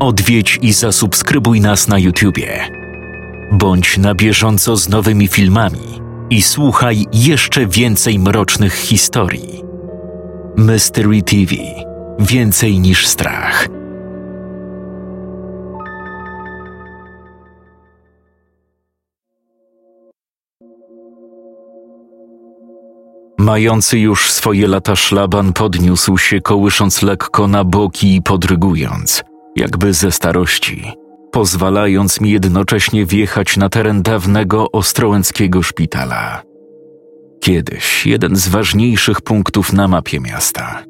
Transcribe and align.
Odwiedź 0.00 0.58
i 0.62 0.72
zasubskrybuj 0.72 1.60
nas 1.60 1.88
na 1.88 1.98
YouTubie. 1.98 2.68
Bądź 3.52 3.98
na 3.98 4.14
bieżąco 4.14 4.76
z 4.76 4.88
nowymi 4.88 5.28
filmami 5.28 6.00
i 6.30 6.42
słuchaj 6.42 7.06
jeszcze 7.12 7.66
więcej 7.66 8.18
mrocznych 8.18 8.74
historii. 8.74 9.62
Mystery 10.56 11.22
TV 11.22 11.54
Więcej 12.18 12.80
niż 12.80 13.06
strach. 13.06 13.68
Mający 23.38 23.98
już 23.98 24.32
swoje 24.32 24.68
lata 24.68 24.96
szlaban 24.96 25.52
podniósł 25.52 26.18
się, 26.18 26.40
kołysząc 26.40 27.02
lekko 27.02 27.48
na 27.48 27.64
boki 27.64 28.14
i 28.14 28.22
podrygując, 28.22 29.22
jakby 29.58 29.94
ze 29.94 30.12
starości, 30.12 30.92
pozwalając 31.32 32.20
mi 32.20 32.30
jednocześnie 32.30 33.06
wjechać 33.06 33.56
na 33.56 33.68
teren 33.68 34.02
dawnego 34.02 34.72
ostrołęckiego 34.72 35.62
szpitala. 35.62 36.42
Kiedyś 37.40 38.06
jeden 38.06 38.36
z 38.36 38.48
ważniejszych 38.48 39.20
punktów 39.20 39.72
na 39.72 39.88
mapie 39.88 40.20
miasta. 40.20 40.84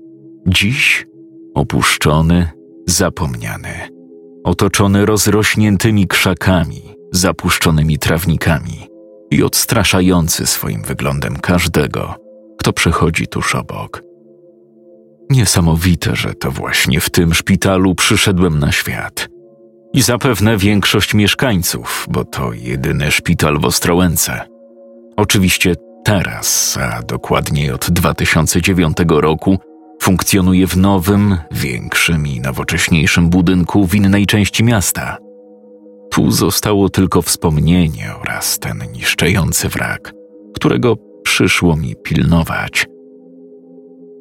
Dziś 0.47 1.07
opuszczony, 1.55 2.49
zapomniany, 2.87 3.89
otoczony 4.45 5.07
rozrośniętymi 5.07 6.07
krzakami, 6.07 6.83
zapuszczonymi 7.13 7.99
trawnikami 7.99 8.89
i 9.31 9.43
odstraszający 9.43 10.47
swoim 10.47 10.83
wyglądem 10.83 11.37
każdego, 11.37 12.15
kto 12.59 12.73
przechodzi 12.73 13.27
tuż 13.27 13.55
obok. 13.55 14.08
Niesamowite, 15.31 16.17
że 16.17 16.35
to 16.35 16.51
właśnie 16.51 17.01
w 17.01 17.11
tym 17.11 17.35
szpitalu 17.35 17.95
przyszedłem 17.95 18.59
na 18.59 18.73
świat. 18.73 19.29
I 19.93 20.03
zapewne 20.03 20.57
większość 20.57 21.15
mieszkańców, 21.15 22.07
bo 22.11 22.25
to 22.25 22.53
jedyny 22.53 23.11
szpital 23.11 23.59
w 23.59 23.65
Ostrołęce. 23.65 24.41
Oczywiście 25.17 25.75
teraz, 26.05 26.79
a 26.83 27.03
dokładniej 27.03 27.71
od 27.71 27.91
2009 27.91 28.97
roku, 29.09 29.59
funkcjonuje 30.03 30.67
w 30.67 30.77
nowym, 30.77 31.39
większym 31.51 32.27
i 32.27 32.41
nowocześniejszym 32.41 33.31
budynku 33.31 33.87
w 33.87 33.95
innej 33.95 34.27
części 34.27 34.65
miasta. 34.65 35.17
Tu 36.11 36.31
zostało 36.31 36.89
tylko 36.89 37.23
wspomnienie 37.23 38.15
oraz 38.23 38.59
ten 38.59 38.83
niszczejący 38.93 39.69
wrak, 39.69 40.13
którego 40.55 40.97
przyszło 41.25 41.77
mi 41.77 41.97
pilnować. 41.97 42.87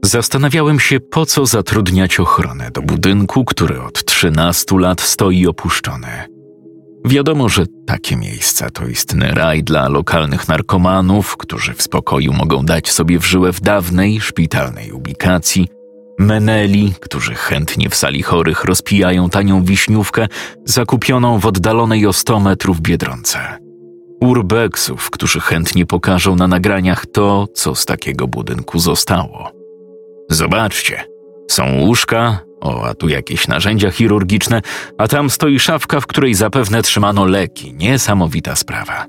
Zastanawiałem 0.04 0.80
się, 0.80 1.00
po 1.00 1.26
co 1.26 1.46
zatrudniać 1.46 2.20
ochronę 2.20 2.72
do 2.72 2.82
budynku, 2.82 3.46
który 3.46 3.82
od 3.82 4.06
13 4.06 4.66
lat 4.80 5.02
stoi 5.02 5.48
opuszczony. 5.48 6.08
Wiadomo, 7.06 7.50
że 7.50 7.66
takie 7.88 8.16
miejsca 8.16 8.70
to 8.70 8.88
istny 8.88 9.32
raj 9.32 9.64
dla 9.64 9.90
lokalnych 9.90 10.48
narkomanów, 10.48 11.38
którzy 11.38 11.74
w 11.74 11.82
spokoju 11.82 12.34
mogą 12.34 12.66
dać 12.66 12.92
sobie 12.92 13.20
w 13.20 13.26
żyłę 13.26 13.54
w 13.54 13.62
dawnej 13.62 14.22
szpitalnej 14.22 14.92
ubikacji, 14.92 15.68
meneli, 16.20 16.94
którzy 17.00 17.34
chętnie 17.36 17.90
w 17.90 17.96
sali 17.96 18.24
chorych 18.24 18.64
rozpijają 18.64 19.30
tanią 19.30 19.64
wiśniówkę 19.64 20.28
zakupioną 20.66 21.40
w 21.40 21.46
oddalonej 21.46 22.06
o 22.06 22.14
100 22.14 22.40
metrów 22.40 22.82
biedronce 22.82 23.68
urbexów, 24.22 25.10
którzy 25.10 25.40
chętnie 25.40 25.86
pokażą 25.86 26.36
na 26.36 26.48
nagraniach 26.48 27.06
to, 27.06 27.48
co 27.54 27.76
z 27.76 27.86
takiego 27.86 28.28
budynku 28.28 28.80
zostało. 28.80 29.57
Zobaczcie, 30.30 31.04
są 31.52 31.80
łóżka, 31.80 32.40
o, 32.62 32.86
a 32.86 32.94
tu 32.94 33.10
jakieś 33.10 33.48
narzędzia 33.48 33.92
chirurgiczne, 33.92 34.62
a 34.98 35.08
tam 35.08 35.30
stoi 35.30 35.60
szafka, 35.60 36.00
w 36.00 36.08
której 36.08 36.34
zapewne 36.34 36.82
trzymano 36.82 37.26
leki. 37.26 37.74
Niesamowita 37.74 38.56
sprawa. 38.56 39.06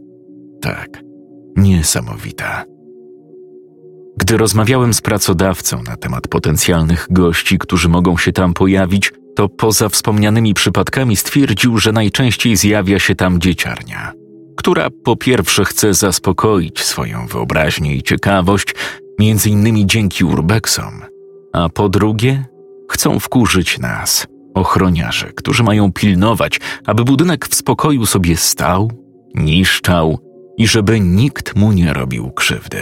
Tak, 0.63 0.89
niesamowita. 1.57 2.65
Gdy 4.17 4.37
rozmawiałem 4.37 4.95
z 4.95 5.01
pracodawcą 5.01 5.83
na 5.83 5.97
temat 5.97 6.29
potencjalnych 6.29 7.07
gości, 7.11 7.59
którzy 7.59 7.89
mogą 7.89 8.17
się 8.17 8.33
tam 8.33 8.55
pojawić, 8.55 9.13
to 9.37 9.49
poza 9.49 9.89
wspomnianymi 9.89 10.55
przypadkami 10.55 11.17
stwierdził, 11.17 11.79
że 11.79 11.93
najczęściej 11.93 12.57
zjawia 12.57 12.99
się 12.99 13.15
tam 13.15 13.41
dzieciarnia 13.41 14.13
która 14.59 14.89
po 15.05 15.17
pierwsze 15.17 15.65
chce 15.65 15.95
zaspokoić 15.95 16.81
swoją 16.85 17.27
wyobraźnię 17.27 17.95
i 17.95 18.03
ciekawość, 18.03 18.75
między 19.19 19.51
innymi 19.51 19.87
dzięki 19.87 20.25
urbexom, 20.25 21.03
a 21.59 21.69
po 21.69 21.89
drugie 21.89 22.45
chcą 22.91 23.19
wkurzyć 23.19 23.79
nas, 23.79 24.27
ochroniarzy, 24.55 25.33
którzy 25.37 25.63
mają 25.63 25.93
pilnować, 25.93 26.61
aby 26.87 27.05
budynek 27.05 27.49
w 27.49 27.55
spokoju 27.55 28.07
sobie 28.07 28.37
stał, 28.37 28.91
niszczał 29.35 30.19
i 30.57 30.67
żeby 30.67 31.01
nikt 31.01 31.57
mu 31.57 31.73
nie 31.73 31.93
robił 31.93 32.31
krzywdy. 32.31 32.79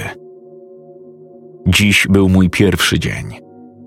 Dziś 1.66 2.06
był 2.10 2.28
mój 2.28 2.50
pierwszy 2.50 2.98
dzień. 2.98 3.25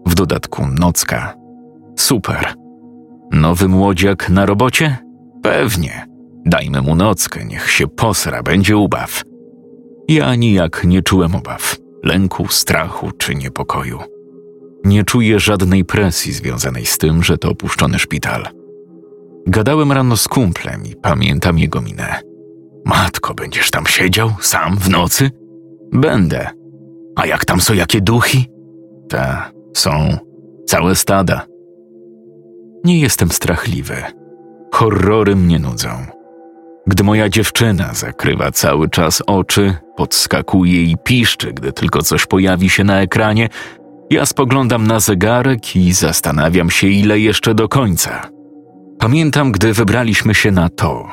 W 0.05 0.15
dodatku 0.15 0.67
nocka. 0.67 1.33
Super. 1.97 2.53
Nowy 3.31 3.67
młodziak 3.67 4.29
na 4.29 4.45
robocie? 4.45 4.97
Pewnie. 5.43 6.07
Dajmy 6.45 6.81
mu 6.81 6.95
nockę, 6.95 7.45
niech 7.45 7.71
się 7.71 7.87
posra, 7.87 8.43
będzie 8.43 8.77
ubaw. 8.77 9.23
Ja 10.07 10.35
nijak 10.35 10.83
nie 10.83 11.01
czułem 11.03 11.35
obaw, 11.35 11.75
lęku, 12.03 12.47
strachu 12.47 13.11
czy 13.11 13.35
niepokoju. 13.35 14.18
Nie 14.85 15.03
czuję 15.03 15.39
żadnej 15.39 15.85
presji 15.85 16.33
związanej 16.33 16.85
z 16.85 16.97
tym, 16.97 17.23
że 17.23 17.37
to 17.37 17.49
opuszczony 17.49 17.99
szpital. 17.99 18.47
Gadałem 19.47 19.91
rano 19.91 20.17
z 20.17 20.27
kumplem 20.27 20.85
i 20.85 20.95
pamiętam 20.95 21.59
jego 21.59 21.81
minę. 21.81 22.21
Matko, 22.85 23.33
będziesz 23.33 23.71
tam 23.71 23.85
siedział, 23.85 24.31
sam, 24.41 24.77
w 24.77 24.89
nocy? 24.89 25.31
Będę. 25.91 26.49
A 27.15 27.25
jak 27.25 27.45
tam 27.45 27.61
są 27.61 27.73
jakie 27.73 28.01
duchy? 28.01 28.37
Te 29.09 29.37
są 29.77 30.17
całe 30.67 30.95
stada. 30.95 31.45
Nie 32.83 32.99
jestem 32.99 33.29
strachliwy. 33.31 33.95
Horrory 34.73 35.35
mnie 35.35 35.59
nudzą. 35.59 35.89
Gdy 36.87 37.03
moja 37.03 37.29
dziewczyna 37.29 37.93
zakrywa 37.93 38.51
cały 38.51 38.89
czas 38.89 39.23
oczy, 39.27 39.75
podskakuje 39.95 40.83
i 40.83 40.97
piszczy, 41.03 41.53
gdy 41.53 41.73
tylko 41.73 42.01
coś 42.01 42.25
pojawi 42.25 42.69
się 42.69 42.83
na 42.83 43.01
ekranie, 43.01 43.49
ja 44.09 44.25
spoglądam 44.25 44.87
na 44.87 44.99
zegarek 44.99 45.75
i 45.75 45.93
zastanawiam 45.93 46.69
się, 46.69 46.87
ile 46.87 47.19
jeszcze 47.19 47.55
do 47.55 47.67
końca. 47.67 48.29
Pamiętam, 48.99 49.51
gdy 49.51 49.73
wybraliśmy 49.73 50.35
się 50.35 50.51
na 50.51 50.69
to. 50.69 51.07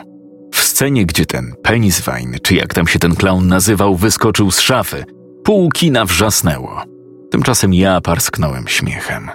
W 0.52 0.60
scenie, 0.60 1.06
gdzie 1.06 1.26
ten 1.26 1.54
Peniswine, 1.62 2.38
czy 2.42 2.54
jak 2.54 2.74
tam 2.74 2.86
się 2.86 2.98
ten 2.98 3.14
klaun 3.14 3.48
nazywał, 3.48 3.96
wyskoczył 3.96 4.50
z 4.50 4.60
szafy, 4.60 5.04
pół 5.44 5.70
wrzasnęło. 6.06 6.82
Tymczasem 7.30 7.74
ja 7.74 8.00
parsknąłem 8.00 8.68
śmiechem. 8.68 9.30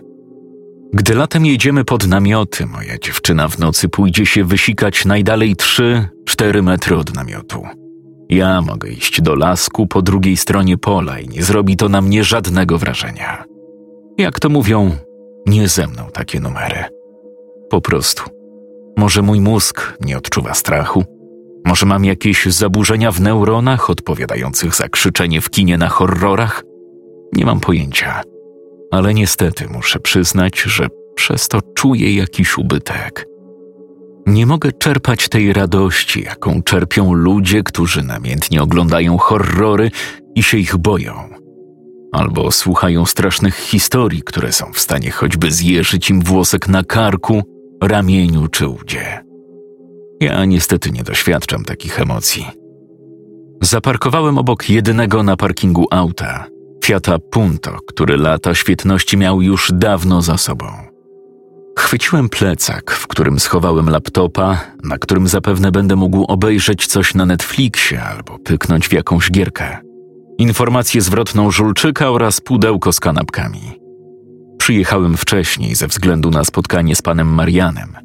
Gdy 0.93 1.15
latem 1.15 1.45
jedziemy 1.45 1.85
pod 1.85 2.07
namioty, 2.07 2.65
moja 2.65 2.97
dziewczyna 2.97 3.47
w 3.47 3.59
nocy 3.59 3.89
pójdzie 3.89 4.25
się 4.25 4.43
wysikać 4.43 5.05
najdalej 5.05 5.55
trzy, 5.55 6.07
cztery 6.25 6.63
metry 6.63 6.97
od 6.97 7.15
namiotu. 7.15 7.63
Ja 8.29 8.61
mogę 8.61 8.89
iść 8.89 9.21
do 9.21 9.35
lasku 9.35 9.87
po 9.87 10.01
drugiej 10.01 10.37
stronie 10.37 10.77
pola 10.77 11.19
i 11.19 11.27
nie 11.27 11.43
zrobi 11.43 11.77
to 11.77 11.89
na 11.89 12.01
mnie 12.01 12.23
żadnego 12.23 12.77
wrażenia. 12.77 13.50
Jak 14.17 14.39
to 14.39 14.49
mówią, 14.49 14.97
nie 15.45 15.67
ze 15.67 15.87
mną 15.87 16.07
takie 16.13 16.39
numery. 16.39 16.83
Po 17.69 17.81
prostu. 17.81 18.23
Może 18.97 19.21
mój 19.21 19.41
mózg 19.41 19.97
nie 20.01 20.17
odczuwa 20.17 20.53
strachu? 20.53 21.03
Może 21.65 21.85
mam 21.85 22.05
jakieś 22.05 22.45
zaburzenia 22.45 23.11
w 23.11 23.21
neuronach 23.21 23.89
odpowiadających 23.89 24.75
za 24.75 24.89
krzyczenie 24.89 25.41
w 25.41 25.49
kinie 25.49 25.77
na 25.77 25.87
horrorach? 25.87 26.63
Nie 27.33 27.45
mam 27.45 27.59
pojęcia 27.59 28.23
ale 28.91 29.13
niestety 29.13 29.67
muszę 29.67 29.99
przyznać, 29.99 30.61
że 30.61 30.87
przez 31.15 31.47
to 31.47 31.59
czuję 31.75 32.15
jakiś 32.15 32.57
ubytek. 32.57 33.25
Nie 34.25 34.45
mogę 34.45 34.71
czerpać 34.71 35.29
tej 35.29 35.53
radości, 35.53 36.23
jaką 36.23 36.63
czerpią 36.63 37.13
ludzie, 37.13 37.63
którzy 37.63 38.03
namiętnie 38.03 38.63
oglądają 38.63 39.17
horrory 39.17 39.91
i 40.35 40.43
się 40.43 40.57
ich 40.57 40.77
boją, 40.77 41.13
albo 42.11 42.51
słuchają 42.51 43.05
strasznych 43.05 43.55
historii, 43.55 44.23
które 44.23 44.51
są 44.51 44.73
w 44.73 44.79
stanie 44.79 45.11
choćby 45.11 45.51
zjeżyć 45.51 46.09
im 46.09 46.21
włosek 46.21 46.67
na 46.67 46.83
karku, 46.83 47.43
ramieniu 47.83 48.47
czy 48.47 48.67
udzie. 48.67 49.23
Ja 50.19 50.45
niestety 50.45 50.91
nie 50.91 51.03
doświadczam 51.03 51.65
takich 51.65 51.99
emocji. 51.99 52.47
Zaparkowałem 53.61 54.37
obok 54.37 54.69
jedynego 54.69 55.23
na 55.23 55.37
parkingu 55.37 55.87
auta 55.91 56.45
Fiata 56.85 57.19
Punto, 57.19 57.77
który 57.87 58.17
lata 58.17 58.55
świetności 58.55 59.17
miał 59.17 59.41
już 59.41 59.71
dawno 59.73 60.21
za 60.21 60.37
sobą. 60.37 60.65
Chwyciłem 61.79 62.29
plecak, 62.29 62.91
w 62.91 63.07
którym 63.07 63.39
schowałem 63.39 63.89
laptopa, 63.89 64.61
na 64.83 64.97
którym 64.97 65.27
zapewne 65.27 65.71
będę 65.71 65.95
mógł 65.95 66.23
obejrzeć 66.23 66.87
coś 66.87 67.15
na 67.15 67.25
Netflixie 67.25 68.03
albo 68.03 68.39
pyknąć 68.39 68.87
w 68.87 68.93
jakąś 68.93 69.31
gierkę. 69.31 69.90
Informację 70.41 71.01
zwrotną 71.01 71.51
żulczyka 71.51 72.09
oraz 72.09 72.41
pudełko 72.41 72.93
z 72.93 72.99
kanapkami. 72.99 73.61
Przyjechałem 74.57 75.17
wcześniej 75.17 75.75
ze 75.75 75.87
względu 75.87 76.29
na 76.29 76.43
spotkanie 76.43 76.95
z 76.95 77.01
panem 77.01 77.27
Marianem. 77.27 77.97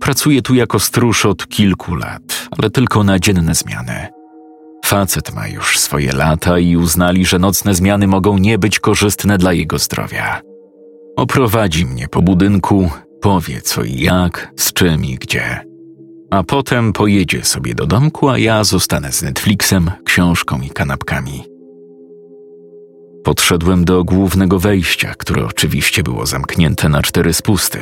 Pracuję 0.00 0.42
tu 0.42 0.54
jako 0.54 0.80
stróż 0.80 1.26
od 1.26 1.48
kilku 1.48 1.94
lat, 1.94 2.48
ale 2.58 2.70
tylko 2.70 3.04
na 3.04 3.18
dzienne 3.18 3.54
zmiany. 3.54 4.08
Facet 4.84 5.34
ma 5.34 5.48
już 5.48 5.78
swoje 5.78 6.12
lata 6.12 6.58
i 6.58 6.76
uznali, 6.76 7.26
że 7.26 7.38
nocne 7.38 7.74
zmiany 7.74 8.06
mogą 8.06 8.38
nie 8.38 8.58
być 8.58 8.80
korzystne 8.80 9.38
dla 9.38 9.52
jego 9.52 9.78
zdrowia. 9.78 10.40
Oprowadzi 11.16 11.86
mnie 11.86 12.08
po 12.08 12.22
budynku, 12.22 12.90
powie 13.20 13.60
co 13.60 13.82
i 13.82 14.00
jak, 14.00 14.52
z 14.56 14.72
czym 14.72 15.04
i 15.04 15.14
gdzie. 15.14 15.64
A 16.30 16.42
potem 16.42 16.92
pojedzie 16.92 17.44
sobie 17.44 17.74
do 17.74 17.86
domku, 17.86 18.28
a 18.28 18.38
ja 18.38 18.64
zostanę 18.64 19.12
z 19.12 19.22
Netflixem, 19.22 19.90
książką 20.04 20.60
i 20.60 20.70
kanapkami. 20.70 21.57
Podszedłem 23.28 23.84
do 23.84 24.04
głównego 24.04 24.58
wejścia, 24.58 25.14
które 25.18 25.46
oczywiście 25.46 26.02
było 26.02 26.26
zamknięte 26.26 26.88
na 26.88 27.02
cztery 27.02 27.34
spusty. 27.34 27.78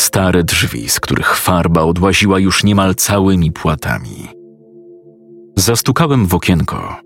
Stare 0.00 0.44
drzwi, 0.44 0.88
z 0.88 1.00
których 1.00 1.36
farba 1.36 1.82
odłaziła 1.82 2.38
już 2.38 2.64
niemal 2.64 2.94
całymi 2.94 3.52
płatami. 3.52 4.28
Zastukałem 5.56 6.26
w 6.26 6.34
okienko. 6.34 6.96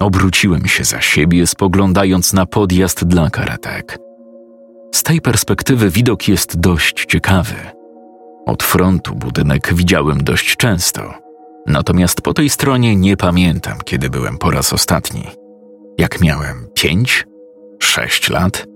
Obróciłem 0.00 0.66
się 0.66 0.84
za 0.84 1.00
siebie, 1.00 1.46
spoglądając 1.46 2.32
na 2.32 2.46
podjazd 2.46 3.04
dla 3.04 3.30
karetek. 3.30 3.98
Z 4.94 5.02
tej 5.02 5.20
perspektywy 5.20 5.90
widok 5.90 6.28
jest 6.28 6.60
dość 6.60 7.04
ciekawy. 7.04 7.54
Od 8.46 8.62
frontu 8.62 9.14
budynek 9.14 9.74
widziałem 9.74 10.24
dość 10.24 10.56
często, 10.56 11.14
natomiast 11.66 12.20
po 12.20 12.34
tej 12.34 12.50
stronie 12.50 12.96
nie 12.96 13.16
pamiętam, 13.16 13.78
kiedy 13.84 14.10
byłem 14.10 14.38
po 14.38 14.50
raz 14.50 14.72
ostatni. 14.72 15.47
Jak 15.98 16.20
miałem 16.20 16.66
pięć, 16.74 17.26
sześć 17.82 18.30
lat? 18.30 18.66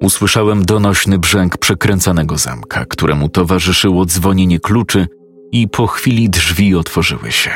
Usłyszałem 0.00 0.64
donośny 0.64 1.18
brzęk 1.18 1.56
przekręcanego 1.56 2.38
zamka, 2.38 2.84
któremu 2.84 3.28
towarzyszyło 3.28 4.04
dzwonienie 4.06 4.60
kluczy 4.60 5.06
i 5.52 5.68
po 5.68 5.86
chwili 5.86 6.30
drzwi 6.30 6.74
otworzyły 6.74 7.32
się. 7.32 7.50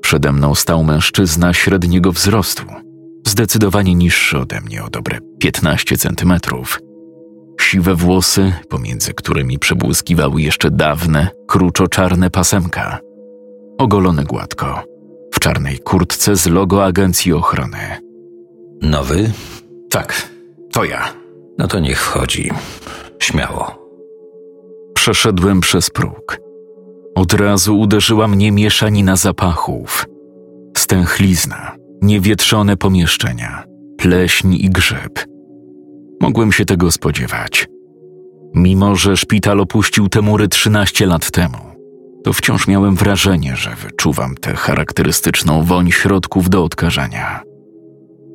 Przede 0.00 0.32
mną 0.32 0.54
stał 0.54 0.84
mężczyzna 0.84 1.54
średniego 1.54 2.12
wzrostu, 2.12 2.62
zdecydowanie 3.26 3.94
niższy 3.94 4.38
ode 4.38 4.60
mnie 4.60 4.84
o 4.84 4.90
dobre 4.90 5.18
15 5.38 5.96
centymetrów. 5.96 6.80
Siwe 7.60 7.94
włosy, 7.94 8.52
pomiędzy 8.68 9.14
którymi 9.14 9.58
przebłyskiwały 9.58 10.42
jeszcze 10.42 10.70
dawne, 10.70 11.28
kruczo-czarne 11.46 12.30
pasemka. 12.30 12.98
Ogolone 13.78 14.24
gładko, 14.24 14.84
czarnej 15.48 15.78
kurtce 15.78 16.36
z 16.36 16.46
logo 16.46 16.84
agencji 16.84 17.32
ochrony. 17.32 17.78
Nowy? 18.82 19.32
Tak, 19.90 20.28
to 20.72 20.84
ja. 20.84 21.12
No 21.58 21.68
to 21.68 21.80
niech 21.80 22.02
wchodzi. 22.02 22.50
Śmiało. 23.18 23.88
Przeszedłem 24.94 25.60
przez 25.60 25.90
próg. 25.90 26.38
Od 27.14 27.32
razu 27.32 27.80
uderzyła 27.80 28.28
mnie 28.28 28.52
mieszanina 28.52 29.16
zapachów. 29.16 30.06
Stęchlizna, 30.76 31.76
niewietrzone 32.02 32.76
pomieszczenia, 32.76 33.64
pleśń 33.98 34.54
i 34.54 34.70
grzyb. 34.70 35.26
Mogłem 36.20 36.52
się 36.52 36.64
tego 36.64 36.90
spodziewać. 36.90 37.68
Mimo, 38.54 38.96
że 38.96 39.16
szpital 39.16 39.60
opuścił 39.60 40.08
te 40.08 40.22
mury 40.22 40.48
13 40.48 41.06
lat 41.06 41.30
temu, 41.30 41.58
to 42.24 42.32
wciąż 42.32 42.68
miałem 42.68 42.94
wrażenie, 42.94 43.56
że 43.56 43.76
wyczuwam 43.82 44.34
tę 44.34 44.54
charakterystyczną 44.54 45.62
woń 45.62 45.90
środków 45.90 46.50
do 46.50 46.64
odkażania. 46.64 47.42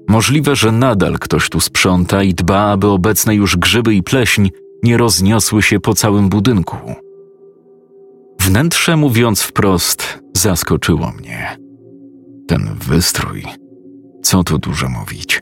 Możliwe, 0.08 0.56
że 0.56 0.72
nadal 0.72 1.20
ktoś 1.20 1.50
tu 1.50 1.60
sprząta 1.60 2.24
i 2.24 2.34
dba, 2.34 2.72
aby 2.72 2.88
obecne 2.88 3.36
już 3.36 3.58
grzyby 3.58 3.96
i 3.96 4.04
pleśń 4.04 4.50
nie 4.84 4.98
rozniosły 4.98 5.62
się 5.62 5.80
po 5.80 5.94
całym 5.94 6.30
budynku. 6.30 6.78
Wnętrze, 8.42 8.98
mówiąc 8.98 9.42
wprost, 9.42 10.20
zaskoczyło 10.34 11.12
mnie. 11.12 11.58
Ten 12.48 12.76
wystrój, 12.88 13.44
co 14.24 14.44
tu 14.44 14.58
dużo 14.58 14.90
mówić. 14.90 15.42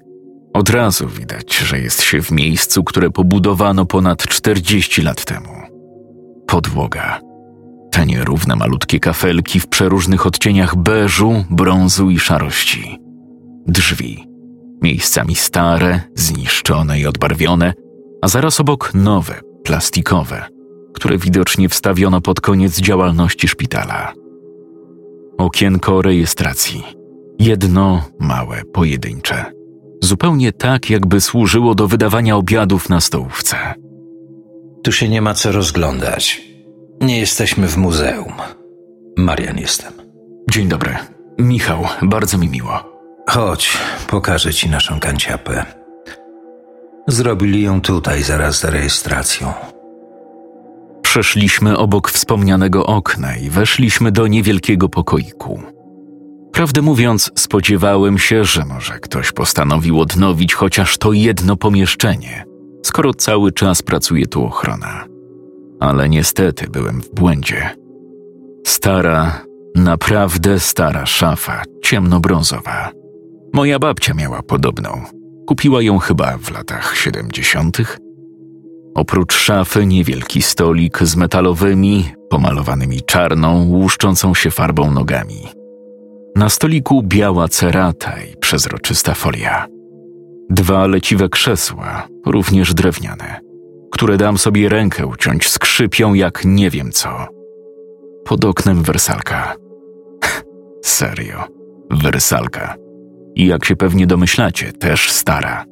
Od 0.54 0.70
razu 0.70 1.08
widać, 1.08 1.58
że 1.58 1.80
jest 1.80 2.02
się 2.02 2.22
w 2.22 2.32
miejscu, 2.32 2.84
które 2.84 3.10
pobudowano 3.10 3.86
ponad 3.86 4.28
40 4.28 5.02
lat 5.02 5.26
temu. 5.26 5.62
Podłoga. 6.48 7.31
Te 7.92 8.06
nierówne 8.06 8.56
malutkie 8.56 9.00
kafelki 9.00 9.60
w 9.60 9.68
przeróżnych 9.68 10.26
odcieniach 10.28 10.76
beżu, 10.76 11.46
brązu 11.50 12.10
i 12.10 12.20
szarości. 12.20 13.00
Drzwi. 13.68 14.28
Miejscami 14.82 15.36
stare, 15.36 16.02
zniszczone 16.16 17.00
i 17.00 17.06
odbarwione, 17.06 17.74
a 18.22 18.28
zaraz 18.28 18.60
obok 18.60 18.94
nowe, 18.94 19.42
plastikowe, 19.64 20.46
które 20.94 21.18
widocznie 21.18 21.70
wstawiono 21.70 22.22
pod 22.22 22.42
koniec 22.42 22.80
działalności 22.80 23.48
szpitala. 23.48 24.14
Okienko 25.38 26.02
rejestracji. 26.02 26.84
Jedno 27.40 28.04
małe, 28.20 28.62
pojedyncze. 28.74 29.46
Zupełnie 30.04 30.52
tak, 30.52 30.90
jakby 30.90 31.22
służyło 31.22 31.76
do 31.76 31.88
wydawania 31.88 32.36
obiadów 32.36 32.90
na 32.90 33.02
stołówce. 33.02 33.58
Tu 34.84 34.92
się 34.92 35.10
nie 35.10 35.22
ma 35.22 35.34
co 35.34 35.52
rozglądać. 35.52 36.51
Nie 37.02 37.20
jesteśmy 37.20 37.68
w 37.68 37.78
muzeum. 37.78 38.34
Marian 39.18 39.58
jestem. 39.58 39.94
Dzień 40.52 40.68
dobry. 40.68 40.96
Michał, 41.40 41.88
bardzo 42.02 42.38
mi 42.38 42.50
miło. 42.50 43.02
Chodź, 43.30 43.78
pokażę 44.08 44.54
ci 44.54 44.70
naszą 44.70 45.00
kanciapę. 45.00 45.66
Zrobili 47.08 47.62
ją 47.62 47.82
tutaj 47.82 48.24
zaraz 48.24 48.60
za 48.60 48.70
rejestracją. 48.70 49.54
Przeszliśmy 51.02 51.78
obok 51.78 52.10
wspomnianego 52.10 52.86
okna 52.86 53.38
i 53.38 53.50
weszliśmy 53.50 54.12
do 54.12 54.28
niewielkiego 54.28 54.90
pokoiku. 54.90 55.62
Prawdę 56.52 56.82
mówiąc, 56.82 57.32
spodziewałem 57.36 58.18
się, 58.18 58.46
że 58.46 58.66
może 58.66 59.00
ktoś 59.00 59.32
postanowił 59.32 60.00
odnowić 60.00 60.54
chociaż 60.54 60.98
to 60.98 61.14
jedno 61.14 61.56
pomieszczenie, 61.56 62.44
skoro 62.86 63.14
cały 63.14 63.52
czas 63.52 63.82
pracuje 63.82 64.28
tu 64.28 64.46
ochrona. 64.46 65.11
Ale 65.82 66.10
niestety 66.10 66.68
byłem 66.70 67.02
w 67.02 67.10
błędzie. 67.10 67.70
Stara, 68.68 69.42
naprawdę 69.76 70.60
stara 70.60 71.06
szafa, 71.06 71.64
ciemnobrązowa. 71.84 72.92
Moja 73.54 73.80
babcia 73.80 74.14
miała 74.14 74.42
podobną. 74.42 75.02
Kupiła 75.48 75.82
ją 75.82 75.98
chyba 75.98 76.38
w 76.38 76.52
latach 76.52 76.96
siedemdziesiątych. 76.98 77.98
Oprócz 78.96 79.34
szafy 79.34 79.86
niewielki 79.86 80.42
stolik 80.42 81.00
z 81.04 81.16
metalowymi, 81.16 82.06
pomalowanymi 82.30 83.02
czarną, 83.02 83.66
łuszczącą 83.66 84.34
się 84.34 84.52
farbą 84.52 84.92
nogami. 84.92 85.48
Na 86.36 86.50
stoliku 86.50 87.04
biała 87.04 87.48
cerata 87.48 88.14
i 88.32 88.38
przezroczysta 88.38 89.14
folia. 89.14 89.68
Dwa 90.50 90.88
leciwe 90.88 91.30
krzesła, 91.30 92.08
również 92.26 92.74
drewniane, 92.74 93.40
które 93.92 94.18
dam 94.18 94.38
sobie 94.38 94.70
rękę 94.70 95.06
uciąć, 95.06 95.50
skrzypią 95.50 96.14
jak 96.14 96.42
nie 96.46 96.70
wiem 96.70 96.92
co. 96.92 97.28
Pod 98.26 98.46
oknem 98.46 98.84
wersalka. 98.84 99.56
Serio, 100.86 101.48
wersalka. 101.92 102.76
I 103.36 103.48
jak 103.48 103.66
się 103.66 103.76
pewnie 103.76 104.08
domyślacie, 104.08 104.74
też 104.74 105.12
stara. 105.12 105.66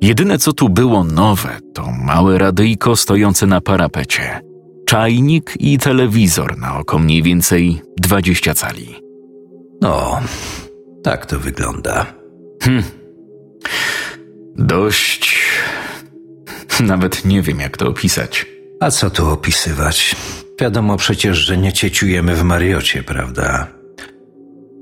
Jedyne 0.00 0.38
co 0.38 0.52
tu 0.52 0.68
było 0.68 1.04
nowe, 1.04 1.58
to 1.74 1.86
małe 2.04 2.38
radyjko 2.38 2.96
stojące 2.96 3.46
na 3.46 3.60
parapecie, 3.60 4.40
czajnik 4.86 5.54
i 5.60 5.78
telewizor 5.78 6.58
na 6.58 6.78
oko 6.78 6.98
mniej 6.98 7.22
więcej 7.22 7.82
20 7.96 8.54
cali. 8.54 8.94
No, 9.80 10.20
tak 11.02 11.26
to 11.26 11.38
wygląda. 11.38 12.06
Hm. 12.62 12.82
Dość. 14.56 15.40
Nawet 16.86 17.24
nie 17.24 17.42
wiem, 17.42 17.60
jak 17.60 17.76
to 17.76 17.88
opisać. 17.88 18.46
A 18.80 18.90
co 18.90 19.10
tu 19.10 19.30
opisywać? 19.30 20.16
Wiadomo 20.60 20.96
przecież, 20.96 21.38
że 21.38 21.56
nie 21.56 21.72
cieciujemy 21.72 22.36
w 22.36 22.42
Mariocie, 22.42 23.02
prawda? 23.02 23.66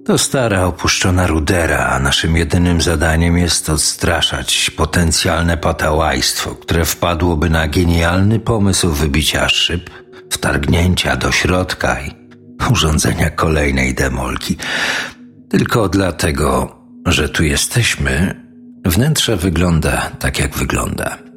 To 0.07 0.19
stara, 0.19 0.64
opuszczona 0.64 1.26
rudera, 1.26 1.87
a 1.87 1.99
naszym 1.99 2.37
jedynym 2.37 2.81
zadaniem 2.81 3.38
jest 3.38 3.71
odstraszać 3.71 4.71
potencjalne 4.71 5.57
patałajstwo, 5.57 6.55
które 6.55 6.85
wpadłoby 6.85 7.50
na 7.50 7.69
genialny 7.69 8.40
pomysł 8.40 8.90
wybicia 8.90 9.49
szyb, 9.49 9.90
wtargnięcia 10.31 11.17
do 11.17 11.33
środka 11.33 12.00
i 12.00 12.11
urządzenia 12.73 13.31
kolejnej 13.31 13.95
demolki. 13.95 14.57
Tylko 15.50 15.88
dlatego, 15.88 16.76
że 17.07 17.28
tu 17.28 17.45
jesteśmy, 17.45 18.43
wnętrze 18.85 19.37
wygląda 19.37 20.11
tak, 20.19 20.38
jak 20.38 20.57
wygląda. 20.57 21.27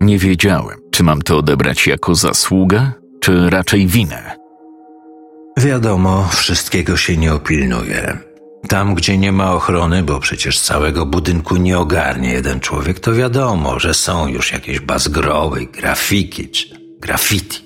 Nie 0.00 0.18
wiedziałem, 0.18 0.78
czy 0.90 1.02
mam 1.02 1.22
to 1.22 1.38
odebrać 1.38 1.86
jako 1.86 2.14
zasługę, 2.14 2.92
czy 3.20 3.50
raczej 3.50 3.86
winę. 3.86 4.36
Wiadomo, 5.58 6.28
wszystkiego 6.32 6.96
się 6.96 7.16
nie 7.16 7.34
opilnuje. 7.34 8.18
Tam, 8.68 8.94
gdzie 8.94 9.18
nie 9.18 9.32
ma 9.32 9.52
ochrony, 9.52 10.02
bo 10.02 10.20
przecież 10.20 10.60
całego 10.60 11.06
budynku 11.06 11.56
nie 11.56 11.78
ogarnie 11.78 12.32
jeden 12.32 12.60
człowiek, 12.60 13.00
to 13.00 13.14
wiadomo, 13.14 13.78
że 13.78 13.94
są 13.94 14.28
już 14.28 14.52
jakieś 14.52 14.80
bazgroły, 14.80 15.66
grafiki 15.66 16.48
czy 16.48 16.68
graffiti. 17.00 17.58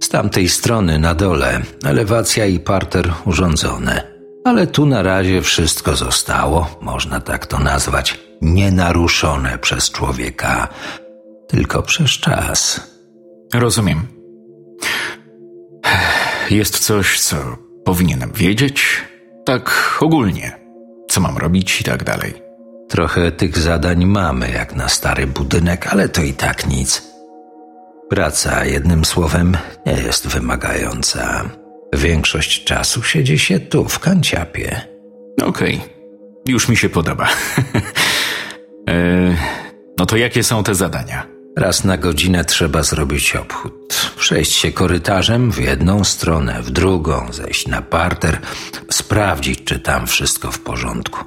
Z 0.00 0.08
tamtej 0.08 0.48
strony 0.48 0.98
na 0.98 1.14
dole 1.14 1.60
elewacja 1.84 2.46
i 2.46 2.60
parter 2.60 3.12
urządzone. 3.24 4.18
Ale 4.44 4.66
tu 4.66 4.86
na 4.86 5.02
razie 5.02 5.42
wszystko 5.42 5.96
zostało, 5.96 6.78
można 6.80 7.20
tak 7.20 7.46
to 7.46 7.58
nazwać, 7.58 8.18
nienaruszone 8.42 9.58
przez 9.58 9.90
człowieka, 9.90 10.68
tylko 11.48 11.82
przez 11.82 12.10
czas. 12.10 12.80
Rozumiem. 13.54 14.06
Jest 16.50 16.78
coś, 16.78 17.20
co 17.20 17.36
powinienem 17.84 18.32
wiedzieć? 18.32 19.02
Tak 19.44 19.96
ogólnie. 20.00 20.58
Co 21.10 21.20
mam 21.20 21.38
robić 21.38 21.80
i 21.80 21.84
tak 21.84 22.04
dalej. 22.04 22.34
Trochę 22.88 23.32
tych 23.32 23.58
zadań 23.58 24.04
mamy, 24.04 24.50
jak 24.50 24.74
na 24.74 24.88
stary 24.88 25.26
budynek, 25.26 25.86
ale 25.86 26.08
to 26.08 26.22
i 26.22 26.32
tak 26.32 26.66
nic. 26.66 27.02
Praca, 28.10 28.64
jednym 28.64 29.04
słowem, 29.04 29.56
nie 29.86 29.92
jest 29.92 30.26
wymagająca. 30.26 31.50
Większość 31.92 32.64
czasu 32.64 33.02
siedzi 33.02 33.38
się 33.38 33.60
tu, 33.60 33.84
w 33.84 33.98
kanciapie. 33.98 34.80
Okej, 35.42 35.80
już 36.48 36.68
mi 36.68 36.76
się 36.76 36.88
podoba. 36.88 37.28
e, 38.90 39.36
no 39.98 40.06
to 40.06 40.16
jakie 40.16 40.42
są 40.42 40.62
te 40.62 40.74
zadania? 40.74 41.37
Raz 41.58 41.84
na 41.84 41.96
godzinę 41.96 42.44
trzeba 42.44 42.82
zrobić 42.82 43.36
obchód. 43.36 44.12
Przejść 44.16 44.52
się 44.52 44.72
korytarzem 44.72 45.52
w 45.52 45.58
jedną 45.58 46.04
stronę, 46.04 46.62
w 46.62 46.70
drugą, 46.70 47.26
zejść 47.32 47.66
na 47.66 47.82
parter, 47.82 48.38
sprawdzić, 48.90 49.64
czy 49.64 49.80
tam 49.80 50.06
wszystko 50.06 50.52
w 50.52 50.60
porządku. 50.60 51.24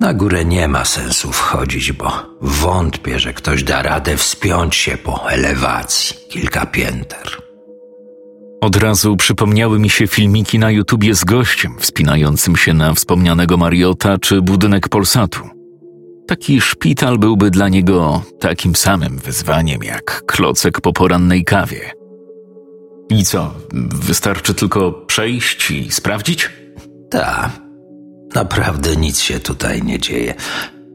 Na 0.00 0.14
górę 0.14 0.44
nie 0.44 0.68
ma 0.68 0.84
sensu 0.84 1.32
wchodzić, 1.32 1.92
bo 1.92 2.12
wątpię, 2.40 3.18
że 3.18 3.34
ktoś 3.34 3.62
da 3.62 3.82
radę 3.82 4.16
wspiąć 4.16 4.76
się 4.76 4.96
po 4.96 5.30
elewacji 5.30 6.16
kilka 6.30 6.66
pięter. 6.66 7.42
Od 8.60 8.76
razu 8.76 9.16
przypomniały 9.16 9.78
mi 9.78 9.90
się 9.90 10.06
filmiki 10.06 10.58
na 10.58 10.70
YouTubie 10.70 11.14
z 11.14 11.24
gościem 11.24 11.76
wspinającym 11.78 12.56
się 12.56 12.74
na 12.74 12.94
wspomnianego 12.94 13.56
Mariota 13.56 14.18
czy 14.18 14.42
budynek 14.42 14.88
Polsatu. 14.88 15.61
Taki 16.26 16.60
szpital 16.60 17.18
byłby 17.18 17.50
dla 17.50 17.68
niego 17.68 18.22
takim 18.40 18.76
samym 18.76 19.18
wyzwaniem 19.18 19.82
jak 19.82 20.22
klocek 20.26 20.80
po 20.80 20.92
porannej 20.92 21.44
kawie. 21.44 21.90
I 23.10 23.24
co, 23.24 23.54
wystarczy 23.94 24.54
tylko 24.54 24.92
przejść 24.92 25.70
i 25.70 25.92
sprawdzić? 25.92 26.50
Ta, 27.10 27.50
naprawdę 28.34 28.96
nic 28.96 29.20
się 29.20 29.40
tutaj 29.40 29.82
nie 29.82 29.98
dzieje. 29.98 30.34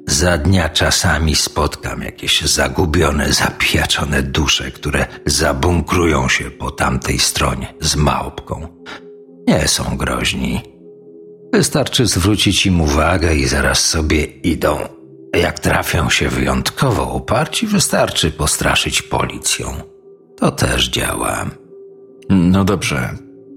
Za 0.07 0.37
dnia 0.37 0.69
czasami 0.69 1.35
spotkam 1.35 2.01
jakieś 2.01 2.41
zagubione, 2.41 3.33
zapijaczone 3.33 4.23
dusze, 4.23 4.71
które 4.71 5.05
zabunkrują 5.25 6.29
się 6.29 6.51
po 6.51 6.71
tamtej 6.71 7.19
stronie 7.19 7.73
z 7.81 7.95
małpką. 7.95 8.67
Nie 9.47 9.67
są 9.67 9.97
groźni. 9.97 10.61
Wystarczy 11.53 12.07
zwrócić 12.07 12.65
im 12.65 12.81
uwagę 12.81 13.35
i 13.35 13.45
zaraz 13.45 13.89
sobie 13.89 14.23
idą. 14.23 14.96
Jak 15.35 15.59
trafią 15.59 16.09
się 16.09 16.29
wyjątkowo 16.29 17.13
uparci, 17.13 17.67
wystarczy 17.67 18.31
postraszyć 18.31 19.01
policją. 19.01 19.73
To 20.37 20.51
też 20.51 20.89
działa. 20.89 21.45
No 22.29 22.63
dobrze, 22.63 23.09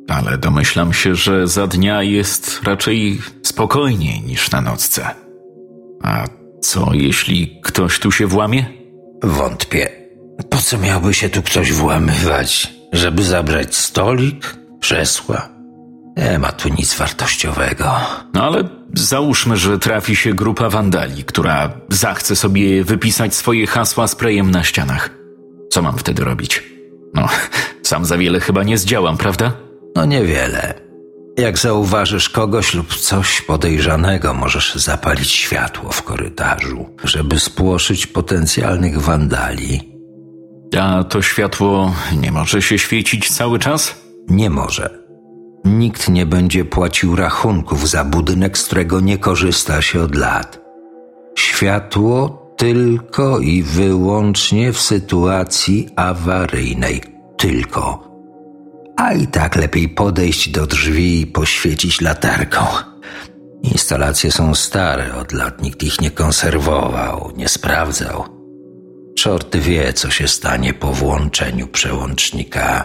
ale 0.09 0.39
domyślam 0.39 0.93
się, 0.93 1.15
że 1.15 1.47
za 1.49 1.67
dnia 1.67 2.03
jest 2.03 2.63
raczej 2.63 3.21
spokojniej 3.43 4.23
niż 4.23 4.51
na 4.51 4.61
nocce. 4.61 5.11
A 6.03 6.25
co 6.61 6.91
jeśli 6.93 7.61
ktoś 7.63 7.99
tu 7.99 8.13
się 8.13 8.27
włamie? 8.27 8.67
Wątpię. 9.23 9.91
Po 10.51 10.59
co 10.59 10.79
miałby 10.79 11.15
się 11.15 11.29
tu 11.29 11.43
ktoś 11.43 11.73
włamywać? 11.73 12.75
Żeby 12.93 13.23
zabrać 13.25 13.75
stolik, 13.75 14.57
krzesła? 14.81 15.49
Nie 16.21 16.39
ma 16.39 16.53
tu 16.53 16.69
nic 16.69 16.95
wartościowego. 16.95 17.97
No 18.35 18.45
ale 18.45 18.69
załóżmy, 18.95 19.57
że 19.57 19.79
trafi 19.79 20.17
się 20.17 20.35
grupa 20.35 20.71
wandali, 20.71 21.25
która 21.25 21.73
zachce 21.89 22.37
sobie 22.37 22.85
wypisać 22.85 23.35
swoje 23.35 23.67
hasła 23.67 24.09
sprayem 24.09 24.51
na 24.51 24.65
ścianach. 24.65 25.11
Co 25.71 25.83
mam 25.83 25.99
wtedy 25.99 26.25
robić? 26.25 26.63
No, 27.15 27.29
sam 27.83 28.05
za 28.05 28.19
wiele 28.19 28.41
chyba 28.41 28.63
nie 28.63 28.79
zdziałam, 28.79 29.17
prawda? 29.17 29.53
No 29.97 30.05
niewiele. 30.05 30.75
Jak 31.39 31.59
zauważysz 31.59 32.29
kogoś 32.29 32.75
lub 32.75 32.95
coś 32.95 33.43
podejrzanego, 33.43 34.35
możesz 34.35 34.75
zapalić 34.75 35.31
światło 35.31 35.93
w 35.93 36.03
korytarzu, 36.03 36.97
żeby 37.05 37.41
spłoszyć 37.41 38.07
potencjalnych 38.07 39.01
wandali. 39.01 39.93
A 40.81 41.05
to 41.05 41.23
światło 41.23 41.95
nie 42.17 42.33
może 42.33 42.63
się 42.63 42.79
świecić 42.79 43.31
cały 43.31 43.59
czas? 43.59 43.95
Nie 44.29 44.51
może. 44.51 45.01
Nikt 45.65 46.09
nie 46.09 46.27
będzie 46.27 46.65
płacił 46.65 47.17
rachunków 47.17 47.89
za 47.89 48.05
budynek, 48.05 48.59
z 48.59 48.65
którego 48.65 49.01
nie 49.01 49.19
korzysta 49.19 49.83
się 49.83 50.03
od 50.03 50.15
lat. 50.15 50.61
Światło 51.39 52.41
tylko 52.57 53.39
i 53.39 53.63
wyłącznie 53.63 54.73
w 54.73 54.81
sytuacji 54.81 55.89
awaryjnej. 55.97 57.03
Tylko. 57.39 58.11
A 58.97 59.13
i 59.13 59.27
tak 59.27 59.57
lepiej 59.57 59.89
podejść 59.89 60.49
do 60.49 60.67
drzwi 60.67 61.21
i 61.21 61.27
poświecić 61.27 62.01
latarką. 62.01 62.61
Instalacje 63.63 64.33
są 64.33 64.55
stare, 64.55 65.15
od 65.15 65.33
lat 65.33 65.63
nikt 65.63 65.83
ich 65.83 66.01
nie 66.01 66.11
konserwował, 66.11 67.33
nie 67.37 67.49
sprawdzał. 67.49 68.25
Czort 69.19 69.57
wie, 69.57 69.93
co 69.93 70.11
się 70.11 70.29
stanie 70.29 70.75
po 70.75 70.93
włączeniu 70.93 71.67
przełącznika. 71.67 72.85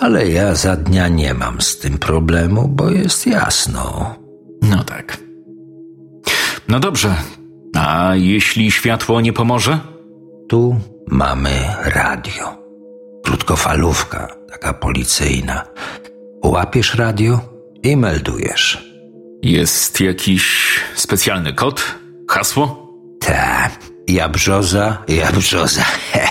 Ale 0.00 0.28
ja 0.28 0.54
za 0.54 0.76
dnia 0.76 1.08
nie 1.08 1.34
mam 1.34 1.60
z 1.60 1.78
tym 1.78 1.98
problemu, 1.98 2.68
bo 2.68 2.90
jest 2.90 3.26
jasno. 3.26 4.14
No 4.62 4.84
tak. 4.84 5.18
No 6.68 6.80
dobrze. 6.80 7.14
A 7.76 8.12
jeśli 8.14 8.70
światło 8.70 9.20
nie 9.20 9.32
pomoże? 9.32 9.78
Tu 10.48 10.80
mamy 11.08 11.50
radio. 11.84 12.58
Krótkofalówka, 13.24 14.28
taka 14.50 14.72
policyjna. 14.72 15.64
Łapiesz 16.44 16.94
radio 16.94 17.40
i 17.82 17.96
meldujesz. 17.96 18.86
Jest 19.42 20.00
jakiś 20.00 20.78
specjalny 20.94 21.52
kod? 21.52 21.84
Hasło? 22.30 22.92
Ta, 23.20 23.70
jabrzoza, 24.08 25.02
jabrzoza. 25.08 25.84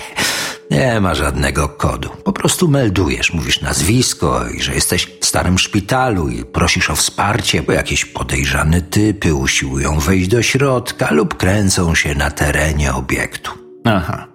Nie 0.71 1.01
ma 1.01 1.15
żadnego 1.15 1.69
kodu. 1.69 2.09
Po 2.23 2.33
prostu 2.33 2.67
meldujesz, 2.67 3.33
mówisz 3.33 3.61
nazwisko 3.61 4.47
i 4.47 4.61
że 4.61 4.73
jesteś 4.73 5.07
w 5.21 5.25
starym 5.25 5.57
szpitalu 5.57 6.29
i 6.29 6.45
prosisz 6.45 6.89
o 6.89 6.95
wsparcie, 6.95 7.63
bo 7.63 7.71
jakieś 7.71 8.05
podejrzane 8.05 8.81
typy 8.81 9.33
usiłują 9.33 9.99
wejść 9.99 10.27
do 10.27 10.41
środka 10.41 11.11
lub 11.11 11.37
kręcą 11.37 11.95
się 11.95 12.15
na 12.15 12.31
terenie 12.31 12.93
obiektu. 12.93 13.51
Aha. 13.83 14.27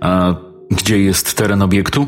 A 0.00 0.34
gdzie 0.70 0.98
jest 0.98 1.34
teren 1.34 1.62
obiektu? 1.62 2.06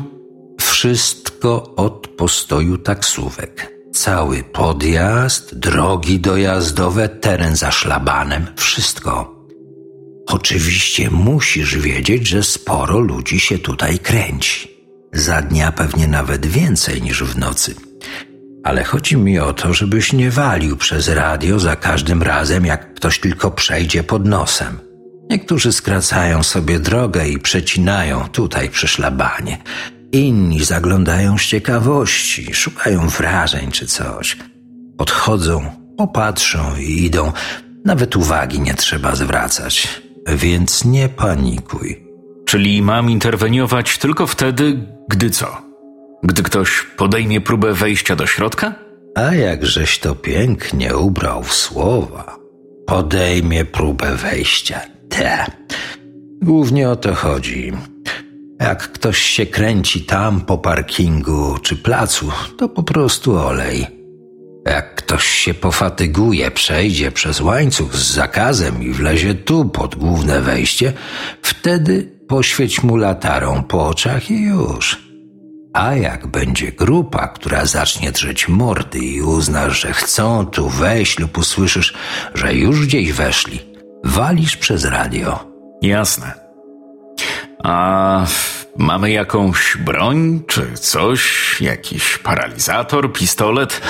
Wszystko 0.61 1.75
od 1.75 2.07
postoju 2.07 2.77
taksówek. 2.77 3.73
Cały 3.93 4.43
podjazd, 4.43 5.55
drogi 5.55 6.19
dojazdowe, 6.19 7.09
teren 7.09 7.55
za 7.55 7.71
szlabanem, 7.71 8.47
wszystko. 8.55 9.38
Oczywiście 10.29 11.09
musisz 11.09 11.77
wiedzieć, 11.77 12.27
że 12.27 12.43
sporo 12.43 12.99
ludzi 12.99 13.39
się 13.39 13.59
tutaj 13.59 13.99
kręci. 13.99 14.67
Za 15.13 15.41
dnia 15.41 15.71
pewnie 15.71 16.07
nawet 16.07 16.45
więcej 16.45 17.01
niż 17.01 17.23
w 17.23 17.37
nocy. 17.37 17.75
Ale 18.63 18.83
chodzi 18.83 19.17
mi 19.17 19.39
o 19.39 19.53
to, 19.53 19.73
żebyś 19.73 20.13
nie 20.13 20.31
walił 20.31 20.77
przez 20.77 21.07
radio 21.07 21.59
za 21.59 21.75
każdym 21.75 22.23
razem, 22.23 22.65
jak 22.65 22.93
ktoś 22.93 23.19
tylko 23.19 23.51
przejdzie 23.51 24.03
pod 24.03 24.25
nosem. 24.25 24.79
Niektórzy 25.29 25.73
skracają 25.73 26.43
sobie 26.43 26.79
drogę 26.79 27.29
i 27.29 27.39
przecinają 27.39 28.27
tutaj 28.27 28.69
przy 28.69 28.87
szlabanie. 28.87 29.57
Inni 30.11 30.65
zaglądają 30.65 31.37
z 31.37 31.41
ciekawości, 31.41 32.53
szukają 32.53 33.07
wrażeń 33.07 33.71
czy 33.71 33.87
coś. 33.87 34.37
Podchodzą, 34.97 35.71
popatrzą 35.97 36.77
i 36.77 37.05
idą. 37.05 37.31
Nawet 37.85 38.15
uwagi 38.15 38.59
nie 38.59 38.73
trzeba 38.73 39.15
zwracać. 39.15 40.01
Więc 40.27 40.85
nie 40.85 41.09
panikuj. 41.09 42.03
Czyli 42.45 42.81
mam 42.81 43.09
interweniować 43.09 43.97
tylko 43.97 44.27
wtedy, 44.27 44.87
gdy 45.09 45.29
co? 45.29 45.57
Gdy 46.23 46.43
ktoś 46.43 46.85
podejmie 46.97 47.41
próbę 47.41 47.73
wejścia 47.73 48.15
do 48.15 48.27
środka? 48.27 48.75
A 49.15 49.35
jakżeś 49.35 49.99
to 49.99 50.15
pięknie 50.15 50.97
ubrał 50.97 51.43
w 51.43 51.53
słowa. 51.53 52.37
Podejmie 52.85 53.65
próbę 53.65 54.15
wejścia. 54.15 54.81
Te. 55.09 55.45
Głównie 56.41 56.89
o 56.89 56.95
to 56.95 57.13
chodzi. 57.15 57.71
Jak 58.59 58.91
ktoś 58.91 59.17
się 59.17 59.45
kręci 59.45 60.01
tam 60.01 60.41
po 60.41 60.57
parkingu 60.57 61.57
czy 61.61 61.75
placu, 61.75 62.31
to 62.57 62.69
po 62.69 62.83
prostu 62.83 63.37
olej. 63.37 63.98
Jak 64.69 64.95
ktoś 64.95 65.27
się 65.27 65.53
pofatyguje, 65.53 66.51
przejdzie 66.51 67.11
przez 67.11 67.41
łańcuch 67.41 67.95
z 67.95 68.13
zakazem 68.13 68.83
i 68.83 68.89
wlezie 68.89 69.35
tu 69.35 69.65
pod 69.65 69.95
główne 69.95 70.41
wejście, 70.41 70.93
wtedy 71.41 72.11
poświeć 72.27 72.83
mu 72.83 72.97
latarą 72.97 73.63
po 73.63 73.87
oczach 73.87 74.31
i 74.31 74.41
już. 74.41 75.09
A 75.73 75.95
jak 75.95 76.27
będzie 76.27 76.71
grupa, 76.71 77.27
która 77.27 77.65
zacznie 77.65 78.11
drzeć 78.11 78.47
mordy 78.47 78.99
i 78.99 79.21
uznasz, 79.21 79.81
że 79.81 79.93
chcą 79.93 80.45
tu 80.45 80.69
wejść 80.69 81.19
lub 81.19 81.37
usłyszysz, 81.37 81.93
że 82.33 82.53
już 82.53 82.85
gdzieś 82.85 83.11
weszli, 83.11 83.59
walisz 84.03 84.57
przez 84.57 84.85
radio. 84.85 85.45
Jasne. 85.81 86.33
A 87.63 88.25
mamy 88.79 89.11
jakąś 89.11 89.77
broń 89.77 90.43
czy 90.47 90.73
coś? 90.73 91.61
Jakiś 91.61 92.17
paralizator, 92.17 93.13
pistolet? 93.13 93.79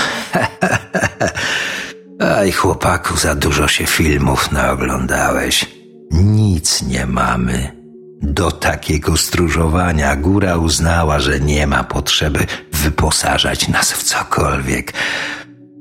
Aj, 2.38 2.51
chłopaku, 2.51 3.17
za 3.17 3.36
dużo 3.36 3.67
się 3.67 3.86
filmów 3.86 4.51
naoglądałeś. 4.51 5.65
Nic 6.12 6.81
nie 6.81 7.05
mamy. 7.05 7.79
Do 8.22 8.51
takiego 8.51 9.17
stróżowania 9.17 10.15
góra 10.15 10.58
uznała, 10.58 11.19
że 11.19 11.39
nie 11.39 11.67
ma 11.67 11.84
potrzeby 11.84 12.46
wyposażać 12.72 13.67
nas 13.67 13.91
w 13.91 14.03
cokolwiek. 14.03 14.93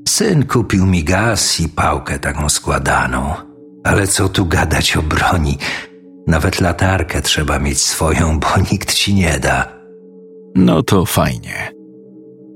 Syn 0.07 0.47
kupił 0.47 0.85
mi 0.85 1.03
gaz 1.03 1.59
i 1.59 1.69
pałkę 1.69 2.19
taką 2.19 2.49
składaną. 2.49 3.33
Ale 3.83 4.07
co 4.07 4.29
tu 4.29 4.45
gadać 4.45 4.97
o 4.97 5.01
broni? 5.01 5.57
Nawet 6.29 6.61
latarkę 6.61 7.21
trzeba 7.21 7.59
mieć 7.59 7.81
swoją, 7.81 8.39
bo 8.39 8.47
nikt 8.71 8.93
ci 8.93 9.13
nie 9.13 9.39
da. 9.39 9.67
No 10.55 10.83
to 10.83 11.05
fajnie. 11.05 11.71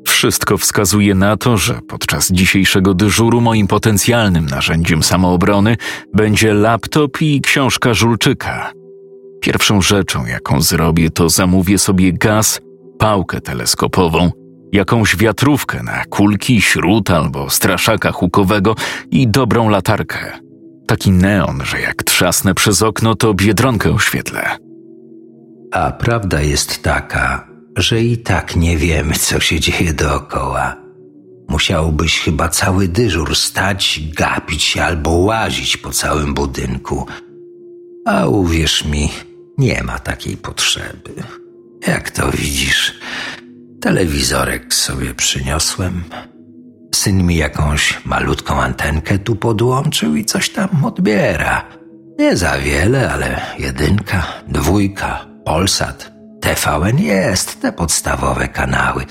Wszystko 0.08 0.58
wskazuje 0.58 1.15
na 1.15 1.38
to, 1.38 1.58
że 1.58 1.80
podczas 1.88 2.32
dzisiejszego 2.32 2.94
dyżuru 2.94 3.42
moim 3.42 3.68
potencjalnym 3.68 4.46
narzędziem 4.46 5.03
samoobrony 5.03 5.77
będzie 6.13 6.53
laptop 6.53 7.22
i 7.22 7.42
książka 7.42 7.94
Żulczyka. 7.94 8.72
Pierwszą 9.42 9.82
rzeczą, 9.82 10.25
jaką 10.25 10.62
zrobię, 10.62 11.10
to 11.10 11.30
zamówię 11.30 11.77
sobie 11.77 12.13
gaz, 12.13 12.62
pałkę 13.00 13.42
teleskopową, 13.42 14.32
jakąś 14.72 15.15
wiatrówkę 15.15 15.84
na 15.84 16.06
kulki, 16.06 16.62
śród 16.62 17.12
albo 17.12 17.50
straszaka 17.50 18.12
hukowego 18.12 18.75
i 19.12 19.27
dobrą 19.27 19.70
latarkę. 19.70 20.39
Taki 20.94 21.12
neon, 21.12 21.62
że 21.66 21.82
jak 21.82 22.04
trzasnę 22.04 22.54
przez 22.54 22.82
okno, 22.82 23.16
to 23.16 23.34
biedronkę 23.34 23.92
oświetlę. 23.92 24.58
A 25.72 25.92
prawda 25.92 26.42
jest 26.42 26.84
taka, 26.84 27.48
że 27.78 28.02
i 28.02 28.18
tak 28.18 28.56
nie 28.56 28.78
wiemy, 28.78 29.14
co 29.14 29.40
się 29.40 29.60
dzieje 29.60 29.94
dookoła. 29.94 30.76
Musiałbyś 31.50 32.20
chyba 32.20 32.50
cały 32.50 32.88
dyżur 32.88 33.36
stać, 33.36 34.02
gapić 34.18 34.64
się 34.64 34.84
albo 34.84 35.12
łazić 35.12 35.78
po 35.78 35.92
całym 35.92 36.34
budynku. 36.34 37.08
A 38.06 38.28
uwierz 38.28 38.86
mi, 38.86 39.10
nie 39.58 39.84
ma 39.84 40.00
takiej 40.00 40.38
potrzeby. 40.38 41.14
Jak 41.88 42.12
to 42.12 42.32
widzisz, 42.32 43.00
telewizorek 43.82 44.74
sobie 44.74 45.14
przyniosłem. 45.14 46.04
Syn 47.04 47.24
mi 47.24 47.36
jakąś 47.36 48.06
malutką 48.06 48.62
antenkę 48.62 49.20
tu 49.20 49.36
podłączył 49.36 50.16
i 50.16 50.26
coś 50.26 50.50
tam 50.50 50.86
odbiera. 50.86 51.66
Nie 52.20 52.38
za 52.38 52.58
wiele, 52.58 53.12
ale 53.12 53.42
jedynka, 53.60 54.28
dwójka, 54.48 55.26
Polsat, 55.46 56.12
TVN 56.42 57.00
jest, 57.00 57.62
te 57.62 57.72
podstawowe 57.72 58.48
kanały. 58.48 59.06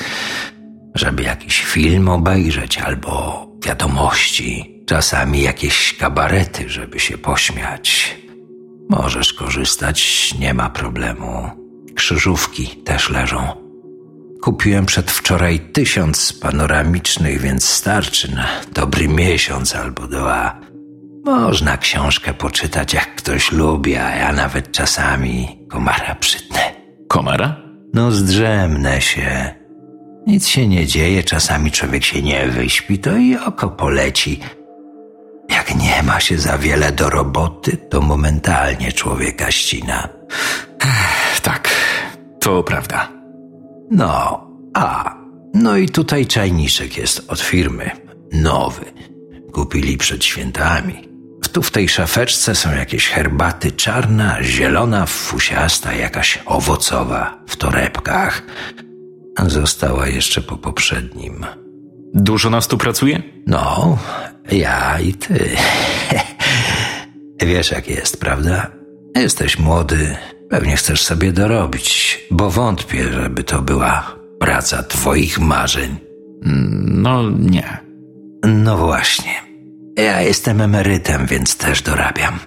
Żeby 0.94 1.22
jakiś 1.22 1.64
film 1.64 2.08
obejrzeć 2.08 2.78
albo 2.78 3.46
wiadomości, 3.66 4.82
czasami 4.86 5.42
jakieś 5.42 5.96
kabarety, 5.98 6.68
żeby 6.68 7.00
się 7.00 7.18
pośmiać. 7.18 8.16
Możesz 8.90 9.32
korzystać, 9.32 10.30
nie 10.38 10.54
ma 10.54 10.70
problemu. 10.70 11.50
Krzyżówki 11.94 12.66
też 12.66 13.10
leżą. 13.10 13.61
Kupiłem 14.42 14.86
przedwczoraj 14.86 15.60
tysiąc 15.60 16.32
panoramicznych, 16.32 17.40
więc 17.40 17.68
starczy 17.68 18.34
na 18.34 18.46
dobry 18.72 19.08
miesiąc 19.08 19.74
albo 19.74 20.06
dwa. 20.06 20.60
Można 21.24 21.76
książkę 21.76 22.34
poczytać, 22.34 22.94
jak 22.94 23.14
ktoś 23.14 23.52
lubi, 23.52 23.96
a 23.96 24.16
ja 24.16 24.32
nawet 24.32 24.72
czasami 24.72 25.66
komara 25.70 26.14
przytnę. 26.14 26.60
Komara? 27.08 27.56
No, 27.94 28.10
zdrzemnę 28.10 29.00
się. 29.00 29.54
Nic 30.26 30.48
się 30.48 30.68
nie 30.68 30.86
dzieje, 30.86 31.24
czasami 31.24 31.70
człowiek 31.70 32.04
się 32.04 32.22
nie 32.22 32.48
wyśpi, 32.48 32.98
to 32.98 33.16
i 33.16 33.36
oko 33.36 33.70
poleci– 33.70 34.40
jak 35.52 35.74
nie 35.74 36.02
ma 36.02 36.20
się 36.20 36.38
za 36.38 36.58
wiele 36.58 36.92
do 36.92 37.10
roboty, 37.10 37.76
to 37.76 38.00
momentalnie 38.00 38.92
człowieka 38.92 39.50
ścina. 39.50 40.08
Tak, 41.42 41.68
to 42.40 42.62
prawda. 42.62 43.21
No, 43.94 44.46
a, 44.74 45.14
no 45.54 45.76
i 45.76 45.88
tutaj 45.88 46.26
czajniczek 46.26 46.96
jest 46.96 47.24
od 47.28 47.40
firmy. 47.40 47.90
Nowy. 48.32 48.84
Kupili 49.52 49.96
przed 49.98 50.24
świętami. 50.24 51.08
Tu 51.52 51.62
w 51.62 51.70
tej 51.70 51.88
szafeczce 51.88 52.54
są 52.54 52.74
jakieś 52.74 53.08
herbaty 53.08 53.72
czarna, 53.72 54.42
zielona, 54.42 55.06
fusiasta, 55.06 55.92
jakaś 55.94 56.38
owocowa 56.46 57.38
w 57.48 57.56
torebkach. 57.56 58.42
Została 59.46 60.08
jeszcze 60.08 60.40
po 60.40 60.56
poprzednim. 60.56 61.46
Dużo 62.14 62.50
nas 62.50 62.68
tu 62.68 62.78
pracuje? 62.78 63.22
No, 63.46 63.98
ja 64.52 65.00
i 65.00 65.14
ty. 65.14 65.50
Wiesz, 67.46 67.70
jak 67.70 67.88
jest, 67.88 68.20
prawda? 68.20 68.70
Jesteś 69.16 69.58
młody, 69.58 70.16
pewnie 70.52 70.76
chcesz 70.76 71.02
sobie 71.02 71.32
dorobić, 71.32 72.20
bo 72.30 72.50
wątpię, 72.50 73.12
żeby 73.12 73.44
to 73.44 73.62
była 73.62 74.16
praca 74.40 74.82
twoich 74.82 75.38
marzeń. 75.38 75.96
No 76.86 77.30
nie. 77.30 77.78
No 78.44 78.76
właśnie. 78.76 79.34
Ja 79.96 80.20
jestem 80.20 80.60
emerytem, 80.60 81.26
więc 81.26 81.56
też 81.56 81.82
dorabiam. 81.82 82.38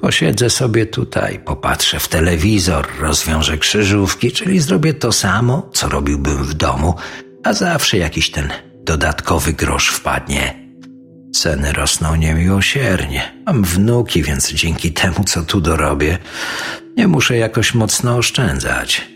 Posiedzę 0.00 0.50
sobie 0.50 0.86
tutaj, 0.86 1.38
popatrzę 1.38 2.00
w 2.00 2.08
telewizor, 2.08 2.86
rozwiążę 3.00 3.58
krzyżówki, 3.58 4.32
czyli 4.32 4.60
zrobię 4.60 4.94
to 4.94 5.12
samo, 5.12 5.70
co 5.72 5.88
robiłbym 5.88 6.44
w 6.44 6.54
domu, 6.54 6.94
a 7.44 7.52
zawsze 7.52 7.98
jakiś 7.98 8.30
ten 8.30 8.48
dodatkowy 8.84 9.52
grosz 9.52 9.88
wpadnie. 9.90 10.67
Ceny 11.32 11.72
rosną 11.72 12.16
niemiłosiernie. 12.16 13.42
Mam 13.46 13.64
wnuki, 13.64 14.22
więc 14.22 14.52
dzięki 14.52 14.92
temu, 14.92 15.24
co 15.24 15.42
tu 15.42 15.60
dorobię, 15.60 16.18
nie 16.96 17.08
muszę 17.08 17.36
jakoś 17.36 17.74
mocno 17.74 18.16
oszczędzać. 18.16 19.08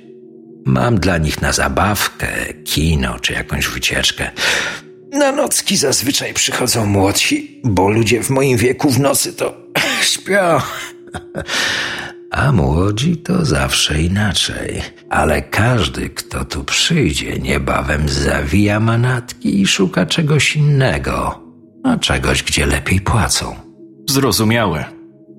Mam 0.66 1.00
dla 1.00 1.18
nich 1.18 1.42
na 1.42 1.52
zabawkę, 1.52 2.28
kino 2.64 3.20
czy 3.20 3.32
jakąś 3.32 3.68
wycieczkę. 3.68 4.30
Na 5.12 5.32
nocki 5.32 5.76
zazwyczaj 5.76 6.34
przychodzą 6.34 6.86
młodsi, 6.86 7.60
bo 7.64 7.88
ludzie 7.88 8.22
w 8.22 8.30
moim 8.30 8.58
wieku 8.58 8.90
w 8.90 9.00
nocy 9.00 9.32
to 9.32 9.56
śpią. 10.12 10.60
A 12.30 12.52
młodzi 12.52 13.16
to 13.16 13.44
zawsze 13.44 14.02
inaczej. 14.02 14.82
Ale 15.10 15.42
każdy, 15.42 16.10
kto 16.10 16.44
tu 16.44 16.64
przyjdzie, 16.64 17.38
niebawem 17.38 18.08
zawija 18.08 18.80
manatki 18.80 19.60
i 19.60 19.66
szuka 19.66 20.06
czegoś 20.06 20.56
innego. 20.56 21.40
A 21.84 21.96
czegoś, 21.96 22.42
gdzie 22.42 22.66
lepiej 22.66 23.00
płacą. 23.00 23.56
Zrozumiałe. 24.10 24.84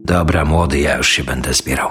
Dobra, 0.05 0.45
młody, 0.45 0.79
ja 0.79 0.97
już 0.97 1.09
się 1.09 1.23
będę 1.23 1.53
zbierał. 1.53 1.89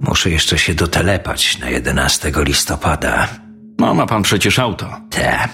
Muszę 0.00 0.30
jeszcze 0.30 0.58
się 0.58 0.74
dotelepać 0.74 1.58
na 1.58 1.70
11 1.70 2.32
listopada. 2.36 3.28
No, 3.78 3.94
ma 3.94 4.06
pan 4.06 4.22
przecież 4.22 4.58
auto. 4.58 4.86
Te. 5.10 5.48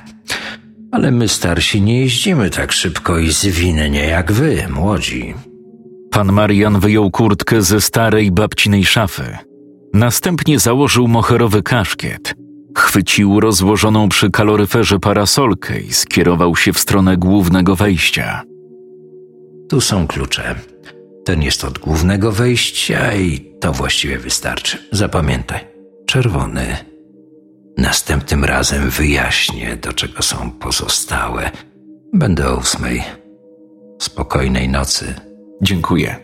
Ale 0.92 1.10
my 1.10 1.28
starsi 1.28 1.82
nie 1.82 2.00
jeździmy 2.00 2.50
tak 2.50 2.72
szybko 2.72 3.18
i 3.18 3.32
zwinnie 3.32 4.06
jak 4.06 4.32
wy, 4.32 4.66
młodzi. 4.70 5.34
Pan 6.10 6.32
Marian 6.32 6.80
wyjął 6.80 7.10
kurtkę 7.10 7.62
ze 7.62 7.80
starej 7.80 8.30
babcinej 8.30 8.84
szafy. 8.84 9.38
Następnie 9.94 10.58
założył 10.58 11.08
moherowy 11.08 11.62
kaszkiet. 11.62 12.34
Chwycił 12.78 13.40
rozłożoną 13.40 14.08
przy 14.08 14.30
kaloryferze 14.30 14.98
parasolkę 14.98 15.80
i 15.80 15.92
skierował 15.92 16.56
się 16.56 16.72
w 16.72 16.78
stronę 16.78 17.16
głównego 17.16 17.76
wejścia. 17.76 18.42
Tu 19.68 19.80
są 19.80 20.06
klucze. 20.06 20.54
Ten 21.24 21.42
jest 21.42 21.64
od 21.64 21.78
głównego 21.78 22.32
wejścia 22.32 23.14
i 23.14 23.54
to 23.60 23.72
właściwie 23.72 24.18
wystarczy. 24.18 24.78
Zapamiętaj. 24.92 25.60
Czerwony. 26.06 26.76
Następnym 27.78 28.44
razem 28.44 28.90
wyjaśnię, 28.90 29.78
do 29.82 29.92
czego 29.92 30.22
są 30.22 30.50
pozostałe. 30.50 31.50
Będę 32.12 32.48
o 32.48 32.56
ósmej. 32.56 33.02
Spokojnej 34.02 34.68
nocy. 34.68 35.14
Dziękuję. 35.62 36.16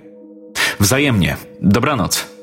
Wzajemnie. 0.80 1.36
Dobranoc. 1.62 2.33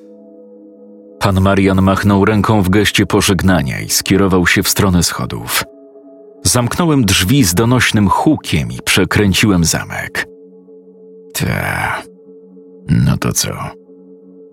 Pan 1.22 1.42
Marian 1.42 1.82
machnął 1.82 2.26
ręką 2.26 2.62
w 2.62 2.70
geście 2.70 3.06
pożegnania 3.06 3.80
i 3.80 3.90
skierował 3.90 4.48
się 4.48 4.64
w 4.64 4.70
stronę 4.70 5.04
schodów. 5.04 5.64
Zamknąłem 6.44 7.06
drzwi 7.06 7.44
z 7.44 7.54
donośnym 7.54 8.10
hukiem 8.10 8.72
i 8.72 8.80
przekręciłem 8.86 9.66
zamek. 9.66 10.28
Ta. 11.34 12.02
No 12.90 13.18
to 13.18 13.34
co? 13.34 13.50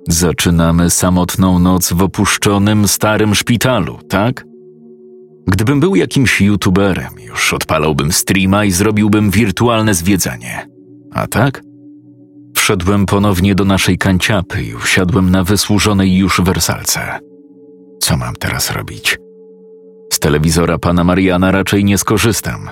Zaczynamy 0.09 0.90
samotną 0.90 1.59
noc 1.59 1.92
w 1.92 2.02
opuszczonym 2.02 2.88
starym 2.88 3.35
szpitalu, 3.35 3.98
tak? 4.09 4.44
Gdybym 5.46 5.81
był 5.81 5.96
jakimś 5.96 6.40
youtuberem, 6.40 7.20
już 7.20 7.54
odpalałbym 7.54 8.12
streama 8.12 8.64
i 8.64 8.70
zrobiłbym 8.70 9.31
wirtualne 9.31 9.94
zwiedzanie. 9.94 10.68
A 11.12 11.26
tak? 11.26 11.62
Wszedłem 12.68 13.07
ponownie 13.07 13.54
do 13.54 13.64
naszej 13.64 13.98
kanciapy 13.98 14.62
i 14.62 14.74
usiadłem 14.74 15.31
na 15.31 15.44
wysłużonej 15.44 16.16
już 16.16 16.40
wersalce. 16.40 17.20
Co 18.00 18.16
mam 18.16 18.37
teraz 18.37 18.70
robić? 18.70 19.18
Z 20.12 20.18
telewizora 20.18 20.78
pana 20.78 21.04
Mariana 21.04 21.50
raczej 21.50 21.85
nie 21.85 21.98
skorzystam. 21.98 22.70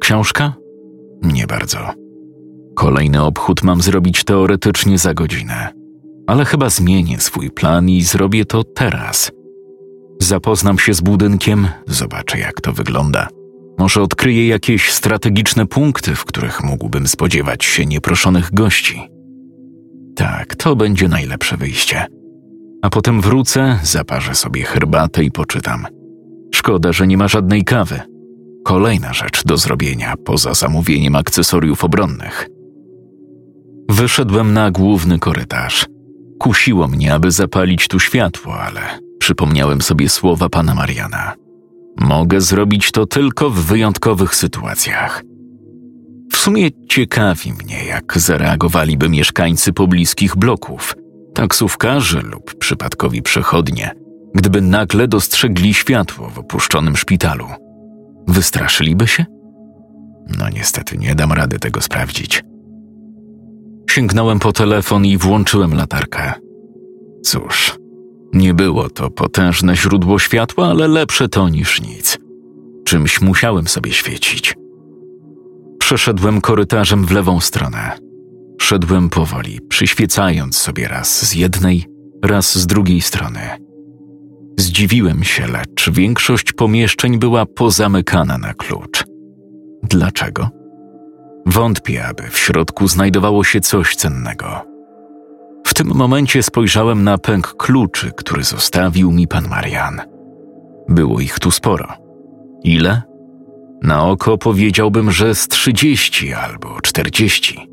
Książka? 0.00 0.54
Nie 1.22 1.46
bardzo. 1.46 1.78
Kolejny 2.76 3.22
obchód 3.22 3.62
mam 3.62 3.82
zrobić 3.82 4.24
teoretycznie 4.24 4.98
za 4.98 5.14
godzinę, 5.14 5.72
ale 6.26 6.44
chyba 6.44 6.70
zmienię 6.70 7.20
swój 7.20 7.50
plan 7.50 7.88
i 7.88 8.02
zrobię 8.02 8.44
to 8.44 8.64
teraz. 8.64 9.32
Zapoznam 10.20 10.78
się 10.78 10.94
z 10.94 11.00
budynkiem, 11.00 11.68
zobaczę 11.86 12.38
jak 12.38 12.60
to 12.60 12.72
wygląda. 12.72 13.28
Może 13.78 14.02
odkryję 14.02 14.48
jakieś 14.48 14.92
strategiczne 14.92 15.66
punkty, 15.66 16.14
w 16.14 16.24
których 16.24 16.64
mógłbym 16.64 17.06
spodziewać 17.06 17.64
się 17.64 17.86
nieproszonych 17.86 18.54
gości. 18.54 19.13
Tak, 20.16 20.56
to 20.56 20.76
będzie 20.76 21.08
najlepsze 21.08 21.56
wyjście. 21.56 22.06
A 22.82 22.90
potem 22.90 23.20
wrócę, 23.20 23.78
zaparzę 23.82 24.34
sobie 24.34 24.62
herbatę 24.62 25.24
i 25.24 25.30
poczytam. 25.30 25.86
Szkoda, 26.54 26.92
że 26.92 27.06
nie 27.06 27.16
ma 27.16 27.28
żadnej 27.28 27.64
kawy. 27.64 28.00
Kolejna 28.64 29.12
rzecz 29.12 29.44
do 29.44 29.56
zrobienia 29.56 30.14
poza 30.24 30.54
zamówieniem 30.54 31.16
akcesoriów 31.16 31.84
obronnych. 31.84 32.48
Wyszedłem 33.88 34.52
na 34.52 34.70
główny 34.70 35.18
korytarz. 35.18 35.86
Kusiło 36.38 36.88
mnie, 36.88 37.14
aby 37.14 37.30
zapalić 37.30 37.88
tu 37.88 38.00
światło, 38.00 38.60
ale 38.60 38.80
przypomniałem 39.18 39.82
sobie 39.82 40.08
słowa 40.08 40.48
pana 40.48 40.74
Mariana. 40.74 41.34
Mogę 42.00 42.40
zrobić 42.40 42.90
to 42.90 43.06
tylko 43.06 43.50
w 43.50 43.58
wyjątkowych 43.58 44.34
sytuacjach. 44.34 45.22
Sumie 46.44 46.70
ciekawi 46.88 47.52
mnie, 47.52 47.84
jak 47.84 48.18
zareagowaliby 48.18 49.08
mieszkańcy 49.08 49.72
pobliskich 49.72 50.36
bloków, 50.36 50.94
taksówkarze 51.34 52.22
lub 52.22 52.58
przypadkowi 52.58 53.22
przechodnie, 53.22 53.90
gdyby 54.34 54.60
nagle 54.60 55.08
dostrzegli 55.08 55.74
światło 55.74 56.30
w 56.30 56.38
opuszczonym 56.38 56.96
szpitalu. 56.96 57.46
Wystraszyliby 58.28 59.06
się? 59.06 59.24
No 60.38 60.48
niestety 60.48 60.98
nie 60.98 61.14
dam 61.14 61.32
rady 61.32 61.58
tego 61.58 61.80
sprawdzić. 61.80 62.42
Sięgnąłem 63.90 64.38
po 64.38 64.52
telefon 64.52 65.04
i 65.06 65.18
włączyłem 65.18 65.74
latarkę. 65.74 66.32
Cóż, 67.22 67.78
nie 68.32 68.54
było 68.54 68.90
to 68.90 69.10
potężne 69.10 69.76
źródło 69.76 70.18
światła, 70.18 70.68
ale 70.68 70.88
lepsze 70.88 71.28
to 71.28 71.48
niż 71.48 71.80
nic. 71.82 72.18
Czymś 72.84 73.20
musiałem 73.20 73.68
sobie 73.68 73.92
świecić. 73.92 74.54
Przeszedłem 75.84 76.40
korytarzem 76.40 77.04
w 77.04 77.10
lewą 77.10 77.40
stronę. 77.40 77.98
Szedłem 78.60 79.10
powoli, 79.10 79.60
przyświecając 79.68 80.56
sobie 80.56 80.88
raz 80.88 81.26
z 81.26 81.34
jednej, 81.34 81.84
raz 82.22 82.58
z 82.58 82.66
drugiej 82.66 83.00
strony. 83.00 83.40
Zdziwiłem 84.58 85.24
się, 85.24 85.46
lecz 85.46 85.90
większość 85.90 86.52
pomieszczeń 86.52 87.18
była 87.18 87.46
pozamykana 87.46 88.38
na 88.38 88.54
klucz. 88.54 89.04
Dlaczego? 89.82 90.48
Wątpię, 91.46 92.06
aby 92.06 92.22
w 92.22 92.38
środku 92.38 92.88
znajdowało 92.88 93.44
się 93.44 93.60
coś 93.60 93.96
cennego. 93.96 94.62
W 95.66 95.74
tym 95.74 95.94
momencie 95.94 96.42
spojrzałem 96.42 97.04
na 97.04 97.18
pęk 97.18 97.54
kluczy, 97.56 98.12
który 98.16 98.44
zostawił 98.44 99.12
mi 99.12 99.28
pan 99.28 99.48
Marian. 99.48 100.00
Było 100.88 101.20
ich 101.20 101.38
tu 101.38 101.50
sporo. 101.50 101.88
Ile? 102.62 103.13
Na 103.84 104.04
oko 104.04 104.38
powiedziałbym, 104.38 105.10
że 105.10 105.34
z 105.34 105.48
trzydzieści 105.48 106.32
albo 106.32 106.80
czterdzieści. 106.80 107.68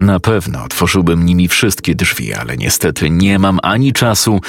Na 0.00 0.20
pewno 0.20 0.64
otworzyłbym 0.64 1.24
nimi 1.24 1.48
wszystkie 1.48 1.94
drzwi, 1.94 2.34
ale 2.34 2.56
niestety 2.56 3.10
nie 3.10 3.38
mam 3.38 3.58
ani 3.62 3.92
czasu. 3.92 4.40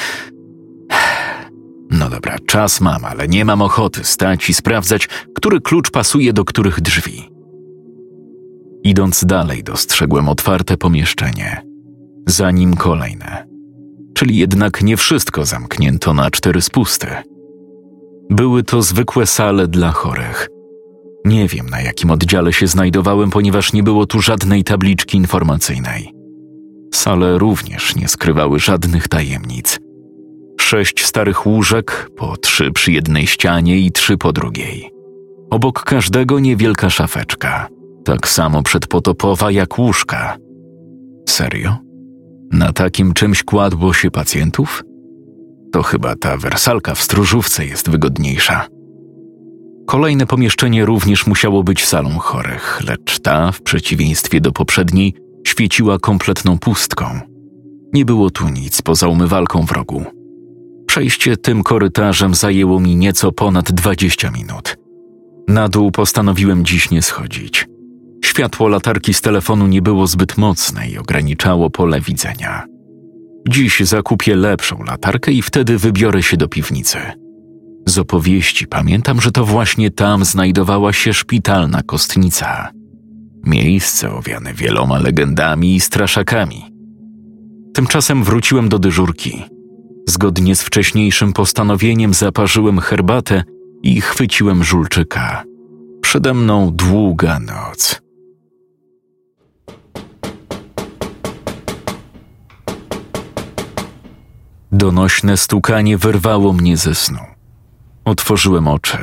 No 1.92 2.10
dobra, 2.10 2.36
czas 2.46 2.82
mam, 2.82 3.06
ale 3.06 3.28
nie 3.28 3.46
mam 3.46 3.62
ochoty 3.62 4.04
stać 4.04 4.50
i 4.50 4.54
sprawdzać, 4.54 5.08
który 5.36 5.62
klucz 5.62 5.92
pasuje 5.92 6.34
do 6.34 6.46
których 6.46 6.82
drzwi. 6.82 7.30
Idąc 8.84 9.26
dalej, 9.26 9.64
dostrzegłem 9.64 10.30
otwarte 10.30 10.78
pomieszczenie, 10.78 11.62
za 12.28 12.52
nim 12.52 12.76
kolejne, 12.76 13.48
czyli 14.14 14.38
jednak 14.38 14.84
nie 14.84 14.98
wszystko 14.98 15.46
zamknięto 15.46 16.14
na 16.14 16.32
cztery 16.32 16.62
spusty. 16.62 17.08
Były 18.30 18.64
to 18.64 18.82
zwykłe 18.82 19.26
sale 19.26 19.68
dla 19.68 19.92
chorych. 19.92 20.50
Nie 21.26 21.48
wiem, 21.48 21.70
na 21.70 21.82
jakim 21.82 22.12
oddziale 22.12 22.54
się 22.54 22.68
znajdowałem, 22.68 23.30
ponieważ 23.30 23.74
nie 23.74 23.84
było 23.84 24.06
tu 24.06 24.22
żadnej 24.22 24.64
tabliczki 24.64 25.18
informacyjnej. 25.18 26.14
Sale 26.94 27.38
również 27.38 27.96
nie 27.96 28.08
skrywały 28.08 28.60
żadnych 28.60 29.08
tajemnic. 29.08 29.80
Sześć 30.62 31.06
starych 31.06 31.46
łóżek, 31.46 32.10
po 32.18 32.38
trzy 32.38 32.72
przy 32.72 32.92
jednej 32.92 33.28
ścianie 33.28 33.80
i 33.80 33.92
trzy 33.92 34.18
po 34.18 34.34
drugiej. 34.34 34.92
Obok 35.50 35.84
każdego 35.84 36.40
niewielka 36.40 36.90
szafeczka, 36.90 37.68
tak 38.06 38.28
samo 38.28 38.64
przedpotopowa 38.64 39.52
jak 39.52 39.80
łóżka. 39.80 40.38
Serio? 41.30 41.78
Na 42.52 42.74
takim 42.74 43.14
czymś 43.14 43.44
kładło 43.44 43.94
się 43.94 44.12
pacjentów? 44.12 44.84
To 45.72 45.84
chyba 45.84 46.16
ta 46.16 46.38
wersalka 46.38 46.96
w 46.96 47.02
stróżówce 47.02 47.66
jest 47.66 47.90
wygodniejsza. 47.90 48.68
Kolejne 49.86 50.26
pomieszczenie 50.26 50.86
również 50.86 51.28
musiało 51.28 51.64
być 51.64 51.86
salą 51.86 52.10
chorych, 52.20 52.82
lecz 52.88 53.20
ta, 53.20 53.52
w 53.52 53.62
przeciwieństwie 53.62 54.42
do 54.42 54.52
poprzedniej, 54.52 55.14
świeciła 55.48 56.00
kompletną 56.00 56.60
pustką. 56.60 57.20
Nie 57.94 58.06
było 58.06 58.30
tu 58.30 58.50
nic 58.50 58.82
poza 58.82 59.08
umywalką 59.08 59.66
w 59.66 59.72
rogu. 59.72 60.06
Przejście 60.88 61.38
tym 61.38 61.64
korytarzem 61.64 62.36
zajęło 62.36 62.80
mi 62.80 62.96
nieco 62.96 63.32
ponad 63.32 63.72
dwadzieścia 63.72 64.32
minut. 64.32 64.78
Na 65.48 65.70
dół 65.70 65.92
postanowiłem 65.92 66.66
dziś 66.66 66.92
nie 66.92 67.02
schodzić. 67.02 67.68
Światło 68.26 68.68
latarki 68.68 69.14
z 69.14 69.22
telefonu 69.22 69.68
nie 69.68 69.82
było 69.82 70.08
zbyt 70.08 70.38
mocne 70.38 70.90
i 70.90 70.98
ograniczało 70.98 71.70
pole 71.70 72.02
widzenia. 72.02 72.66
Dziś 73.50 73.80
zakupię 73.80 74.36
lepszą 74.36 74.84
latarkę 74.84 75.32
i 75.32 75.42
wtedy 75.42 75.78
wybiorę 75.78 76.24
się 76.24 76.38
do 76.38 76.48
piwnicy. 76.48 77.23
Z 77.86 77.98
opowieści 77.98 78.68
pamiętam, 78.68 79.22
że 79.22 79.32
to 79.32 79.46
właśnie 79.46 79.92
tam 79.92 80.26
znajdowała 80.26 80.94
się 80.94 81.14
szpitalna 81.14 81.84
kostnica. 81.84 82.72
Miejsce 83.46 84.12
owiane 84.12 84.54
wieloma 84.54 85.00
legendami 85.00 85.76
i 85.76 85.80
straszakami. 85.80 86.66
Tymczasem 87.74 88.24
wróciłem 88.24 88.70
do 88.70 88.80
dyżurki. 88.80 89.44
Zgodnie 90.08 90.56
z 90.56 90.64
wcześniejszym 90.64 91.34
postanowieniem 91.34 92.14
zaparzyłem 92.14 92.80
herbatę 92.80 93.44
i 93.84 94.02
chwyciłem 94.02 94.64
żulczyka. 94.64 95.44
Przede 96.02 96.34
mną 96.34 96.72
długa 96.72 97.40
noc. 97.40 98.02
Donośne 104.72 105.38
stukanie 105.38 105.98
wyrwało 105.98 106.54
mnie 106.54 106.78
ze 106.78 106.96
snu. 106.96 107.33
Otworzyłem 108.06 108.68
oczy. 108.68 108.98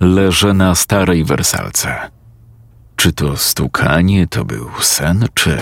Leżę 0.00 0.54
na 0.54 0.74
starej 0.74 1.24
wersalce. 1.24 2.10
Czy 2.96 3.12
to 3.12 3.36
stukanie 3.36 4.26
to 4.26 4.44
był 4.44 4.70
sen, 4.80 5.26
czy. 5.34 5.58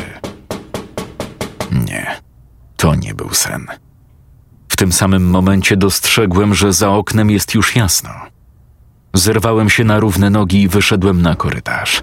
Nie, 1.73 2.21
to 2.77 2.95
nie 2.95 3.15
był 3.15 3.35
sen. 3.35 3.67
W 4.69 4.77
tym 4.77 4.93
samym 4.93 5.31
momencie 5.31 5.77
dostrzegłem, 5.77 6.55
że 6.55 6.73
za 6.73 6.91
oknem 6.91 7.31
jest 7.31 7.55
już 7.55 7.77
jasno. 7.77 8.11
Zerwałem 9.15 9.71
się 9.71 9.85
na 9.85 10.01
równe 10.01 10.31
nogi 10.31 10.63
i 10.63 10.69
wyszedłem 10.69 11.23
na 11.23 11.35
korytarz. 11.35 12.03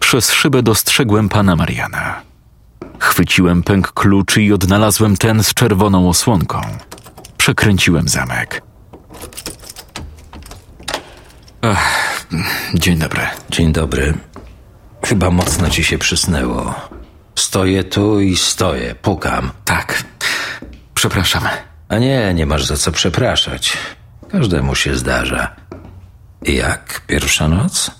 Przez 0.00 0.32
szybę 0.32 0.62
dostrzegłem 0.62 1.28
pana 1.28 1.56
Mariana. 1.56 2.22
Chwyciłem 2.98 3.62
pęk 3.62 3.92
kluczy 3.92 4.42
i 4.42 4.52
odnalazłem 4.52 5.16
ten 5.16 5.44
z 5.44 5.54
czerwoną 5.54 6.08
osłonką. 6.08 6.60
Przekręciłem 7.36 8.08
zamek. 8.08 8.62
Ach, 11.62 12.26
dzień 12.74 12.98
dobry. 12.98 13.22
Dzień 13.50 13.72
dobry. 13.72 14.14
Chyba 15.04 15.30
mocno 15.30 15.70
ci 15.70 15.84
się 15.84 15.98
przysnęło. 15.98 16.74
Stoję 17.34 17.84
tu 17.84 18.20
i 18.20 18.36
stoję, 18.36 18.94
pukam. 18.94 19.50
Tak, 19.64 20.04
przepraszam. 20.94 21.42
A 21.88 21.98
nie, 21.98 22.34
nie 22.34 22.46
masz 22.46 22.64
za 22.64 22.76
co 22.76 22.92
przepraszać. 22.92 23.76
Każdemu 24.30 24.74
się 24.74 24.96
zdarza. 24.96 25.56
Jak 26.42 27.02
pierwsza 27.06 27.48
noc? 27.48 27.90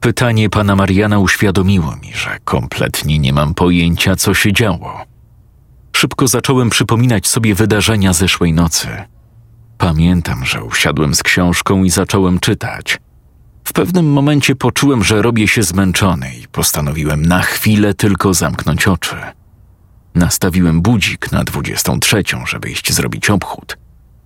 Pytanie 0.00 0.50
pana 0.50 0.76
Mariana 0.76 1.18
uświadomiło 1.18 1.96
mi, 1.96 2.12
że 2.14 2.38
kompletnie 2.44 3.18
nie 3.18 3.32
mam 3.32 3.54
pojęcia, 3.54 4.16
co 4.16 4.34
się 4.34 4.52
działo. 4.52 5.04
Szybko 5.96 6.28
zacząłem 6.28 6.70
przypominać 6.70 7.26
sobie 7.26 7.54
wydarzenia 7.54 8.12
zeszłej 8.12 8.52
nocy. 8.52 8.88
Pamiętam, 9.78 10.44
że 10.44 10.64
usiadłem 10.64 11.14
z 11.14 11.22
książką 11.22 11.84
i 11.84 11.90
zacząłem 11.90 12.40
czytać. 12.40 12.98
W 13.64 13.72
pewnym 13.72 14.12
momencie 14.12 14.56
poczułem, 14.56 15.04
że 15.04 15.22
robię 15.22 15.48
się 15.48 15.62
zmęczony 15.62 16.34
i 16.42 16.48
postanowiłem 16.48 17.26
na 17.26 17.42
chwilę 17.42 17.94
tylko 17.94 18.34
zamknąć 18.34 18.88
oczy. 18.88 19.16
Nastawiłem 20.14 20.80
budzik 20.80 21.32
na 21.32 21.44
dwudziestą 21.44 22.00
trzecią, 22.00 22.46
żeby 22.46 22.70
iść 22.70 22.92
zrobić 22.92 23.30
obchód, 23.30 23.78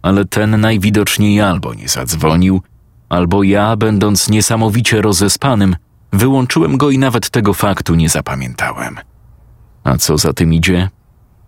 ale 0.03 0.25
ten 0.25 0.61
najwidoczniej 0.61 1.41
albo 1.41 1.75
nie 1.75 1.89
zadzwonił, 1.89 2.63
albo 3.09 3.43
ja, 3.43 3.77
będąc 3.77 4.29
niesamowicie 4.29 5.03
rozespanym, 5.03 5.77
wyłączyłem 6.13 6.77
go 6.77 6.91
i 6.91 6.99
nawet 6.99 7.31
tego 7.31 7.55
faktu 7.55 7.95
nie 7.95 8.09
zapamiętałem. 8.09 8.97
A 9.85 9.97
co 9.97 10.19
za 10.19 10.33
tym 10.33 10.53
idzie? 10.53 10.91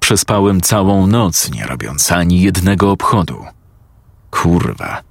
Przespałem 0.00 0.60
całą 0.60 1.06
noc, 1.06 1.50
nie 1.50 1.66
robiąc 1.66 2.12
ani 2.12 2.40
jednego 2.40 2.90
obchodu. 2.90 3.44
Kurwa. 4.34 5.02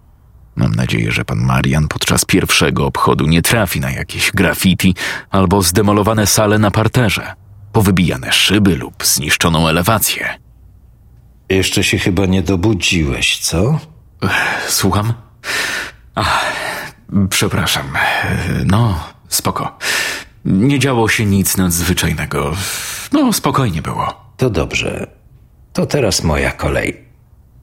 Mam 0.56 0.76
nadzieję, 0.76 1.12
że 1.12 1.26
pan 1.26 1.38
Marian 1.40 1.88
podczas 1.88 2.26
pierwszego 2.26 2.86
obchodu 2.86 3.26
nie 3.26 3.42
trafi 3.42 3.80
na 3.80 3.92
jakieś 3.92 4.32
graffiti 4.32 4.96
albo 5.30 5.62
zdemolowane 5.62 6.28
sale 6.28 6.60
na 6.60 6.72
parterze, 6.72 7.34
powybijane 7.72 8.32
szyby 8.32 8.76
lub 8.76 9.06
zniszczoną 9.06 9.68
elewację. 9.68 10.30
Jeszcze 11.50 11.84
się 11.84 11.98
chyba 11.98 12.26
nie 12.26 12.42
dobudziłeś, 12.42 13.40
co? 13.40 13.80
Słucham? 14.68 15.14
Ach, 16.16 16.46
przepraszam. 17.30 17.86
No, 18.66 19.00
spoko. 19.28 19.78
Nie 20.46 20.80
działo 20.80 21.10
się 21.10 21.26
nic 21.26 21.58
nadzwyczajnego. 21.58 22.54
No, 23.12 23.34
spokojnie 23.34 23.82
było. 23.82 24.34
To 24.38 24.50
dobrze. 24.50 25.08
To 25.74 25.86
teraz 25.86 26.24
moja 26.24 26.52
kolej. 26.52 27.13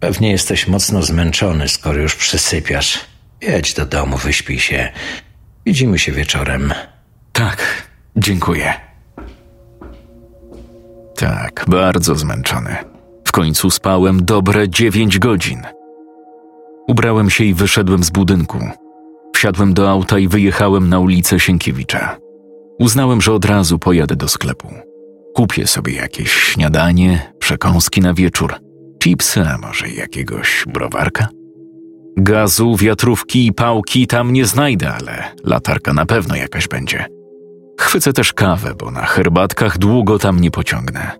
Pewnie 0.01 0.31
jesteś 0.31 0.69
mocno 0.69 1.03
zmęczony, 1.03 1.69
skoro 1.69 1.99
już 1.99 2.17
przysypiasz. 2.17 3.01
Jedź 3.41 3.75
do 3.75 3.87
domu, 3.87 4.17
wyśpij 4.17 4.59
się. 4.59 4.93
Widzimy 5.67 5.99
się 5.99 6.13
wieczorem. 6.13 6.73
Tak, 7.33 7.89
dziękuję. 8.17 8.75
Tak, 11.17 11.65
bardzo 11.69 12.15
zmęczony. 12.15 12.77
W 13.25 13.33
końcu 13.33 13.71
spałem 13.71 14.25
dobre 14.25 14.69
dziewięć 14.69 15.19
godzin. 15.19 15.63
Ubrałem 16.89 17.31
się 17.31 17.45
i 17.45 17.55
wyszedłem 17.55 18.05
z 18.05 18.11
budynku. 18.11 18.59
Wsiadłem 19.35 19.75
do 19.75 19.91
auta 19.91 20.19
i 20.19 20.29
wyjechałem 20.29 20.89
na 20.89 20.99
ulicę 20.99 21.41
Sienkiewicza. 21.41 22.17
Uznałem, 22.79 23.21
że 23.21 23.33
od 23.33 23.45
razu 23.45 23.79
pojadę 23.79 24.17
do 24.17 24.29
sklepu. 24.29 24.75
Kupię 25.35 25.67
sobie 25.67 25.93
jakieś 25.93 26.33
śniadanie, 26.33 27.33
przekąski 27.39 28.01
na 28.01 28.15
wieczór, 28.15 28.55
chipsy, 29.03 29.41
a 29.41 29.59
może 29.59 29.89
jakiegoś 29.89 30.65
browarka? 30.67 31.29
Gazu, 32.17 32.77
wiatrówki 32.77 33.47
i 33.47 33.53
pałki 33.53 34.07
tam 34.07 34.33
nie 34.33 34.47
znajdę, 34.47 34.93
ale 34.95 35.25
latarka 35.45 35.93
na 35.93 36.07
pewno 36.07 36.37
jakaś 36.37 36.69
będzie. 36.69 37.07
Chwycę 37.81 38.13
też 38.13 38.33
kawę, 38.33 38.75
bo 38.75 38.91
na 38.91 39.07
herbatkach 39.07 39.79
długo 39.79 40.19
tam 40.19 40.41
nie 40.41 40.51
pociągnę. 40.51 41.11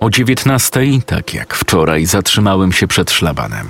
O 0.00 0.10
dziewiętnastej, 0.10 1.02
tak 1.06 1.34
jak 1.34 1.54
wczoraj, 1.54 2.06
zatrzymałem 2.06 2.72
się 2.72 2.86
przed 2.86 3.10
szlabanem. 3.10 3.68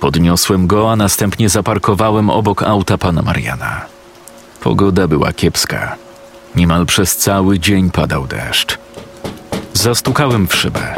Podniosłem 0.00 0.66
go, 0.66 0.92
a 0.92 0.96
następnie 0.96 1.48
zaparkowałem 1.48 2.30
obok 2.30 2.62
auta 2.62 2.98
pana 2.98 3.22
Mariana. 3.22 3.80
Pogoda 4.60 5.08
była 5.08 5.32
kiepska. 5.32 5.96
Niemal 6.56 6.86
przez 6.86 7.16
cały 7.16 7.58
dzień 7.58 7.90
padał 7.90 8.26
deszcz. 8.26 8.78
Zastukałem 9.74 10.46
w 10.46 10.54
szybę. 10.54 10.94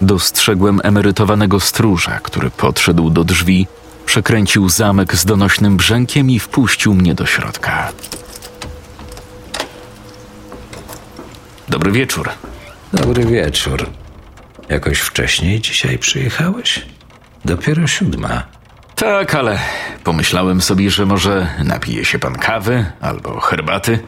Dostrzegłem 0.00 0.80
emerytowanego 0.84 1.60
stróża, 1.60 2.20
który 2.22 2.50
podszedł 2.50 3.10
do 3.10 3.24
drzwi, 3.24 3.66
przekręcił 4.06 4.68
zamek 4.68 5.14
z 5.14 5.24
donośnym 5.24 5.76
brzękiem 5.76 6.30
i 6.30 6.38
wpuścił 6.38 6.94
mnie 6.94 7.14
do 7.14 7.26
środka. 7.26 7.92
Dobry 11.68 11.92
wieczór. 11.92 12.28
Dobry 12.92 13.24
wieczór. 13.24 13.90
Jakoś 14.68 14.98
wcześniej 14.98 15.60
dzisiaj 15.60 15.98
przyjechałeś? 15.98 16.86
Dopiero 17.44 17.86
siódma. 17.86 18.42
Tak, 18.94 19.34
ale 19.34 19.58
pomyślałem 20.04 20.62
sobie, 20.62 20.90
że 20.90 21.06
może 21.06 21.46
napije 21.64 22.04
się 22.04 22.18
pan 22.18 22.34
kawy 22.34 22.84
albo 23.00 23.40
herbaty. 23.40 23.98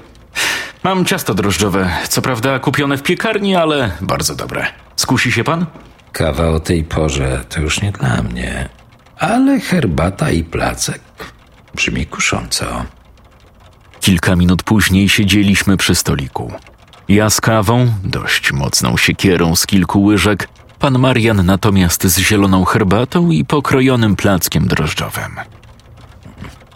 Mam 0.83 1.05
ciasto 1.05 1.35
drożdżowe, 1.35 1.91
co 2.09 2.23
prawda 2.23 2.59
kupione 2.59 2.97
w 2.97 3.03
piekarni, 3.03 3.57
ale 3.57 3.91
bardzo 4.01 4.35
dobre. 4.35 4.67
Skusi 5.09 5.33
się 5.33 5.45
pan? 5.45 5.67
Kawa 6.13 6.49
o 6.49 6.61
tej 6.61 6.85
porze 6.85 7.45
to 7.49 7.61
już 7.61 7.83
nie 7.83 7.93
dla 7.93 8.23
mnie. 8.23 8.69
Ale 9.19 9.61
herbata 9.61 10.31
i 10.31 10.45
placek 10.45 11.01
brzmi 11.75 12.07
kusząco. 12.07 12.85
Kilka 14.01 14.37
minut 14.37 14.63
później 14.63 15.09
siedzieliśmy 15.09 15.77
przy 15.77 15.95
stoliku. 15.95 16.53
Ja 17.09 17.31
z 17.31 17.41
kawą, 17.41 17.93
dość 18.05 18.53
mocną 18.53 18.97
siekierą 18.97 19.57
z 19.57 19.67
kilku 19.67 20.03
łyżek, 20.03 20.49
pan 20.79 20.99
Marian 20.99 21.47
natomiast 21.47 22.05
z 22.07 22.19
zieloną 22.19 22.65
herbatą 22.65 23.31
i 23.31 23.45
pokrojonym 23.45 24.17
plackiem 24.17 24.67
drożdżowym. 24.69 25.37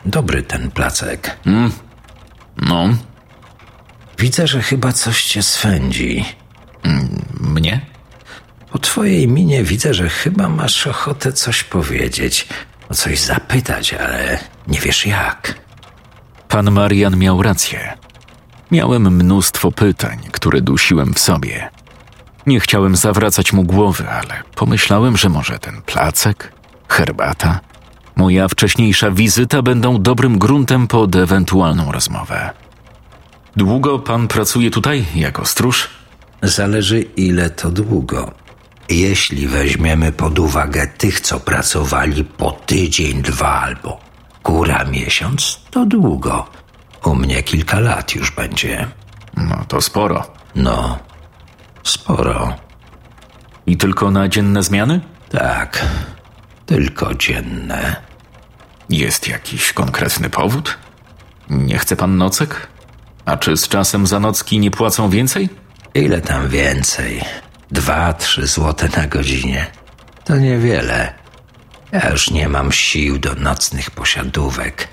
Dobry 0.06 0.42
ten 0.42 0.70
placek. 0.70 1.36
No, 2.56 2.88
Widzę, 4.18 4.46
że 4.46 4.62
chyba 4.62 4.92
coś 4.92 5.24
cię 5.24 5.42
swędzi. 5.42 6.24
mnie? 7.40 7.91
Po 8.72 8.78
twojej 8.78 9.28
minie 9.28 9.64
widzę, 9.64 9.94
że 9.94 10.08
chyba 10.08 10.48
masz 10.48 10.86
ochotę 10.86 11.32
coś 11.32 11.64
powiedzieć, 11.64 12.48
o 12.88 12.94
coś 12.94 13.20
zapytać, 13.20 13.94
ale 13.94 14.38
nie 14.68 14.80
wiesz 14.80 15.06
jak. 15.06 15.54
Pan 16.48 16.70
Marian 16.70 17.16
miał 17.16 17.42
rację. 17.42 17.92
Miałem 18.70 19.16
mnóstwo 19.16 19.72
pytań, 19.72 20.18
które 20.32 20.60
dusiłem 20.60 21.14
w 21.14 21.18
sobie. 21.18 21.70
Nie 22.46 22.60
chciałem 22.60 22.96
zawracać 22.96 23.52
mu 23.52 23.64
głowy, 23.64 24.08
ale 24.10 24.42
pomyślałem, 24.54 25.16
że 25.16 25.28
może 25.28 25.58
ten 25.58 25.82
placek, 25.82 26.52
herbata, 26.88 27.60
moja 28.16 28.48
wcześniejsza 28.48 29.10
wizyta 29.10 29.62
będą 29.62 30.02
dobrym 30.02 30.38
gruntem 30.38 30.88
pod 30.88 31.16
ewentualną 31.16 31.92
rozmowę. 31.92 32.50
Długo 33.56 33.98
pan 33.98 34.28
pracuje 34.28 34.70
tutaj 34.70 35.04
jako 35.14 35.46
stróż? 35.46 35.88
Zależy 36.42 37.00
ile 37.00 37.50
to 37.50 37.70
długo. 37.70 38.41
Jeśli 38.92 39.46
weźmiemy 39.46 40.12
pod 40.12 40.38
uwagę 40.38 40.86
tych, 40.86 41.20
co 41.20 41.40
pracowali 41.40 42.24
po 42.24 42.50
tydzień, 42.50 43.22
dwa 43.22 43.60
albo 43.60 44.00
góra 44.44 44.84
miesiąc, 44.84 45.60
to 45.70 45.86
długo. 45.86 46.46
U 47.04 47.14
mnie 47.14 47.42
kilka 47.42 47.80
lat 47.80 48.14
już 48.14 48.30
będzie. 48.30 48.88
No 49.36 49.64
to 49.68 49.80
sporo. 49.80 50.24
No, 50.54 50.98
sporo. 51.82 52.56
I 53.66 53.76
tylko 53.76 54.10
na 54.10 54.28
dzienne 54.28 54.62
zmiany? 54.62 55.00
Tak, 55.30 55.86
tylko 56.66 57.14
dzienne. 57.14 57.96
Jest 58.90 59.28
jakiś 59.28 59.72
konkretny 59.72 60.30
powód? 60.30 60.78
Nie 61.50 61.78
chce 61.78 61.96
pan 61.96 62.16
nocek? 62.16 62.68
A 63.24 63.36
czy 63.36 63.56
z 63.56 63.68
czasem 63.68 64.06
za 64.06 64.20
nocki 64.20 64.58
nie 64.58 64.70
płacą 64.70 65.10
więcej? 65.10 65.48
Ile 65.94 66.20
tam 66.20 66.48
więcej? 66.48 67.22
Dwa, 67.72 68.12
trzy 68.12 68.46
złote 68.46 68.88
na 68.96 69.06
godzinie. 69.06 69.66
To 70.24 70.36
niewiele. 70.36 71.14
Ja 71.92 72.10
już 72.10 72.30
nie 72.30 72.48
mam 72.48 72.72
sił 72.72 73.18
do 73.18 73.34
nocnych 73.34 73.90
posiadówek. 73.90 74.88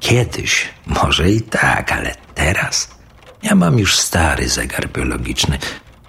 Kiedyś 0.00 0.68
może 0.86 1.30
i 1.30 1.40
tak, 1.42 1.92
ale 1.92 2.14
teraz 2.34 2.88
ja 3.42 3.54
mam 3.54 3.78
już 3.78 3.98
stary 3.98 4.48
zegar 4.48 4.88
biologiczny, 4.88 5.58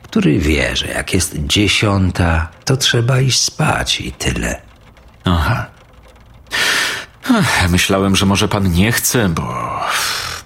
który 0.03 0.39
wie, 0.39 0.75
że 0.75 0.87
jak 0.87 1.13
jest 1.13 1.35
dziesiąta, 1.37 2.47
to 2.65 2.77
trzeba 2.77 3.19
iść 3.19 3.41
spać 3.41 4.01
i 4.01 4.11
tyle. 4.11 4.61
Aha. 5.23 5.65
Myślałem, 7.69 8.15
że 8.15 8.25
może 8.25 8.47
pan 8.47 8.71
nie 8.71 8.91
chce, 8.91 9.29
bo 9.29 9.79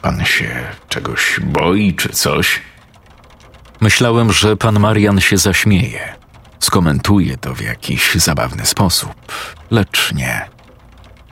pan 0.01 0.25
się 0.25 0.63
czegoś 0.89 1.39
boi 1.43 1.95
czy 1.95 2.09
coś. 2.09 2.62
Myślałem, 3.84 4.34
że 4.34 4.58
pan 4.58 4.80
Marian 4.80 5.22
się 5.22 5.38
zaśmieje, 5.38 6.13
skomentuje 6.60 7.38
to 7.38 7.56
w 7.56 7.62
jakiś 7.62 8.15
zabawny 8.15 8.65
sposób, 8.65 9.13
lecz 9.72 10.13
nie. 10.13 10.50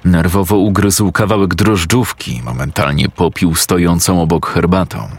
Nerwowo 0.05 0.57
ugryzł 0.57 1.11
kawałek 1.11 1.55
drożdżówki 1.55 2.41
momentalnie 2.43 3.09
popił 3.09 3.55
stojącą 3.55 4.21
obok 4.21 4.47
herbatą. 4.47 5.09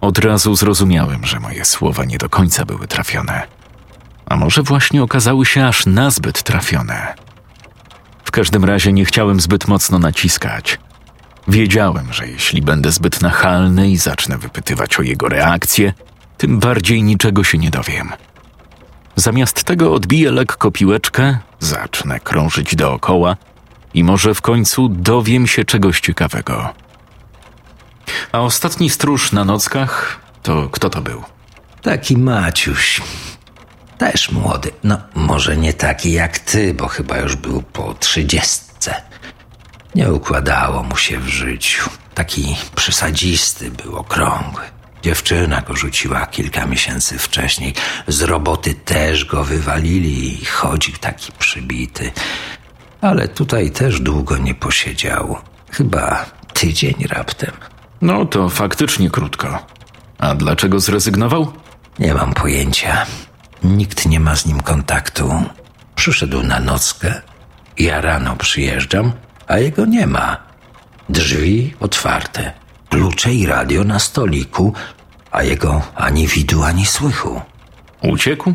Od 0.00 0.18
razu 0.18 0.56
zrozumiałem, 0.56 1.26
że 1.26 1.40
moje 1.40 1.64
słowa 1.64 2.04
nie 2.04 2.18
do 2.18 2.28
końca 2.28 2.64
były 2.64 2.86
trafione. 2.86 3.42
A 4.26 4.36
może 4.36 4.62
właśnie 4.62 5.02
okazały 5.02 5.46
się 5.46 5.66
aż 5.66 5.86
nazbyt 5.86 6.42
trafione. 6.42 7.14
W 8.24 8.30
każdym 8.30 8.64
razie 8.64 8.92
nie 8.92 9.04
chciałem 9.04 9.40
zbyt 9.40 9.68
mocno 9.68 9.98
naciskać. 9.98 10.78
Wiedziałem, 11.48 12.12
że 12.12 12.28
jeśli 12.28 12.62
będę 12.62 12.92
zbyt 12.92 13.22
nachalny 13.22 13.90
i 13.90 13.96
zacznę 13.96 14.38
wypytywać 14.38 14.98
o 14.98 15.02
jego 15.02 15.28
reakcję, 15.28 15.92
tym 16.38 16.58
bardziej 16.58 17.02
niczego 17.02 17.44
się 17.44 17.58
nie 17.58 17.70
dowiem. 17.70 18.12
Zamiast 19.16 19.64
tego 19.64 19.94
odbiję 19.94 20.30
lekko 20.30 20.70
piłeczkę, 20.70 21.38
zacznę 21.60 22.20
krążyć 22.20 22.76
dookoła 22.76 23.36
i 23.94 24.04
może 24.04 24.34
w 24.34 24.40
końcu 24.40 24.88
dowiem 24.88 25.46
się 25.46 25.64
czegoś 25.64 26.00
ciekawego. 26.00 26.74
A 28.32 28.40
ostatni 28.40 28.90
stróż 28.90 29.32
na 29.32 29.44
nockach 29.44 30.20
to 30.42 30.68
kto 30.68 30.90
to 30.90 31.02
był? 31.02 31.22
Taki 31.82 32.16
Maciuś. 32.16 33.00
Też 33.98 34.30
młody. 34.30 34.70
No, 34.84 35.00
może 35.14 35.56
nie 35.56 35.72
taki 35.72 36.12
jak 36.12 36.38
ty, 36.38 36.74
bo 36.74 36.88
chyba 36.88 37.18
już 37.18 37.36
był 37.36 37.62
po 37.62 37.94
trzydziestce. 37.94 39.02
Nie 39.94 40.12
układało 40.12 40.82
mu 40.82 40.96
się 40.96 41.18
w 41.18 41.28
życiu. 41.28 41.90
Taki 42.14 42.56
przesadzisty 42.74 43.70
był, 43.70 43.96
okrągły. 43.96 44.77
Dziewczyna 45.02 45.60
go 45.60 45.76
rzuciła 45.76 46.26
kilka 46.26 46.66
miesięcy 46.66 47.18
wcześniej. 47.18 47.74
Z 48.08 48.22
roboty 48.22 48.74
też 48.74 49.24
go 49.24 49.44
wywalili 49.44 50.42
i 50.42 50.44
chodził 50.44 50.94
taki 51.00 51.32
przybity. 51.32 52.10
Ale 53.00 53.28
tutaj 53.28 53.70
też 53.70 54.00
długo 54.00 54.38
nie 54.38 54.54
posiedział. 54.54 55.38
Chyba 55.72 56.24
tydzień 56.54 56.94
raptem. 57.08 57.52
No 58.00 58.24
to 58.24 58.48
faktycznie 58.48 59.10
krótko. 59.10 59.66
A 60.18 60.34
dlaczego 60.34 60.80
zrezygnował? 60.80 61.52
Nie 61.98 62.14
mam 62.14 62.34
pojęcia. 62.34 63.06
Nikt 63.64 64.06
nie 64.06 64.20
ma 64.20 64.36
z 64.36 64.46
nim 64.46 64.60
kontaktu. 64.60 65.44
Przyszedł 65.94 66.42
na 66.42 66.60
nockę. 66.60 67.22
Ja 67.78 68.00
rano 68.00 68.36
przyjeżdżam, 68.36 69.12
a 69.46 69.58
jego 69.58 69.86
nie 69.86 70.06
ma. 70.06 70.36
Drzwi 71.08 71.74
otwarte, 71.80 72.52
klucze 72.90 73.34
i 73.34 73.46
radio 73.46 73.84
na 73.84 73.98
stoliku, 73.98 74.72
a 75.30 75.42
jego 75.42 75.82
ani 75.94 76.26
widu, 76.26 76.62
ani 76.62 76.86
słychu. 76.86 77.40
Uciekł? 78.02 78.54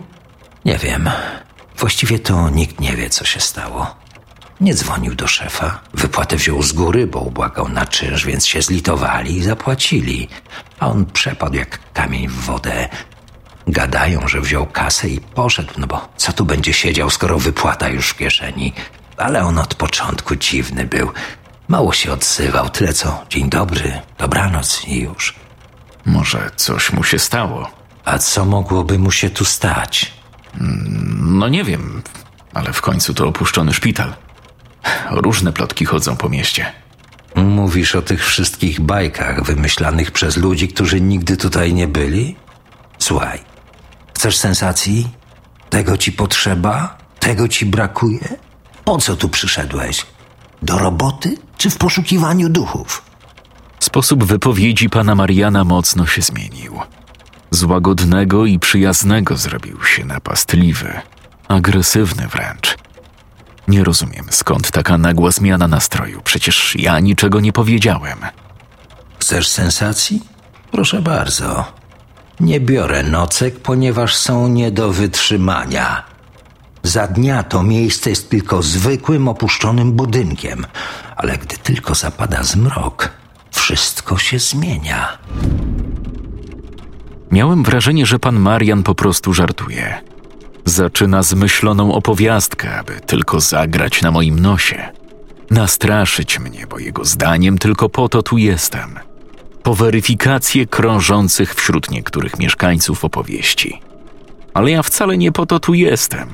Nie 0.66 0.78
wiem. 0.78 1.10
Właściwie 1.78 2.20
to 2.20 2.50
nikt 2.50 2.80
nie 2.80 2.96
wie, 2.96 3.10
co 3.10 3.26
się 3.26 3.40
stało. 3.40 3.96
Nie 4.62 4.74
dzwonił 4.74 5.16
do 5.16 5.28
szefa. 5.28 5.80
Wypłatę 5.94 6.36
wziął 6.36 6.64
z 6.64 6.74
góry, 6.74 7.08
bo 7.08 7.20
ubłagał 7.20 7.70
na 7.70 7.86
czynsz, 7.86 8.26
więc 8.26 8.48
się 8.48 8.62
zlitowali 8.62 9.38
i 9.38 9.44
zapłacili. 9.44 10.28
A 10.80 10.88
on 10.88 11.06
przepadł 11.06 11.56
jak 11.56 11.80
kamień 11.94 12.28
w 12.28 12.34
wodę. 12.34 12.90
Gadają, 13.68 14.28
że 14.28 14.42
wziął 14.42 14.66
kasę 14.66 15.10
i 15.10 15.22
poszedł, 15.22 15.74
no 15.78 15.88
bo 15.88 16.10
co 16.18 16.34
tu 16.34 16.46
będzie 16.46 16.74
siedział, 16.74 17.10
skoro 17.10 17.38
wypłata 17.40 17.90
już 17.90 18.10
w 18.10 18.18
kieszeni. 18.18 18.74
Ale 19.18 19.44
on 19.44 19.60
od 19.60 19.76
początku 19.76 20.36
dziwny 20.36 20.86
był. 20.86 21.12
Mało 21.74 21.94
się 21.94 22.14
odzywał, 22.14 22.70
tyle 22.70 22.94
co 22.94 23.26
dzień 23.30 23.50
dobry, 23.50 24.02
dobranoc 24.18 24.88
i 24.88 25.00
już. 25.00 25.36
Może 26.06 26.52
coś 26.56 26.94
mu 26.94 27.04
się 27.04 27.20
stało? 27.20 27.72
A 28.06 28.18
co 28.18 28.46
mogłoby 28.46 29.00
mu 29.00 29.12
się 29.12 29.30
tu 29.30 29.46
stać? 29.46 30.14
No 31.18 31.48
nie 31.48 31.64
wiem, 31.64 32.02
ale 32.54 32.74
w 32.74 32.82
końcu 32.82 33.14
to 33.14 33.28
opuszczony 33.28 33.74
szpital. 33.74 34.14
Różne 35.10 35.54
plotki 35.54 35.86
chodzą 35.86 36.18
po 36.18 36.30
mieście. 36.30 36.74
Mówisz 37.36 37.96
o 37.96 38.02
tych 38.02 38.26
wszystkich 38.26 38.82
bajkach 38.82 39.44
wymyślanych 39.44 40.12
przez 40.12 40.38
ludzi, 40.38 40.68
którzy 40.68 41.02
nigdy 41.02 41.38
tutaj 41.38 41.74
nie 41.74 41.88
byli? 41.88 42.36
Słuchaj, 43.00 43.40
chcesz 44.18 44.38
sensacji? 44.38 45.10
Tego 45.70 45.98
ci 45.98 46.12
potrzeba? 46.12 46.98
Tego 47.20 47.48
ci 47.48 47.66
brakuje? 47.66 48.38
Po 48.86 48.98
co 48.98 49.16
tu 49.16 49.30
przyszedłeś? 49.30 50.13
Do 50.64 50.78
roboty 50.78 51.38
czy 51.58 51.70
w 51.70 51.78
poszukiwaniu 51.78 52.50
duchów? 52.50 53.04
Sposób 53.80 54.24
wypowiedzi 54.24 54.90
pana 54.90 55.16
Mariana 55.16 55.64
mocno 55.64 56.06
się 56.06 56.22
zmienił. 56.22 56.80
Z 57.52 57.64
łagodnego 57.64 58.46
i 58.46 58.60
przyjaznego 58.60 59.38
zrobił 59.38 59.84
się 59.84 60.06
napastliwy, 60.06 61.02
agresywny 61.48 62.28
wręcz. 62.28 62.78
Nie 63.68 63.84
rozumiem, 63.84 64.26
skąd 64.30 64.72
taka 64.72 64.98
nagła 64.98 65.32
zmiana 65.32 65.68
nastroju. 65.68 66.22
Przecież 66.24 66.76
ja 66.76 67.00
niczego 67.00 67.40
nie 67.40 67.54
powiedziałem. 67.54 68.20
Chcesz 69.20 69.48
sensacji? 69.48 70.22
Proszę 70.72 71.02
bardzo. 71.02 71.66
Nie 72.40 72.60
biorę 72.60 73.04
nocek, 73.04 73.60
ponieważ 73.60 74.16
są 74.16 74.48
nie 74.48 74.72
do 74.72 74.94
wytrzymania. 74.94 76.13
Za 76.84 77.08
dnia 77.08 77.44
to 77.44 77.64
miejsce 77.64 78.10
jest 78.10 78.30
tylko 78.30 78.62
zwykłym 78.62 79.28
opuszczonym 79.28 79.92
budynkiem, 79.92 80.66
ale 81.16 81.38
gdy 81.38 81.58
tylko 81.58 81.96
zapada 81.96 82.44
zmrok, 82.44 83.10
wszystko 83.52 84.18
się 84.18 84.40
zmienia. 84.40 85.18
Miałem 87.32 87.64
wrażenie, 87.64 88.06
że 88.06 88.20
pan 88.20 88.40
Marian 88.40 88.84
po 88.84 88.96
prostu 88.96 89.34
żartuje. 89.34 90.02
Zaczyna 90.66 91.24
zmyśloną 91.24 91.94
opowiastkę, 91.94 92.80
aby 92.80 93.00
tylko 93.00 93.40
zagrać 93.40 94.02
na 94.02 94.12
moim 94.12 94.40
nosie. 94.40 94.92
Nastraszyć 95.50 96.40
mnie, 96.40 96.68
bo 96.68 96.80
jego 96.80 97.06
zdaniem 97.06 97.58
tylko 97.58 97.90
po 97.90 98.10
to 98.10 98.24
tu 98.24 98.38
jestem. 98.38 99.00
Po 99.64 99.76
weryfikację 99.76 100.66
krążących 100.68 101.56
wśród 101.56 101.92
niektórych 101.92 102.40
mieszkańców 102.40 103.06
opowieści. 103.06 103.82
Ale 104.54 104.72
ja 104.72 104.84
wcale 104.84 105.18
nie 105.18 105.32
po 105.32 105.46
to 105.46 105.60
tu 105.60 105.74
jestem. 105.74 106.28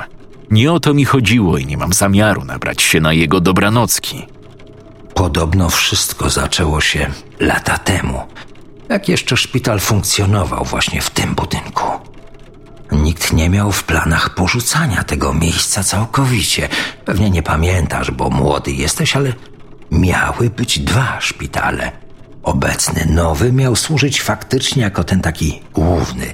Nie 0.51 0.71
o 0.71 0.79
to 0.79 0.93
mi 0.93 1.05
chodziło 1.05 1.57
i 1.57 1.65
nie 1.65 1.77
mam 1.77 1.93
zamiaru 1.93 2.45
nabrać 2.45 2.81
się 2.81 2.99
na 3.01 3.13
jego 3.13 3.39
dobranocki. 3.39 4.25
Podobno 5.13 5.69
wszystko 5.69 6.29
zaczęło 6.29 6.81
się 6.81 7.11
lata 7.39 7.77
temu, 7.77 8.21
jak 8.89 9.09
jeszcze 9.09 9.37
szpital 9.37 9.79
funkcjonował 9.79 10.65
właśnie 10.65 11.01
w 11.01 11.09
tym 11.09 11.35
budynku. 11.35 11.83
Nikt 12.91 13.33
nie 13.33 13.49
miał 13.49 13.71
w 13.71 13.83
planach 13.83 14.35
porzucania 14.35 15.03
tego 15.03 15.33
miejsca 15.33 15.83
całkowicie. 15.83 16.69
Pewnie 17.05 17.29
nie 17.29 17.43
pamiętasz, 17.43 18.11
bo 18.11 18.29
młody 18.29 18.71
jesteś, 18.71 19.15
ale 19.15 19.33
miały 19.91 20.49
być 20.49 20.79
dwa 20.79 21.21
szpitale. 21.21 21.91
Obecny 22.43 23.05
nowy 23.09 23.51
miał 23.51 23.75
służyć 23.75 24.21
faktycznie 24.21 24.83
jako 24.83 25.03
ten 25.03 25.21
taki 25.21 25.61
główny, 25.73 26.33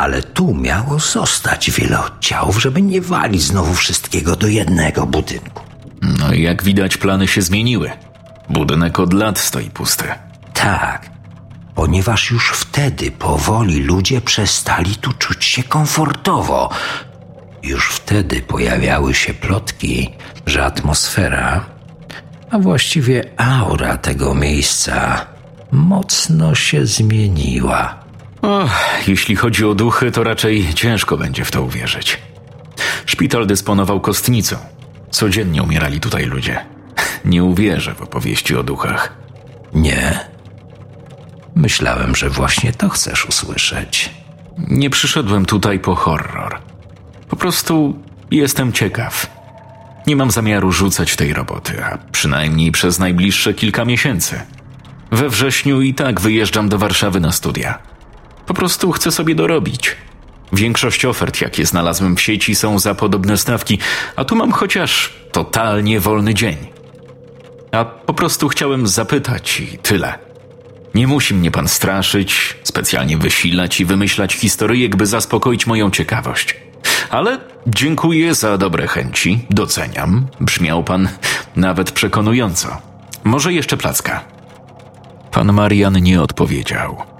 ale 0.00 0.22
tu 0.22 0.54
miało 0.54 0.98
zostać 0.98 1.70
wiele 1.70 2.04
oddziałów, 2.04 2.62
żeby 2.62 2.82
nie 2.82 3.00
walić 3.00 3.42
znowu 3.42 3.74
wszystkiego 3.74 4.36
do 4.36 4.46
jednego 4.46 5.06
budynku. 5.06 5.62
No 6.02 6.32
i 6.32 6.42
jak 6.42 6.62
widać, 6.62 6.96
plany 6.96 7.28
się 7.28 7.42
zmieniły. 7.42 7.90
Budynek 8.48 9.00
od 9.00 9.12
lat 9.12 9.38
stoi 9.38 9.70
pusty. 9.70 10.04
Tak, 10.54 11.10
ponieważ 11.74 12.30
już 12.30 12.50
wtedy 12.50 13.10
powoli 13.10 13.82
ludzie 13.82 14.20
przestali 14.20 14.96
tu 14.96 15.12
czuć 15.12 15.44
się 15.44 15.62
komfortowo. 15.62 16.70
Już 17.62 17.90
wtedy 17.90 18.42
pojawiały 18.42 19.14
się 19.14 19.34
plotki, 19.34 20.10
że 20.46 20.64
atmosfera, 20.64 21.66
a 22.50 22.58
właściwie 22.58 23.24
aura 23.36 23.96
tego 23.96 24.34
miejsca 24.34 25.26
mocno 25.70 26.54
się 26.54 26.86
zmieniła. 26.86 27.99
Och, 28.42 28.70
jeśli 29.06 29.36
chodzi 29.36 29.64
o 29.64 29.74
duchy, 29.74 30.12
to 30.12 30.24
raczej 30.24 30.74
ciężko 30.74 31.16
będzie 31.16 31.44
w 31.44 31.50
to 31.50 31.62
uwierzyć. 31.62 32.18
Szpital 33.06 33.46
dysponował 33.46 34.00
kostnicą. 34.00 34.56
Codziennie 35.10 35.62
umierali 35.62 36.00
tutaj 36.00 36.26
ludzie. 36.26 36.64
Nie 37.24 37.44
uwierzę 37.44 37.94
w 37.94 38.02
opowieści 38.02 38.56
o 38.56 38.62
duchach. 38.62 39.12
Nie. 39.74 40.20
Myślałem, 41.54 42.16
że 42.16 42.30
właśnie 42.30 42.72
to 42.72 42.88
chcesz 42.88 43.26
usłyszeć. 43.26 44.10
Nie 44.58 44.90
przyszedłem 44.90 45.46
tutaj 45.46 45.78
po 45.78 45.94
horror. 45.94 46.58
Po 47.28 47.36
prostu 47.36 48.02
jestem 48.30 48.72
ciekaw. 48.72 49.26
Nie 50.06 50.16
mam 50.16 50.30
zamiaru 50.30 50.72
rzucać 50.72 51.16
tej 51.16 51.32
roboty, 51.32 51.84
a 51.84 51.98
przynajmniej 52.12 52.72
przez 52.72 52.98
najbliższe 52.98 53.54
kilka 53.54 53.84
miesięcy. 53.84 54.40
We 55.12 55.28
wrześniu 55.28 55.80
i 55.80 55.94
tak 55.94 56.20
wyjeżdżam 56.20 56.68
do 56.68 56.78
Warszawy 56.78 57.20
na 57.20 57.32
studia. 57.32 57.89
Po 58.50 58.54
prostu 58.54 58.92
chcę 58.92 59.10
sobie 59.10 59.34
dorobić. 59.34 59.96
Większość 60.52 61.04
ofert, 61.04 61.40
jakie 61.40 61.66
znalazłem 61.66 62.16
w 62.16 62.20
sieci, 62.20 62.54
są 62.54 62.78
za 62.78 62.94
podobne 62.94 63.36
stawki, 63.36 63.78
a 64.16 64.24
tu 64.24 64.36
mam 64.36 64.52
chociaż 64.52 65.12
totalnie 65.32 66.00
wolny 66.00 66.34
dzień. 66.34 66.56
A 67.72 67.84
po 67.84 68.14
prostu 68.14 68.48
chciałem 68.48 68.86
zapytać 68.86 69.60
i 69.60 69.78
tyle. 69.78 70.18
Nie 70.94 71.06
musi 71.06 71.34
mnie 71.34 71.50
pan 71.50 71.68
straszyć, 71.68 72.56
specjalnie 72.62 73.16
wysilać 73.18 73.80
i 73.80 73.84
wymyślać 73.84 74.34
historyjek, 74.34 74.96
by 74.96 75.06
zaspokoić 75.06 75.66
moją 75.66 75.90
ciekawość. 75.90 76.56
Ale 77.10 77.38
dziękuję 77.66 78.34
za 78.34 78.58
dobre 78.58 78.86
chęci, 78.86 79.46
doceniam. 79.50 80.26
Brzmiał 80.40 80.84
pan 80.84 81.08
nawet 81.56 81.92
przekonująco. 81.92 82.76
Może 83.24 83.52
jeszcze 83.52 83.76
placka. 83.76 84.24
Pan 85.30 85.52
Marian 85.52 86.02
nie 86.02 86.22
odpowiedział. 86.22 87.19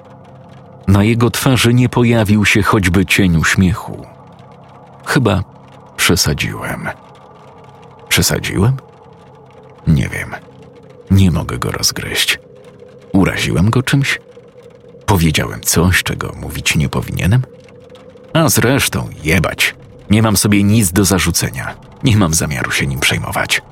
Na 0.91 1.05
jego 1.05 1.31
twarzy 1.31 1.75
nie 1.75 1.89
pojawił 1.89 2.45
się 2.45 2.63
choćby 2.63 3.07
cień 3.07 3.37
uśmiechu. 3.37 4.07
Chyba 5.07 5.45
przesadziłem. 5.97 6.89
Przesadziłem? 8.09 8.77
Nie 9.87 10.09
wiem. 10.09 10.35
Nie 11.11 11.31
mogę 11.31 11.59
go 11.59 11.71
rozgryźć. 11.71 12.39
Uraziłem 13.13 13.71
go 13.71 13.83
czymś? 13.83 14.21
Powiedziałem 15.07 15.61
coś, 15.61 16.03
czego 16.03 16.33
mówić 16.41 16.77
nie 16.77 16.89
powinienem? 16.89 17.43
A 18.33 18.49
zresztą, 18.49 19.09
jebać. 19.25 19.75
Nie 20.11 20.23
mam 20.23 20.37
sobie 20.37 20.63
nic 20.63 20.93
do 20.93 21.05
zarzucenia. 21.05 21.75
Nie 22.05 22.17
mam 22.17 22.35
zamiaru 22.35 22.71
się 22.71 22.87
nim 22.87 23.01
przejmować. 23.01 23.63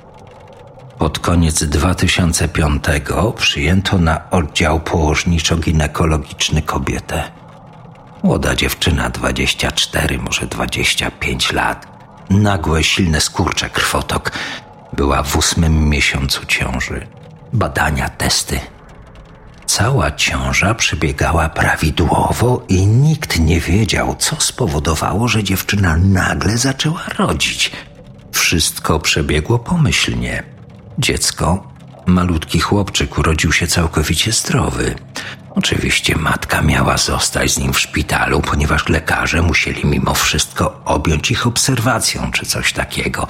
Pod 0.98 1.18
koniec 1.18 1.64
2005 1.64 2.84
przyjęto 3.36 3.98
na 3.98 4.30
oddział 4.30 4.80
położniczo-ginekologiczny 4.80 6.62
kobietę. 6.62 7.22
Młoda 8.22 8.54
dziewczyna, 8.54 9.10
24, 9.10 10.18
może 10.18 10.46
25 10.46 11.52
lat. 11.52 11.86
Nagłe, 12.30 12.84
silne 12.84 13.20
skurcze, 13.20 13.70
krwotok. 13.70 14.32
Była 14.92 15.22
w 15.22 15.36
ósmym 15.36 15.88
miesiącu 15.88 16.46
ciąży. 16.46 17.06
Badania, 17.52 18.08
testy. 18.08 18.60
Cała 19.66 20.10
ciąża 20.10 20.74
przebiegała 20.74 21.48
prawidłowo 21.48 22.62
i 22.68 22.86
nikt 22.86 23.38
nie 23.38 23.60
wiedział, 23.60 24.16
co 24.18 24.36
spowodowało, 24.40 25.28
że 25.28 25.44
dziewczyna 25.44 25.96
nagle 25.96 26.58
zaczęła 26.58 27.02
rodzić. 27.18 27.70
Wszystko 28.32 28.98
przebiegło 28.98 29.58
pomyślnie. 29.58 30.57
Dziecko, 30.98 31.72
malutki 32.06 32.60
chłopczyk, 32.60 33.18
urodził 33.18 33.52
się 33.52 33.66
całkowicie 33.66 34.32
zdrowy. 34.32 34.94
Oczywiście 35.50 36.16
matka 36.16 36.62
miała 36.62 36.96
zostać 36.96 37.50
z 37.50 37.58
nim 37.58 37.72
w 37.72 37.80
szpitalu, 37.80 38.40
ponieważ 38.40 38.88
lekarze 38.88 39.42
musieli 39.42 39.86
mimo 39.86 40.14
wszystko 40.14 40.80
objąć 40.84 41.30
ich 41.30 41.46
obserwacją 41.46 42.30
czy 42.30 42.46
coś 42.46 42.72
takiego, 42.72 43.26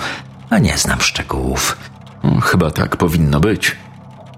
a 0.51 0.59
nie 0.59 0.79
znam 0.79 1.01
szczegółów. 1.01 1.77
Hmm, 2.23 2.41
chyba 2.41 2.71
tak 2.71 2.97
powinno 2.97 3.41
być. 3.41 3.77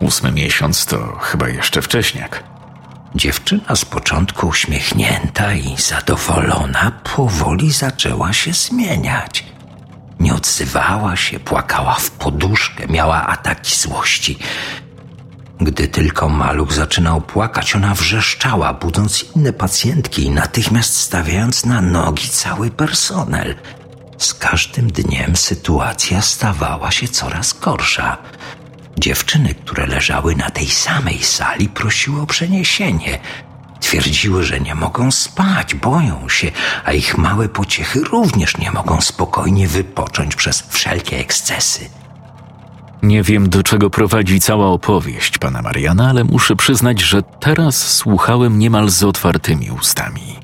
Ósmy 0.00 0.32
miesiąc 0.32 0.86
to 0.86 1.18
chyba 1.20 1.48
jeszcze 1.48 1.82
wcześniak. 1.82 2.44
Dziewczyna 3.14 3.76
z 3.76 3.84
początku 3.84 4.48
uśmiechnięta 4.48 5.54
i 5.54 5.76
zadowolona 5.76 6.92
powoli 7.14 7.72
zaczęła 7.72 8.32
się 8.32 8.52
zmieniać. 8.52 9.49
Nie 10.20 10.34
odzywała 10.34 11.16
się, 11.16 11.40
płakała 11.40 11.94
w 11.94 12.10
poduszkę, 12.10 12.86
miała 12.88 13.26
ataki 13.26 13.76
złości. 13.76 14.38
Gdy 15.60 15.88
tylko 15.88 16.28
maluch 16.28 16.72
zaczynał 16.72 17.20
płakać, 17.20 17.76
ona 17.76 17.94
wrzeszczała, 17.94 18.74
budząc 18.74 19.24
inne 19.36 19.52
pacjentki 19.52 20.24
i 20.24 20.30
natychmiast 20.30 20.96
stawiając 20.96 21.66
na 21.66 21.82
nogi 21.82 22.28
cały 22.28 22.70
personel. 22.70 23.54
Z 24.18 24.34
każdym 24.34 24.90
dniem 24.90 25.36
sytuacja 25.36 26.22
stawała 26.22 26.90
się 26.90 27.08
coraz 27.08 27.52
gorsza. 27.52 28.16
Dziewczyny, 28.98 29.54
które 29.54 29.86
leżały 29.86 30.36
na 30.36 30.50
tej 30.50 30.66
samej 30.66 31.22
sali, 31.22 31.68
prosiły 31.68 32.20
o 32.20 32.26
przeniesienie. 32.26 33.18
Twierdziły, 33.80 34.44
że 34.44 34.60
nie 34.60 34.74
mogą 34.74 35.10
spać, 35.10 35.74
boją 35.74 36.28
się, 36.28 36.52
a 36.84 36.92
ich 36.92 37.18
małe 37.18 37.48
pociechy 37.48 38.00
również 38.00 38.58
nie 38.58 38.70
mogą 38.70 39.00
spokojnie 39.00 39.68
wypocząć 39.68 40.36
przez 40.36 40.62
wszelkie 40.68 41.18
ekscesy. 41.18 41.88
Nie 43.02 43.22
wiem, 43.22 43.48
do 43.48 43.62
czego 43.62 43.90
prowadzi 43.90 44.40
cała 44.40 44.66
opowieść 44.66 45.38
pana 45.38 45.62
Mariana, 45.62 46.08
ale 46.08 46.24
muszę 46.24 46.56
przyznać, 46.56 47.00
że 47.00 47.22
teraz 47.22 47.94
słuchałem 47.94 48.58
niemal 48.58 48.90
z 48.90 49.02
otwartymi 49.02 49.70
ustami. 49.70 50.38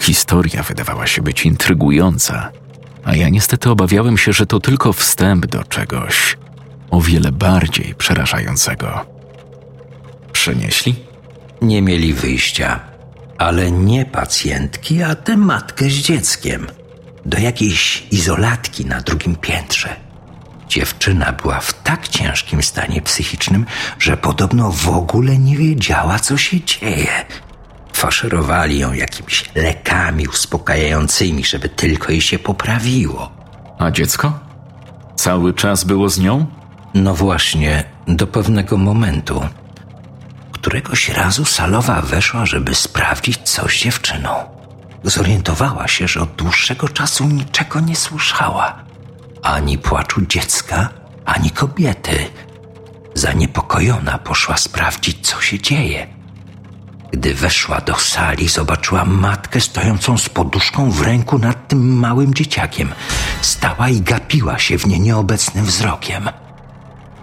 Historia 0.00 0.62
wydawała 0.62 1.06
się 1.06 1.22
być 1.22 1.46
intrygująca, 1.46 2.50
a 3.04 3.14
ja 3.14 3.28
niestety 3.28 3.70
obawiałem 3.70 4.18
się, 4.18 4.32
że 4.32 4.46
to 4.46 4.60
tylko 4.60 4.92
wstęp 4.92 5.46
do 5.46 5.64
czegoś 5.64 6.36
o 6.90 7.00
wiele 7.00 7.32
bardziej 7.32 7.94
przerażającego. 7.94 9.06
Przenieśli? 10.32 11.03
Nie 11.64 11.82
mieli 11.82 12.14
wyjścia, 12.14 12.80
ale 13.38 13.70
nie 13.70 14.04
pacjentki, 14.04 15.02
a 15.02 15.14
tę 15.14 15.36
matkę 15.36 15.84
z 15.84 15.92
dzieckiem. 15.92 16.66
Do 17.26 17.38
jakiejś 17.38 18.06
izolatki 18.10 18.86
na 18.86 19.00
drugim 19.00 19.36
piętrze. 19.36 19.96
Dziewczyna 20.68 21.32
była 21.32 21.60
w 21.60 21.82
tak 21.82 22.08
ciężkim 22.08 22.62
stanie 22.62 23.02
psychicznym, 23.02 23.66
że 23.98 24.16
podobno 24.16 24.70
w 24.70 24.88
ogóle 24.88 25.38
nie 25.38 25.56
wiedziała, 25.56 26.18
co 26.18 26.36
się 26.36 26.60
dzieje. 26.60 27.24
Faszerowali 27.92 28.78
ją 28.78 28.92
jakimiś 28.92 29.44
lekami 29.54 30.28
uspokajającymi, 30.28 31.44
żeby 31.44 31.68
tylko 31.68 32.12
jej 32.12 32.20
się 32.20 32.38
poprawiło. 32.38 33.32
A 33.78 33.90
dziecko? 33.90 34.38
Cały 35.16 35.54
czas 35.54 35.84
było 35.84 36.08
z 36.08 36.18
nią? 36.18 36.46
No 36.94 37.14
właśnie, 37.14 37.84
do 38.08 38.26
pewnego 38.26 38.76
momentu. 38.76 39.42
Któregoś 40.64 41.08
razu 41.08 41.44
salowa 41.44 42.00
weszła, 42.00 42.46
żeby 42.46 42.74
sprawdzić 42.74 43.38
coś 43.44 43.80
z 43.80 43.82
dziewczyną. 43.82 44.30
Zorientowała 45.02 45.88
się, 45.88 46.08
że 46.08 46.20
od 46.20 46.34
dłuższego 46.34 46.88
czasu 46.88 47.24
niczego 47.24 47.80
nie 47.80 47.96
słyszała. 47.96 48.84
Ani 49.42 49.78
płaczu 49.78 50.26
dziecka, 50.26 50.88
ani 51.24 51.50
kobiety. 51.50 52.26
Zaniepokojona 53.14 54.18
poszła 54.18 54.56
sprawdzić, 54.56 55.28
co 55.28 55.40
się 55.40 55.58
dzieje. 55.60 56.06
Gdy 57.12 57.34
weszła 57.34 57.80
do 57.80 57.94
sali, 57.94 58.48
zobaczyła 58.48 59.04
matkę 59.04 59.60
stojącą 59.60 60.18
z 60.18 60.28
poduszką 60.28 60.90
w 60.90 61.02
ręku 61.02 61.38
nad 61.38 61.68
tym 61.68 61.98
małym 61.98 62.34
dzieciakiem. 62.34 62.92
Stała 63.40 63.88
i 63.88 64.00
gapiła 64.00 64.58
się 64.58 64.78
w 64.78 64.86
nie 64.86 64.98
nieobecnym 65.00 65.64
wzrokiem. 65.64 66.30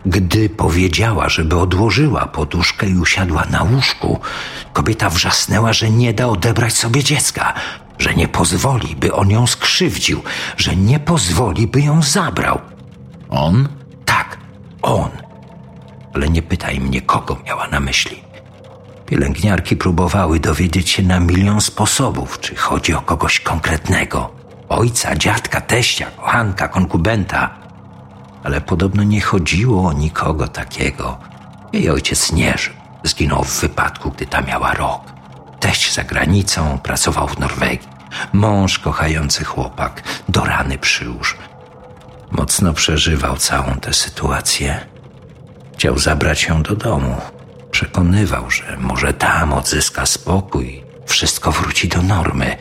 Gdy 0.06 0.50
powiedziała, 0.50 1.30
żeby 1.30 1.58
odłożyła 1.60 2.26
poduszkę 2.26 2.90
i 2.90 2.98
usiadła 2.98 3.46
na 3.46 3.64
łóżku, 3.64 4.20
kobieta 4.74 5.10
wrzasnęła, 5.10 5.74
że 5.74 5.90
nie 5.90 6.14
da 6.14 6.28
odebrać 6.28 6.74
sobie 6.74 7.04
dziecka, 7.04 7.54
że 8.00 8.14
nie 8.14 8.28
pozwoli, 8.28 8.96
by 8.96 9.14
on 9.14 9.30
ją 9.30 9.48
skrzywdził, 9.48 10.24
że 10.58 10.76
nie 10.76 11.00
pozwoli, 11.00 11.68
by 11.68 11.82
ją 11.82 12.02
zabrał. 12.02 12.62
On? 13.30 13.68
Tak, 14.06 14.38
on. 14.82 15.10
Ale 16.14 16.30
nie 16.30 16.42
pytaj 16.42 16.80
mnie, 16.80 17.02
kogo 17.02 17.38
miała 17.46 17.68
na 17.68 17.80
myśli. 17.80 18.24
Pielęgniarki 19.06 19.76
próbowały 19.76 20.40
dowiedzieć 20.40 20.90
się 20.90 21.04
na 21.04 21.20
milion 21.20 21.62
sposobów, 21.62 22.40
czy 22.40 22.56
chodzi 22.56 22.94
o 22.94 23.02
kogoś 23.02 23.40
konkretnego. 23.40 24.30
Ojca, 24.70 25.16
dziadka, 25.16 25.62
teścia, 25.62 26.06
kochanka, 26.12 26.68
konkubenta. 26.68 27.61
Ale 28.44 28.62
podobno 28.62 29.04
nie 29.04 29.22
chodziło 29.22 29.88
o 29.88 29.94
nikogo 29.94 30.48
takiego. 30.48 31.18
Jej 31.74 31.90
ojciec 31.90 32.32
nie 32.32 32.58
żył. 32.58 32.74
Zginął 33.04 33.44
w 33.44 33.62
wypadku, 33.62 34.12
gdy 34.12 34.26
ta 34.26 34.42
miała 34.42 34.74
rok. 34.74 35.02
Teść 35.60 35.94
za 35.94 36.04
granicą, 36.04 36.80
pracował 36.80 37.28
w 37.28 37.40
Norwegii. 37.40 37.90
Mąż 38.34 38.80
kochający 38.80 39.44
chłopak, 39.44 40.04
do 40.30 40.46
rany 40.46 40.78
przyłóż. 40.78 41.38
Mocno 42.32 42.74
przeżywał 42.74 43.38
całą 43.38 43.76
tę 43.76 43.94
sytuację. 43.94 44.86
Chciał 45.74 45.98
zabrać 45.98 46.44
ją 46.44 46.64
do 46.64 46.76
domu. 46.76 47.16
Przekonywał, 47.72 48.52
że 48.52 48.78
może 48.78 49.14
tam 49.14 49.54
odzyska 49.54 50.06
spokój, 50.06 50.84
wszystko 51.06 51.52
wróci 51.52 51.88
do 51.88 52.02
normy. 52.02 52.58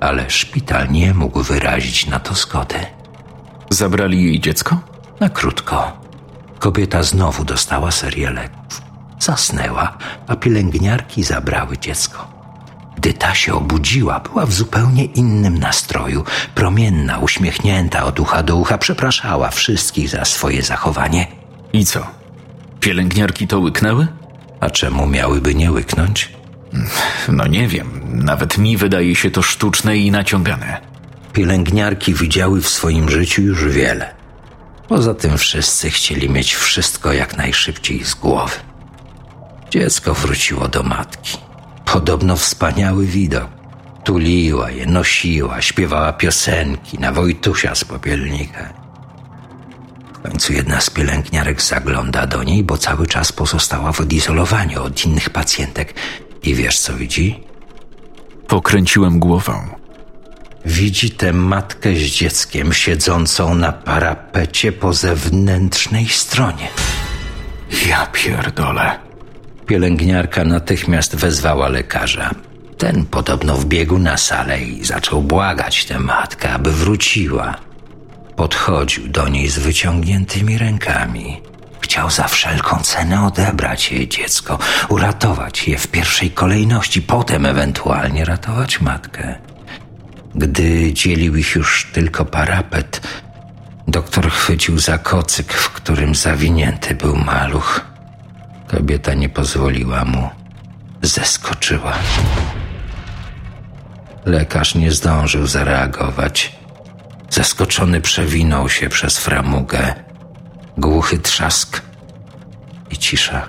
Ale 0.00 0.30
szpital 0.30 0.88
nie 0.88 1.14
mógł 1.14 1.42
wyrazić 1.42 2.06
na 2.06 2.20
to 2.20 2.34
zgody. 2.34 2.86
Zabrali 3.72 4.24
jej 4.24 4.40
dziecko? 4.40 4.80
Na 5.20 5.28
krótko. 5.28 5.92
Kobieta 6.58 7.02
znowu 7.02 7.44
dostała 7.44 7.90
serię 7.90 8.30
leków. 8.30 8.82
Zasnęła, 9.18 9.98
a 10.26 10.36
pielęgniarki 10.36 11.22
zabrały 11.22 11.78
dziecko. 11.78 12.28
Gdy 12.96 13.14
ta 13.14 13.34
się 13.34 13.54
obudziła, 13.54 14.20
była 14.20 14.46
w 14.46 14.52
zupełnie 14.52 15.04
innym 15.04 15.58
nastroju. 15.58 16.24
Promienna, 16.54 17.18
uśmiechnięta 17.18 18.04
od 18.04 18.20
ucha 18.20 18.42
do 18.42 18.56
ucha, 18.56 18.78
przepraszała 18.78 19.50
wszystkich 19.50 20.08
za 20.08 20.24
swoje 20.24 20.62
zachowanie. 20.62 21.26
I 21.72 21.84
co? 21.84 22.06
Pielęgniarki 22.80 23.46
to 23.46 23.58
łyknęły? 23.58 24.06
A 24.60 24.70
czemu 24.70 25.06
miałyby 25.06 25.54
nie 25.54 25.72
łyknąć? 25.72 26.32
No 27.28 27.46
nie 27.46 27.68
wiem, 27.68 28.00
nawet 28.24 28.58
mi 28.58 28.76
wydaje 28.76 29.14
się 29.14 29.30
to 29.30 29.42
sztuczne 29.42 29.96
i 29.96 30.10
naciągane. 30.10 30.91
Pielęgniarki 31.32 32.14
widziały 32.14 32.60
w 32.62 32.68
swoim 32.68 33.10
życiu 33.10 33.42
już 33.42 33.64
wiele. 33.64 34.14
Poza 34.88 35.14
tym 35.14 35.38
wszyscy 35.38 35.90
chcieli 35.90 36.30
mieć 36.30 36.54
wszystko 36.54 37.12
jak 37.12 37.36
najszybciej 37.36 38.04
z 38.04 38.14
głowy. 38.14 38.56
Dziecko 39.70 40.14
wróciło 40.14 40.68
do 40.68 40.82
matki. 40.82 41.38
Podobno 41.84 42.36
wspaniały 42.36 43.06
widok. 43.06 43.48
Tuliła 44.04 44.70
je, 44.70 44.86
nosiła, 44.86 45.62
śpiewała 45.62 46.12
piosenki 46.12 46.98
na 46.98 47.12
Wojtusia 47.12 47.74
z 47.74 47.84
popielnika. 47.84 48.72
W 50.14 50.22
końcu 50.22 50.52
jedna 50.52 50.80
z 50.80 50.90
pielęgniarek 50.90 51.62
zagląda 51.62 52.26
do 52.26 52.42
niej, 52.42 52.64
bo 52.64 52.78
cały 52.78 53.06
czas 53.06 53.32
pozostała 53.32 53.92
w 53.92 54.00
odizolowaniu 54.00 54.82
od 54.82 55.04
innych 55.04 55.30
pacjentek. 55.30 55.94
I 56.42 56.54
wiesz 56.54 56.78
co 56.78 56.94
widzi? 56.94 57.44
Pokręciłem 58.48 59.18
głową. 59.18 59.81
Widzi 60.66 61.10
tę 61.10 61.32
matkę 61.32 61.94
z 61.94 61.98
dzieckiem 61.98 62.72
siedzącą 62.72 63.54
na 63.54 63.72
parapecie 63.72 64.72
po 64.72 64.92
zewnętrznej 64.92 66.08
stronie. 66.08 66.68
Ja 67.88 68.06
pierdolę. 68.06 68.98
Pielęgniarka 69.66 70.44
natychmiast 70.44 71.16
wezwała 71.16 71.68
lekarza. 71.68 72.30
Ten 72.78 73.06
podobno 73.06 73.56
wbiegł 73.56 73.98
na 73.98 74.16
salę 74.16 74.62
i 74.62 74.84
zaczął 74.84 75.22
błagać 75.22 75.84
tę 75.84 75.98
matkę, 75.98 76.50
aby 76.50 76.72
wróciła. 76.72 77.56
Podchodził 78.36 79.08
do 79.08 79.28
niej 79.28 79.48
z 79.48 79.58
wyciągniętymi 79.58 80.58
rękami. 80.58 81.40
Chciał 81.80 82.10
za 82.10 82.28
wszelką 82.28 82.78
cenę 82.78 83.26
odebrać 83.26 83.92
jej 83.92 84.08
dziecko, 84.08 84.58
uratować 84.88 85.68
je 85.68 85.78
w 85.78 85.88
pierwszej 85.88 86.30
kolejności, 86.30 87.02
potem 87.02 87.46
ewentualnie 87.46 88.24
ratować 88.24 88.80
matkę. 88.80 89.51
Gdy 90.34 90.92
dzielił 90.92 91.36
ich 91.36 91.54
już 91.54 91.90
tylko 91.92 92.24
parapet, 92.24 93.00
doktor 93.88 94.30
chwycił 94.30 94.78
za 94.78 94.98
kocyk, 94.98 95.52
w 95.52 95.70
którym 95.70 96.14
zawinięty 96.14 96.94
był 96.94 97.16
maluch. 97.16 97.86
Kobieta 98.68 99.14
nie 99.14 99.28
pozwoliła 99.28 100.04
mu. 100.04 100.30
Zeskoczyła. 101.02 101.92
Lekarz 104.24 104.74
nie 104.74 104.92
zdążył 104.92 105.46
zareagować. 105.46 106.56
Zaskoczony 107.30 108.00
przewinął 108.00 108.68
się 108.68 108.88
przez 108.88 109.18
framugę. 109.18 109.94
Głuchy 110.78 111.18
trzask 111.18 111.82
i 112.90 112.98
cisza. 112.98 113.48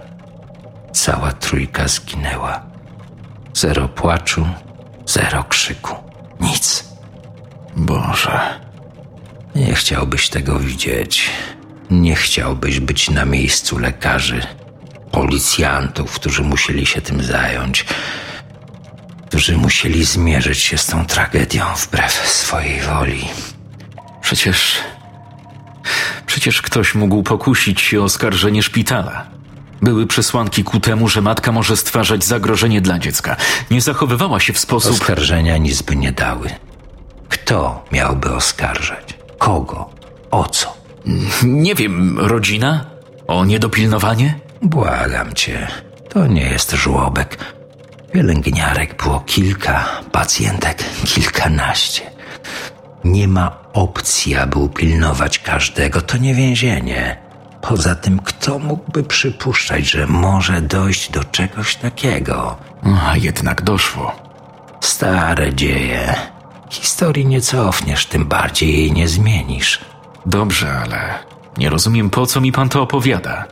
Cała 0.92 1.32
trójka 1.32 1.88
zginęła. 1.88 2.62
Zero 3.54 3.88
płaczu, 3.88 4.48
zero 5.06 5.44
krzyku. 5.44 6.13
Nic. 6.40 6.84
Boże. 7.76 8.60
Nie 9.56 9.74
chciałbyś 9.76 10.30
tego 10.30 10.60
widzieć. 10.60 11.30
Nie 11.92 12.16
chciałbyś 12.16 12.80
być 12.80 13.10
na 13.10 13.26
miejscu 13.26 13.80
lekarzy, 13.80 14.42
policjantów, 15.12 16.12
którzy 16.16 16.44
musieli 16.44 16.86
się 16.86 17.02
tym 17.02 17.24
zająć, 17.24 17.86
którzy 19.28 19.58
musieli 19.58 20.06
zmierzyć 20.06 20.60
się 20.60 20.78
z 20.78 20.86
tą 20.86 21.06
tragedią 21.06 21.66
wbrew 21.76 22.12
swojej 22.12 22.82
woli. 22.82 23.26
Przecież. 24.22 24.78
Przecież 26.26 26.62
ktoś 26.62 26.96
mógł 26.96 27.24
pokusić 27.24 27.82
się 27.82 28.02
o 28.02 28.04
oskarżenie 28.04 28.64
szpitala. 28.64 29.26
Były 29.84 30.08
przesłanki 30.08 30.64
ku 30.64 30.80
temu, 30.80 31.08
że 31.08 31.22
matka 31.22 31.52
może 31.52 31.78
stwarzać 31.78 32.24
zagrożenie 32.24 32.82
dla 32.82 33.00
dziecka. 33.00 33.36
Nie 33.72 33.82
zachowywała 33.82 34.40
się 34.40 34.54
w 34.54 34.60
sposób. 34.60 34.92
Oskarżenia 34.92 35.58
nic 35.58 35.82
by 35.82 35.96
nie 35.96 36.12
dały. 36.12 36.50
Kto 37.30 37.86
miałby 37.92 38.34
oskarżać? 38.34 39.18
Kogo? 39.38 39.90
O 40.32 40.44
co? 40.44 40.78
Nie 41.44 41.76
wiem, 41.76 42.20
rodzina? 42.20 42.86
O 43.28 43.46
niedopilnowanie? 43.46 44.40
Błagam 44.62 45.34
cię, 45.34 45.68
to 46.10 46.28
nie 46.28 46.44
jest 46.50 46.72
żłobek. 46.72 47.38
Pielęgniarek 48.14 49.04
było 49.04 49.20
kilka, 49.20 49.90
pacjentek 50.12 50.84
kilkanaście. 51.06 52.02
Nie 53.04 53.28
ma 53.28 53.58
opcji, 53.74 54.36
aby 54.36 54.58
upilnować 54.60 55.40
każdego, 55.40 56.02
to 56.02 56.18
nie 56.18 56.36
więzienie. 56.36 57.18
Poza 57.64 57.96
tym, 57.96 58.20
kto 58.20 58.60
mógłby 58.60 59.04
przypuszczać, 59.04 59.92
że 59.92 60.08
może 60.08 60.62
dojść 60.62 61.12
do 61.12 61.24
czegoś 61.24 61.76
takiego? 61.76 62.58
A 63.08 63.18
jednak 63.18 63.62
doszło. 63.62 64.16
Stare 64.82 65.54
dzieje. 65.54 66.16
Historii 66.70 67.26
nie 67.26 67.42
cofniesz, 67.42 68.06
tym 68.06 68.26
bardziej 68.26 68.78
jej 68.78 68.92
nie 68.92 69.08
zmienisz. 69.08 69.80
Dobrze, 70.26 70.80
ale 70.84 71.20
nie 71.58 71.70
rozumiem, 71.70 72.10
po 72.10 72.26
co 72.26 72.42
mi 72.42 72.52
pan 72.52 72.70
to 72.70 72.82
opowiada. 72.82 73.46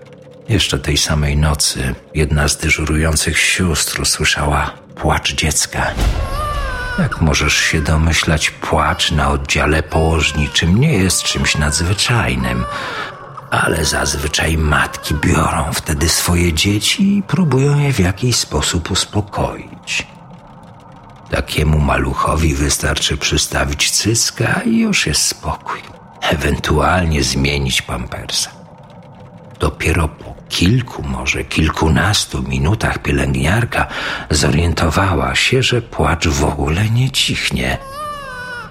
Jeszcze 0.49 0.80
tej 0.80 0.97
samej 0.97 1.38
nocy 1.38 1.95
jedna 2.16 2.47
z 2.47 2.57
dyżurujących 2.57 3.39
sióstr 3.39 4.01
usłyszała 4.01 4.72
płacz 4.95 5.36
dziecka. 5.36 5.88
Jak 6.99 7.22
możesz 7.22 7.57
się 7.57 7.82
domyślać, 7.82 8.49
płacz 8.49 9.12
na 9.12 9.30
oddziale 9.30 9.84
położniczym 9.84 10.80
nie 10.80 10.93
jest 10.93 11.24
czymś 11.24 11.57
nadzwyczajnym, 11.57 12.66
ale 13.52 13.86
zazwyczaj 13.86 14.58
matki 14.58 15.16
biorą 15.16 15.74
wtedy 15.74 16.10
swoje 16.10 16.54
dzieci 16.54 17.18
i 17.18 17.24
próbują 17.24 17.80
je 17.80 17.93
w 17.93 17.99
jakiś 17.99 18.36
sposób 18.36 18.91
uspokoić. 18.91 20.08
Takiemu 21.30 21.80
maluchowi 21.80 22.56
wystarczy 22.56 23.18
przystawić 23.18 23.91
cycka 23.91 24.62
i 24.66 24.78
już 24.80 25.08
jest 25.08 25.22
spokój. 25.22 25.80
Ewentualnie 26.22 27.24
zmienić 27.24 27.82
pampersa. 27.82 28.52
Dopiero 29.60 30.08
po 30.08 30.36
kilku, 30.49 31.04
może 31.04 31.43
kilkunastu 31.43 32.43
minutach 32.43 32.99
pielęgniarka 32.99 33.88
zorientowała 34.30 35.36
się, 35.36 35.64
że 35.64 35.82
płacz 35.82 36.28
w 36.28 36.43
ogóle 36.43 36.89
nie 36.89 37.12
cichnie. 37.12 37.78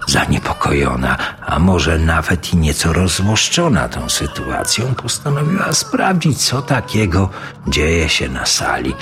Zaniepokojona, 0.07 1.17
a 1.45 1.59
może 1.59 1.99
nawet 1.99 2.53
i 2.53 2.57
nieco 2.57 2.93
rozłoszczona 2.93 3.89
tą 3.89 4.09
sytuacją, 4.09 4.95
postanowiła 4.95 5.73
sprawdzić, 5.73 6.37
co 6.45 6.61
takiego 6.61 7.29
dzieje 7.67 8.09
się 8.09 8.29
na 8.29 8.45
sali. 8.45 8.93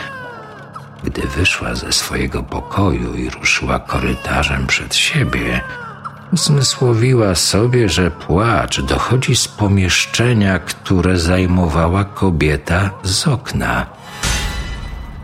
Gdy 1.03 1.21
wyszła 1.21 1.75
ze 1.75 1.91
swojego 1.91 2.43
pokoju 2.43 3.15
i 3.15 3.29
ruszyła 3.29 3.79
korytarzem 3.79 4.67
przed 4.67 4.95
siebie, 4.95 5.61
uzmysłowiła 6.33 7.35
sobie, 7.35 7.89
że 7.89 8.11
płacz 8.11 8.81
dochodzi 8.81 9.35
z 9.35 9.47
pomieszczenia, 9.47 10.59
które 10.59 11.19
zajmowała 11.19 12.03
kobieta 12.03 12.89
z 13.03 13.27
okna. 13.27 13.85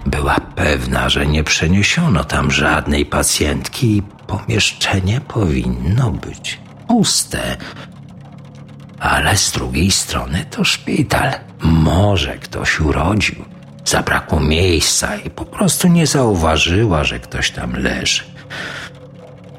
Była 0.06 0.36
pewna, 0.56 1.10
że 1.10 1.26
nie 1.26 1.44
przeniesiono 1.44 2.24
tam 2.24 2.52
żadnej 2.52 3.06
pacjentki 3.06 3.98
i 3.98 4.02
pomieszczenie 4.28 5.22
powinno 5.22 6.12
być 6.12 6.60
puste. 6.88 7.58
Ale 9.00 9.38
z 9.38 9.52
drugiej 9.52 9.92
strony 9.92 10.46
to 10.50 10.64
szpital. 10.64 11.32
Może 11.62 12.38
ktoś 12.38 12.80
urodził. 12.80 13.46
Zabrakło 13.86 14.40
miejsca 14.40 15.16
i 15.16 15.30
po 15.30 15.46
prostu 15.46 15.88
nie 15.88 16.08
zauważyła, 16.08 17.04
że 17.04 17.20
ktoś 17.20 17.52
tam 17.52 17.74
leży. 17.74 18.24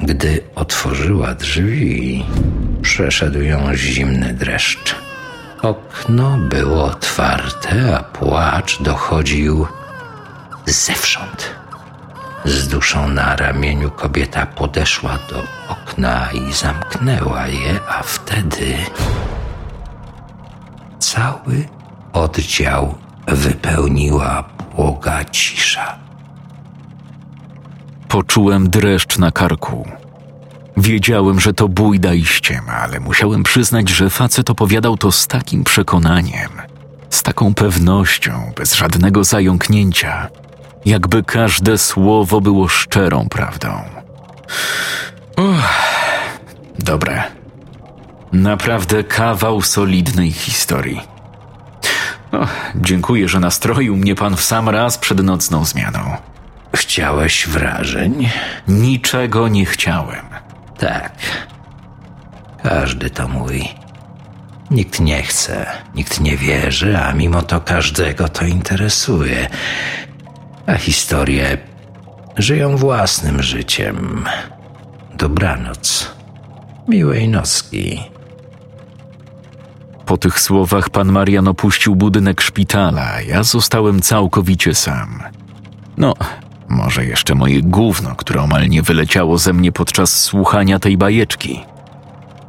Gdy 0.00 0.40
otworzyła 0.54 1.34
drzwi, 1.34 2.24
przeszedł 2.82 3.40
ją 3.40 3.74
zimny 3.74 4.34
dreszcz. 4.34 4.96
Okno 5.62 6.38
było 6.38 6.84
otwarte, 6.84 7.96
a 7.98 8.02
płacz 8.02 8.82
dochodził 8.82 9.66
zewsząd. 10.66 11.54
Z 12.44 12.68
duszą 12.68 13.08
na 13.08 13.36
ramieniu 13.36 13.90
kobieta 13.90 14.46
podeszła 14.46 15.18
do 15.30 15.42
okna 15.68 16.28
i 16.32 16.52
zamknęła 16.52 17.46
je, 17.46 17.80
a 17.88 18.02
wtedy 18.02 18.76
cały 20.98 21.68
oddział 22.12 22.94
wypełniła 23.26 24.44
błoga 24.74 25.24
cisza. 25.24 25.98
Poczułem 28.08 28.70
dreszcz 28.70 29.18
na 29.18 29.32
karku. 29.32 29.88
Wiedziałem, 30.76 31.40
że 31.40 31.52
to 31.52 31.68
bójda 31.68 32.14
i 32.14 32.24
ściema, 32.24 32.72
ale 32.72 33.00
musiałem 33.00 33.42
przyznać, 33.42 33.88
że 33.88 34.10
facet 34.10 34.50
opowiadał 34.50 34.96
to 34.96 35.12
z 35.12 35.26
takim 35.26 35.64
przekonaniem, 35.64 36.50
z 37.10 37.22
taką 37.22 37.54
pewnością, 37.54 38.52
bez 38.56 38.74
żadnego 38.74 39.24
zająknięcia, 39.24 40.28
jakby 40.86 41.22
każde 41.22 41.78
słowo 41.78 42.40
było 42.40 42.68
szczerą 42.68 43.28
prawdą. 43.28 43.82
Uff, 45.36 46.38
dobre. 46.78 47.22
Naprawdę 48.32 49.04
kawał 49.04 49.62
solidnej 49.62 50.32
historii. 50.32 51.00
O, 52.32 52.46
dziękuję, 52.74 53.28
że 53.28 53.40
nastroił 53.40 53.96
mnie 53.96 54.14
pan 54.14 54.36
w 54.36 54.42
sam 54.42 54.68
raz 54.68 54.98
przed 54.98 55.22
nocną 55.22 55.64
zmianą. 55.64 56.16
Chciałeś 56.76 57.48
wrażeń? 57.48 58.28
Niczego 58.68 59.48
nie 59.48 59.64
chciałem. 59.64 60.24
Tak. 60.78 61.12
Każdy 62.62 63.10
to 63.10 63.28
mówi. 63.28 63.68
Nikt 64.70 65.00
nie 65.00 65.22
chce, 65.22 65.66
nikt 65.94 66.20
nie 66.20 66.36
wierzy, 66.36 66.98
a 66.98 67.12
mimo 67.12 67.42
to 67.42 67.60
każdego 67.60 68.28
to 68.28 68.44
interesuje. 68.44 69.48
A 70.66 70.74
historie 70.74 71.58
żyją 72.36 72.76
własnym 72.76 73.42
życiem. 73.42 74.24
Dobranoc. 75.14 76.16
Miłej 76.88 77.28
nocki. 77.28 78.00
Po 80.06 80.16
tych 80.16 80.40
słowach 80.40 80.90
pan 80.90 81.12
Marian 81.12 81.48
opuścił 81.48 81.96
budynek 81.96 82.40
szpitala, 82.40 83.20
ja 83.20 83.42
zostałem 83.42 84.02
całkowicie 84.02 84.74
sam. 84.74 85.22
No, 85.96 86.14
Może 86.68 87.04
jeszcze 87.04 87.34
moje 87.34 87.62
gówno, 87.62 88.14
które 88.16 88.42
omal 88.42 88.68
nie 88.68 88.82
wyleciało 88.82 89.38
ze 89.38 89.52
mnie 89.52 89.72
podczas 89.72 90.20
słuchania 90.20 90.78
tej 90.78 90.96
bajeczki. 90.98 91.60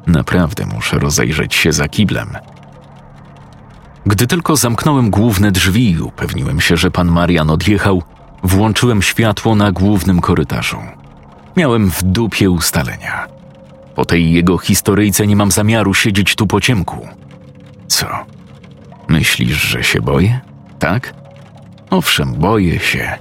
Naprawdę 0.07 0.65
muszę 0.65 0.99
rozejrzeć 0.99 1.55
się 1.55 1.71
za 1.71 1.87
kiblem. 1.87 2.37
Gdy 4.07 4.27
tylko 4.27 4.55
zamknąłem 4.55 5.09
główne 5.09 5.51
drzwi 5.51 5.91
i 5.91 6.01
upewniłem 6.01 6.61
się, 6.61 6.77
że 6.77 6.91
pan 6.91 7.11
Marian 7.11 7.49
odjechał, 7.49 8.03
włączyłem 8.43 9.01
światło 9.01 9.55
na 9.55 9.71
głównym 9.71 10.21
korytarzu. 10.21 10.77
Miałem 11.57 11.91
w 11.91 12.03
dupie 12.03 12.49
ustalenia. 12.49 13.27
Po 13.95 14.05
tej 14.05 14.33
jego 14.33 14.57
historyjce 14.57 15.27
nie 15.27 15.35
mam 15.35 15.51
zamiaru 15.51 15.93
siedzieć 15.93 16.35
tu 16.35 16.47
po 16.47 16.61
ciemku. 16.61 17.07
Co? 17.87 18.07
Myślisz, 19.07 19.61
że 19.61 19.83
się 19.83 20.01
boję? 20.01 20.39
Tak? 20.79 21.13
Owszem, 21.89 22.33
boję 22.33 22.79
się. 22.79 23.17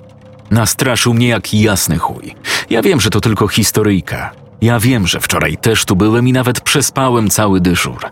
Nastraszył 0.51 1.15
mnie 1.15 1.29
jak 1.29 1.55
jasny 1.55 1.99
chuj. 1.99 2.35
Ja 2.71 2.83
wiem, 2.83 3.01
że 3.01 3.11
to 3.11 3.21
tylko 3.21 3.49
historyjka. 3.49 4.33
Ja 4.61 4.81
wiem, 4.81 5.07
że 5.07 5.21
wczoraj 5.21 5.57
też 5.57 5.85
tu 5.85 5.97
byłem 5.97 6.29
i 6.29 6.33
nawet 6.33 6.61
przespałem 6.61 7.31
cały 7.31 7.61
dyżur. 7.61 8.07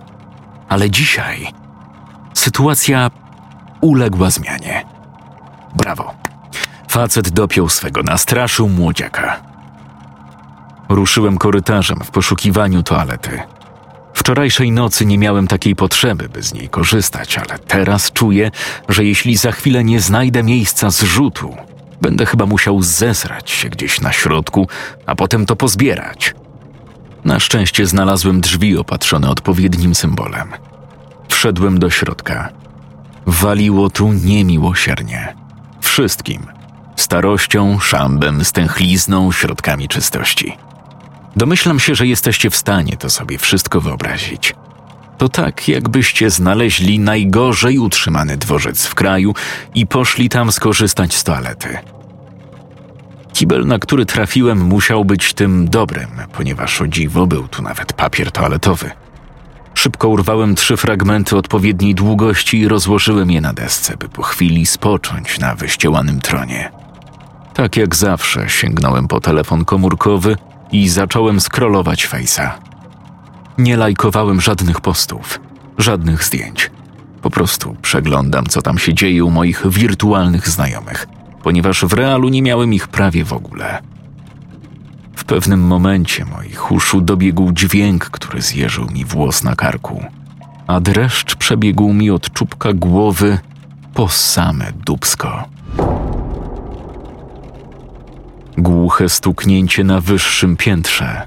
Ale 0.68 0.91
dzisiaj 0.91 1.64
sytuacja 2.35 3.11
uległa 3.80 4.30
zmianie. 4.30 4.85
Brawo. 5.74 6.14
Facet 6.89 7.30
dopiął 7.30 7.68
swego, 7.68 8.03
nastraszył 8.03 8.68
młodziaka. 8.68 9.41
Ruszyłem 10.89 11.39
korytarzem 11.39 11.99
w 12.05 12.11
poszukiwaniu 12.11 12.82
toalety. 12.82 13.41
Wczorajszej 14.14 14.72
nocy 14.72 15.07
nie 15.07 15.18
miałem 15.18 15.47
takiej 15.47 15.76
potrzeby, 15.76 16.28
by 16.28 16.43
z 16.43 16.55
niej 16.55 16.68
korzystać, 16.68 17.39
ale 17.39 17.59
teraz 17.59 18.12
czuję, 18.12 18.51
że 18.89 19.05
jeśli 19.05 19.37
za 19.37 19.53
chwilę 19.53 19.85
nie 19.85 20.01
znajdę 20.01 20.43
miejsca 20.43 20.91
zrzutu, 20.91 21.57
będę 22.03 22.26
chyba 22.26 22.47
musiał 22.47 22.82
zesrać 22.82 23.51
się 23.51 23.68
gdzieś 23.68 24.01
na 24.01 24.12
środku, 24.12 24.68
a 25.07 25.14
potem 25.14 25.47
to 25.47 25.57
pozbierać. 25.57 26.35
Na 27.24 27.41
szczęście 27.41 27.87
znalazłem 27.87 28.41
drzwi 28.41 28.76
opatrzone 28.78 29.30
odpowiednim 29.30 29.95
symbolem. 29.95 30.53
Wszedłem 31.35 31.78
do 31.78 31.91
środka. 31.91 32.49
Waliło 33.26 33.91
tu 33.91 34.12
niemiłosiernie. 34.12 35.35
Wszystkim. 35.80 36.47
Starością, 36.97 37.78
szambem, 37.80 38.45
stęchlizną, 38.45 39.32
środkami 39.32 39.89
czystości. 39.89 40.57
Domyślam 41.37 41.80
się, 41.80 41.95
że 41.95 42.07
jesteście 42.07 42.51
w 42.51 42.57
stanie 42.57 42.97
to 42.97 43.11
sobie 43.11 43.39
wszystko 43.39 43.80
wyobrazić. 43.80 44.55
To 45.18 45.28
tak, 45.28 45.68
jakbyście 45.68 46.30
znaleźli 46.30 46.99
najgorzej 46.99 47.78
utrzymany 47.78 48.37
dworzec 48.37 48.87
w 48.87 48.95
kraju 48.95 49.35
i 49.74 49.87
poszli 49.87 50.28
tam 50.28 50.53
skorzystać 50.53 51.14
z 51.14 51.24
toalety. 51.24 51.78
Kibel, 53.32 53.66
na 53.66 53.78
który 53.78 54.07
trafiłem, 54.07 54.64
musiał 54.64 55.05
być 55.05 55.35
tym 55.35 55.68
dobrym, 55.68 56.11
ponieważ 56.32 56.80
o 56.80 56.87
dziwo 56.87 57.26
był 57.26 57.49
tu 57.49 57.62
nawet 57.62 57.93
papier 57.93 58.32
toaletowy. 58.32 59.04
Szybko 59.75 60.09
urwałem 60.09 60.55
trzy 60.55 60.77
fragmenty 60.77 61.37
odpowiedniej 61.37 61.95
długości 61.95 62.59
i 62.59 62.68
rozłożyłem 62.68 63.31
je 63.31 63.41
na 63.41 63.53
desce, 63.53 63.97
by 63.97 64.09
po 64.09 64.22
chwili 64.22 64.66
spocząć 64.66 65.39
na 65.39 65.55
wyściełanym 65.55 66.20
tronie. 66.20 66.70
Tak 67.55 67.77
jak 67.77 67.97
zawsze 67.97 68.49
sięgnąłem 68.49 69.09
po 69.09 69.20
telefon 69.20 69.64
komórkowy 69.64 70.37
i 70.72 70.89
zacząłem 70.89 71.41
scrollować 71.41 72.09
Face'a. 72.09 72.51
Nie 73.59 73.77
lajkowałem 73.77 74.41
żadnych 74.41 74.81
postów, 74.81 75.41
żadnych 75.79 76.25
zdjęć. 76.25 76.70
Po 77.22 77.31
prostu 77.31 77.77
przeglądam, 77.83 78.47
co 78.47 78.62
tam 78.62 78.79
się 78.79 78.95
dzieje 78.95 79.25
u 79.25 79.31
moich 79.31 79.62
wirtualnych 79.66 80.49
znajomych, 80.49 81.07
ponieważ 81.43 81.85
w 81.85 81.93
realu 81.93 82.29
nie 82.29 82.43
miałem 82.43 82.75
ich 82.75 82.89
prawie 82.89 83.25
w 83.25 83.33
ogóle. 83.33 83.83
W 85.25 85.27
pewnym 85.27 85.61
momencie 85.61 86.25
moich 86.25 86.72
uszu 86.72 87.01
dobiegł 87.01 87.53
dźwięk, 87.53 88.05
który 88.05 88.43
zjeżył 88.43 88.87
mi 88.91 89.05
włos 89.05 89.43
na 89.43 89.57
karku, 89.57 90.05
a 90.66 90.81
dreszcz 90.81 91.35
przebiegł 91.35 91.93
mi 91.93 92.11
od 92.11 92.33
czubka 92.33 92.72
głowy 92.72 93.39
po 93.95 94.09
same 94.09 94.72
dubsko. 94.87 95.45
Głuche 98.59 99.09
stuknięcie 99.09 99.85
na 99.85 100.01
wyższym 100.01 100.57
piętrze. 100.57 101.27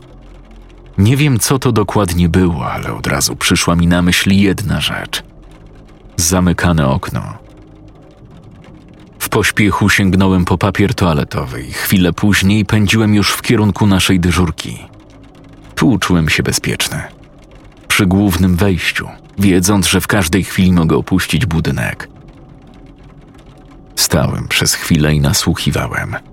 Nie 0.98 1.18
wiem, 1.18 1.40
co 1.40 1.60
to 1.60 1.72
dokładnie 1.72 2.30
było, 2.30 2.72
ale 2.72 2.94
od 2.94 3.08
razu 3.08 3.36
przyszła 3.36 3.76
mi 3.76 3.88
na 3.88 4.02
myśl 4.02 4.32
jedna 4.32 4.82
rzecz. 4.82 5.24
Zamykane 6.18 6.88
okno. 6.88 7.47
W 9.20 9.30
pośpiechu 9.30 9.90
sięgnąłem 9.90 10.46
po 10.46 10.58
papier 10.58 10.96
toaletowy 10.96 11.62
i 11.64 11.72
chwilę 11.72 12.14
później 12.14 12.66
pędziłem 12.66 13.16
już 13.16 13.32
w 13.32 13.42
kierunku 13.42 13.88
naszej 13.88 14.20
dyżurki. 14.20 14.78
Tu 15.76 16.00
czułem 16.00 16.30
się 16.30 16.44
bezpieczny. 16.44 17.02
Przy 17.88 18.06
głównym 18.06 18.56
wejściu, 18.56 19.08
wiedząc, 19.38 19.88
że 19.88 20.02
w 20.02 20.08
każdej 20.08 20.44
chwili 20.44 20.72
mogę 20.72 20.96
opuścić 20.96 21.46
budynek. 21.46 22.10
Stałem 23.96 24.48
przez 24.48 24.74
chwilę 24.74 25.14
i 25.14 25.22
nasłuchiwałem– 25.22 26.16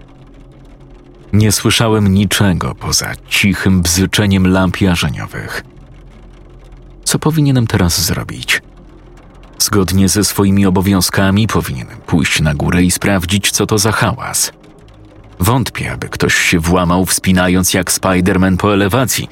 nie 1.34 1.52
słyszałem 1.52 2.14
niczego 2.14 2.74
poza 2.74 3.12
cichym 3.28 3.82
bzyczeniem 3.82 4.46
lamp 4.46 4.80
jarzeniowych. 4.80 5.64
Co 7.04 7.18
powinienem 7.18 7.66
teraz 7.66 8.00
zrobić? 8.00 8.62
Zgodnie 9.58 10.08
ze 10.08 10.24
swoimi 10.24 10.66
obowiązkami 10.66 11.46
powinienem 11.46 11.96
pójść 12.06 12.40
na 12.40 12.54
górę 12.54 12.82
i 12.82 12.90
sprawdzić, 12.90 13.50
co 13.50 13.66
to 13.66 13.78
za 13.78 13.92
hałas. 13.92 14.52
Wątpię, 15.40 15.92
aby 15.92 16.08
ktoś 16.08 16.34
się 16.34 16.58
włamał 16.58 17.06
wspinając 17.06 17.74
jak 17.74 17.92
Spider-Man 17.92 18.56
po 18.56 18.74
elewacji, 18.74 19.28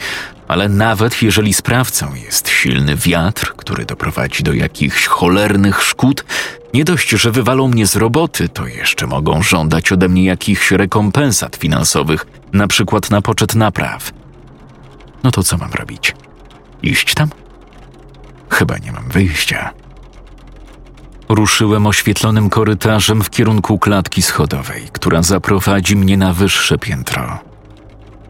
ale 0.49 0.69
nawet 0.69 1.23
jeżeli 1.23 1.55
sprawcą 1.55 2.15
jest 2.15 2.49
silny 2.49 2.97
wiatr, 2.97 3.53
który 3.57 3.85
doprowadzi 3.85 4.43
do 4.43 4.53
jakichś 4.53 5.07
cholernych 5.07 5.83
szkód, 5.83 6.25
nie 6.75 6.85
dość, 6.85 7.11
że 7.11 7.31
wywalą 7.31 7.69
mnie 7.69 7.87
z 7.87 7.97
roboty, 7.97 8.49
to 8.49 8.67
jeszcze 8.67 9.07
mogą 9.07 9.43
żądać 9.43 9.93
ode 9.93 10.09
mnie 10.09 10.25
jakichś 10.25 10.71
rekompensat 10.71 11.57
finansowych, 11.57 12.27
na 12.53 12.67
przykład 12.67 13.11
na 13.11 13.23
poczet 13.23 13.55
napraw. 13.55 14.13
No 15.25 15.31
to 15.31 15.43
co 15.43 15.59
mam 15.59 15.73
robić? 15.73 16.15
Iść 16.83 17.15
tam? 17.15 17.29
Chyba 18.51 18.79
nie 18.79 18.93
mam 18.93 19.09
wyjścia. 19.09 19.82
Ruszyłem 21.35 21.87
oświetlonym 21.87 22.51
korytarzem 22.51 23.23
w 23.23 23.31
kierunku 23.31 23.79
klatki 23.79 24.23
schodowej, 24.23 24.83
która 24.93 25.23
zaprowadzi 25.23 25.97
mnie 25.97 26.17
na 26.17 26.33
wyższe 26.33 26.79
piętro. 26.79 27.39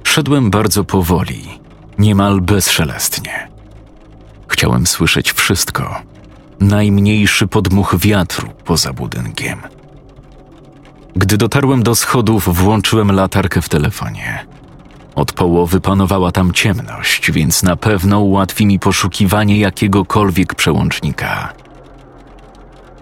Szedłem 0.04 0.50
bardzo 0.50 0.84
powoli, 0.84 1.60
niemal 1.98 2.40
bezszelestnie. 2.40 3.48
Chciałem 4.48 4.86
słyszeć 4.86 5.32
wszystko, 5.32 6.02
najmniejszy 6.60 7.46
podmuch 7.46 7.96
wiatru 7.98 8.48
poza 8.64 8.92
budynkiem. 8.92 9.58
Gdy 11.16 11.36
dotarłem 11.36 11.82
do 11.82 11.94
schodów, 11.94 12.56
włączyłem 12.56 13.12
latarkę 13.12 13.62
w 13.62 13.68
telefonie. 13.68 14.46
Od 15.14 15.32
połowy 15.32 15.80
panowała 15.80 16.32
tam 16.32 16.52
ciemność, 16.52 17.30
więc 17.30 17.62
na 17.62 17.76
pewno 17.76 18.20
ułatwi 18.20 18.66
mi 18.66 18.78
poszukiwanie 18.78 19.58
jakiegokolwiek 19.58 20.54
przełącznika. 20.54 21.61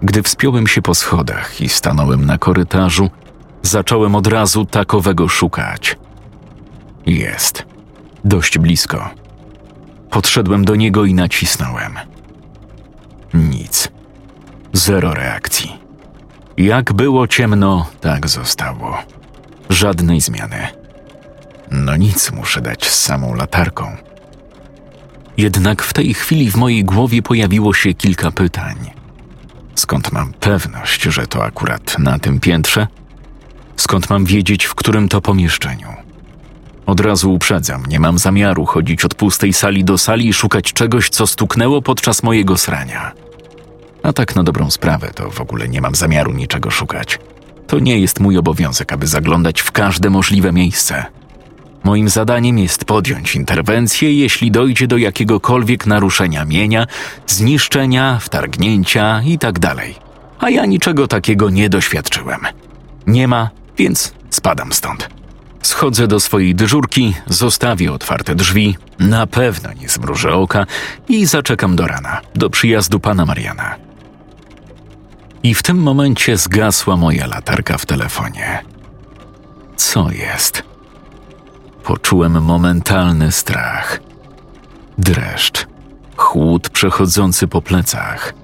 Gdy 0.03 0.23
wspiąłem 0.23 0.67
się 0.67 0.83
po 0.83 0.95
schodach 0.95 1.61
i 1.61 1.69
stanąłem 1.69 2.27
na 2.27 2.39
korytarzu, 2.39 3.11
zacząłem 3.63 4.15
od 4.15 4.27
razu 4.27 4.65
takowego 4.65 5.29
szukać. 5.29 5.97
Jest. 7.07 7.67
Dość 8.25 8.59
blisko. 8.59 9.11
Podszedłem 10.11 10.65
do 10.65 10.77
niego 10.77 11.05
i 11.05 11.15
nacisnąłem. 11.15 11.95
Nic. 13.35 13.89
Zero 14.73 15.15
reakcji. 15.15 15.79
Jak 16.57 16.93
było 16.93 17.29
ciemno, 17.29 17.87
tak 18.01 18.29
zostało. 18.29 18.99
Żadnej 19.71 20.21
zmiany. 20.21 20.69
No 21.71 21.97
nic, 21.97 22.33
muszę 22.33 22.61
dać 22.61 22.87
z 22.87 23.01
samą 23.01 23.35
latarką. 23.35 23.97
Jednak 25.37 25.83
w 25.83 25.93
tej 25.93 26.15
chwili 26.15 26.51
w 26.51 26.57
mojej 26.57 26.85
głowie 26.85 27.23
pojawiło 27.23 27.75
się 27.75 27.95
kilka 27.95 28.31
pytań. 28.31 29.00
Skąd 29.81 30.13
mam 30.13 30.33
pewność, 30.33 31.03
że 31.03 31.27
to 31.27 31.45
akurat 31.45 31.99
na 31.99 32.19
tym 32.19 32.41
piętrze? 32.41 32.87
Skąd 33.77 34.11
mam 34.11 34.25
wiedzieć, 34.25 34.65
w 34.65 34.75
którym 34.75 35.09
to 35.09 35.21
pomieszczeniu? 35.21 35.89
Od 36.87 37.01
razu 37.01 37.35
uprzedzam, 37.35 37.87
nie 37.87 38.01
mam 38.01 38.19
zamiaru 38.19 38.67
chodzić 38.67 39.05
od 39.05 39.15
pustej 39.15 39.53
sali 39.53 39.85
do 39.85 39.99
sali 39.99 40.29
i 40.29 40.33
szukać 40.33 40.73
czegoś, 40.73 41.09
co 41.09 41.27
stuknęło 41.27 41.83
podczas 41.83 42.23
mojego 42.23 42.57
srania. 42.59 43.13
A 44.03 44.13
tak 44.13 44.37
na 44.37 44.43
dobrą 44.43 44.71
sprawę, 44.71 45.11
to 45.15 45.31
w 45.31 45.41
ogóle 45.41 45.69
nie 45.69 45.81
mam 45.81 45.95
zamiaru 45.95 46.33
niczego 46.33 46.71
szukać. 46.71 47.19
To 47.67 47.79
nie 47.79 47.99
jest 47.99 48.21
mój 48.21 48.39
obowiązek, 48.39 48.93
aby 48.93 49.07
zaglądać 49.07 49.61
w 49.61 49.73
każde 49.73 50.11
możliwe 50.11 50.53
miejsce. 50.53 51.07
Moim 51.85 52.09
zadaniem 52.09 52.59
jest 52.59 52.85
podjąć 52.85 53.37
interwencję, 53.37 54.15
jeśli 54.15 54.51
dojdzie 54.51 54.87
do 54.87 54.97
jakiegokolwiek 54.97 55.87
naruszenia 55.87 56.45
mienia, 56.45 56.87
zniszczenia, 57.27 58.19
wtargnięcia 58.21 59.23
itd. 59.25 59.61
Tak 59.61 59.79
A 60.39 60.51
ja 60.51 60.67
niczego 60.67 61.09
takiego 61.09 61.51
nie 61.51 61.69
doświadczyłem. 61.69 62.41
Nie 63.07 63.29
ma, 63.29 63.51
więc 63.79 64.13
Spadam 64.31 64.73
stąd. 64.73 65.09
Schodzę 65.63 66.07
do 66.07 66.21
swojej 66.21 66.55
dyżurki, 66.55 67.15
zostawię 67.27 67.93
otwarte 67.93 68.35
drzwi, 68.35 68.77
na 68.99 69.27
pewno 69.27 69.73
nie 69.73 69.89
zmrużę 69.89 70.35
oka 70.35 70.67
i 71.09 71.27
zaczekam 71.27 71.77
do 71.77 71.87
rana, 71.87 72.21
do 72.35 72.51
przyjazdu 72.51 73.01
pana 73.01 73.27
Mariana. 73.27 73.77
I 75.43 75.55
w 75.55 75.63
tym 75.63 75.79
momencie 75.79 76.37
zgasła 76.37 76.97
moja 76.97 77.27
latarka 77.27 77.79
w 77.79 77.87
telefonie. 77.87 78.65
Co 79.77 80.11
jest? 80.11 80.70
Poczułem 81.85 82.43
momentalny 82.43 83.33
strach. 83.33 84.01
Dreszcz, 84.99 85.67
chłód 86.17 86.69
przechodzący 86.69 87.49
po 87.49 87.63
plecach. 87.63 88.35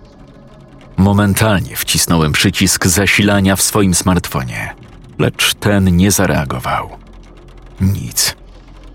Momentalnie 0.96 1.76
wcisnąłem 1.76 2.32
przycisk 2.32 2.86
zasilania 2.86 3.56
w 3.56 3.62
swoim 3.62 3.94
smartfonie, 3.94 4.74
lecz 5.18 5.54
ten 5.54 5.96
nie 5.96 6.10
zareagował. 6.10 6.88
Nic. 7.80 8.36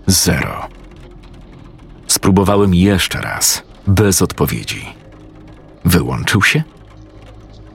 Zero. 0.06 0.68
Spróbowałem 2.06 2.74
jeszcze 2.74 3.20
raz, 3.20 3.62
bez 3.86 4.22
odpowiedzi. 4.22 4.86
Wyłączył 5.84 6.42
się? 6.42 6.62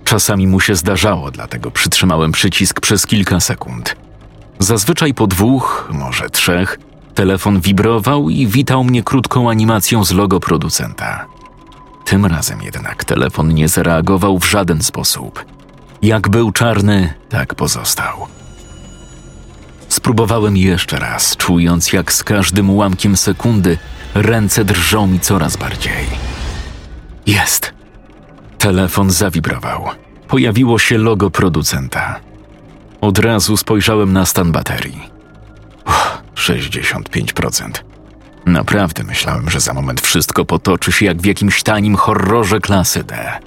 Czasami 0.03 0.47
mu 0.47 0.59
się 0.59 0.75
zdarzało, 0.75 1.31
dlatego 1.31 1.71
przytrzymałem 1.71 2.31
przycisk 2.31 2.81
przez 2.81 3.05
kilka 3.05 3.39
sekund. 3.39 3.95
Zazwyczaj 4.59 5.13
po 5.13 5.27
dwóch, 5.27 5.89
może 5.93 6.29
trzech, 6.29 6.79
telefon 7.15 7.61
wibrował 7.61 8.29
i 8.29 8.47
witał 8.47 8.83
mnie 8.83 9.03
krótką 9.03 9.49
animacją 9.49 10.05
z 10.05 10.11
logo 10.11 10.39
producenta. 10.39 11.25
Tym 12.05 12.25
razem 12.25 12.61
jednak 12.61 13.03
telefon 13.05 13.53
nie 13.53 13.67
zareagował 13.67 14.39
w 14.39 14.49
żaden 14.49 14.83
sposób. 14.83 15.45
Jak 16.01 16.29
był 16.29 16.51
czarny, 16.51 17.13
tak 17.29 17.55
pozostał. 17.55 18.27
Spróbowałem 19.89 20.57
jeszcze 20.57 20.99
raz, 20.99 21.37
czując 21.37 21.93
jak 21.93 22.13
z 22.13 22.23
każdym 22.23 22.69
ułamkiem 22.69 23.17
sekundy 23.17 23.77
ręce 24.15 24.65
drżą 24.65 25.07
mi 25.07 25.19
coraz 25.19 25.57
bardziej. 25.57 26.07
Jest. 27.25 27.73
Telefon 28.57 29.11
zawibrował. 29.11 29.85
Pojawiło 30.27 30.79
się 30.79 30.97
logo 30.97 31.29
producenta. 31.29 32.26
Od 33.01 33.19
razu 33.19 33.57
spojrzałem 33.57 34.13
na 34.13 34.25
stan 34.25 34.51
baterii. 34.51 35.09
Uff, 35.87 36.21
65%. 36.35 37.71
Naprawdę 38.45 39.03
myślałem, 39.03 39.49
że 39.49 39.59
za 39.59 39.73
moment 39.73 40.01
wszystko 40.01 40.45
potoczy 40.45 40.91
się 40.91 41.05
jak 41.05 41.21
w 41.21 41.25
jakimś 41.25 41.63
tanim 41.63 41.95
horrorze 41.95 42.59
klasy 42.59 43.03
D. 43.03 43.39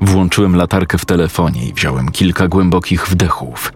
Włączyłem 0.00 0.56
latarkę 0.56 0.98
w 0.98 1.04
telefonie 1.04 1.68
i 1.68 1.72
wziąłem 1.72 2.10
kilka 2.10 2.48
głębokich 2.48 3.08
wdechów. 3.08 3.72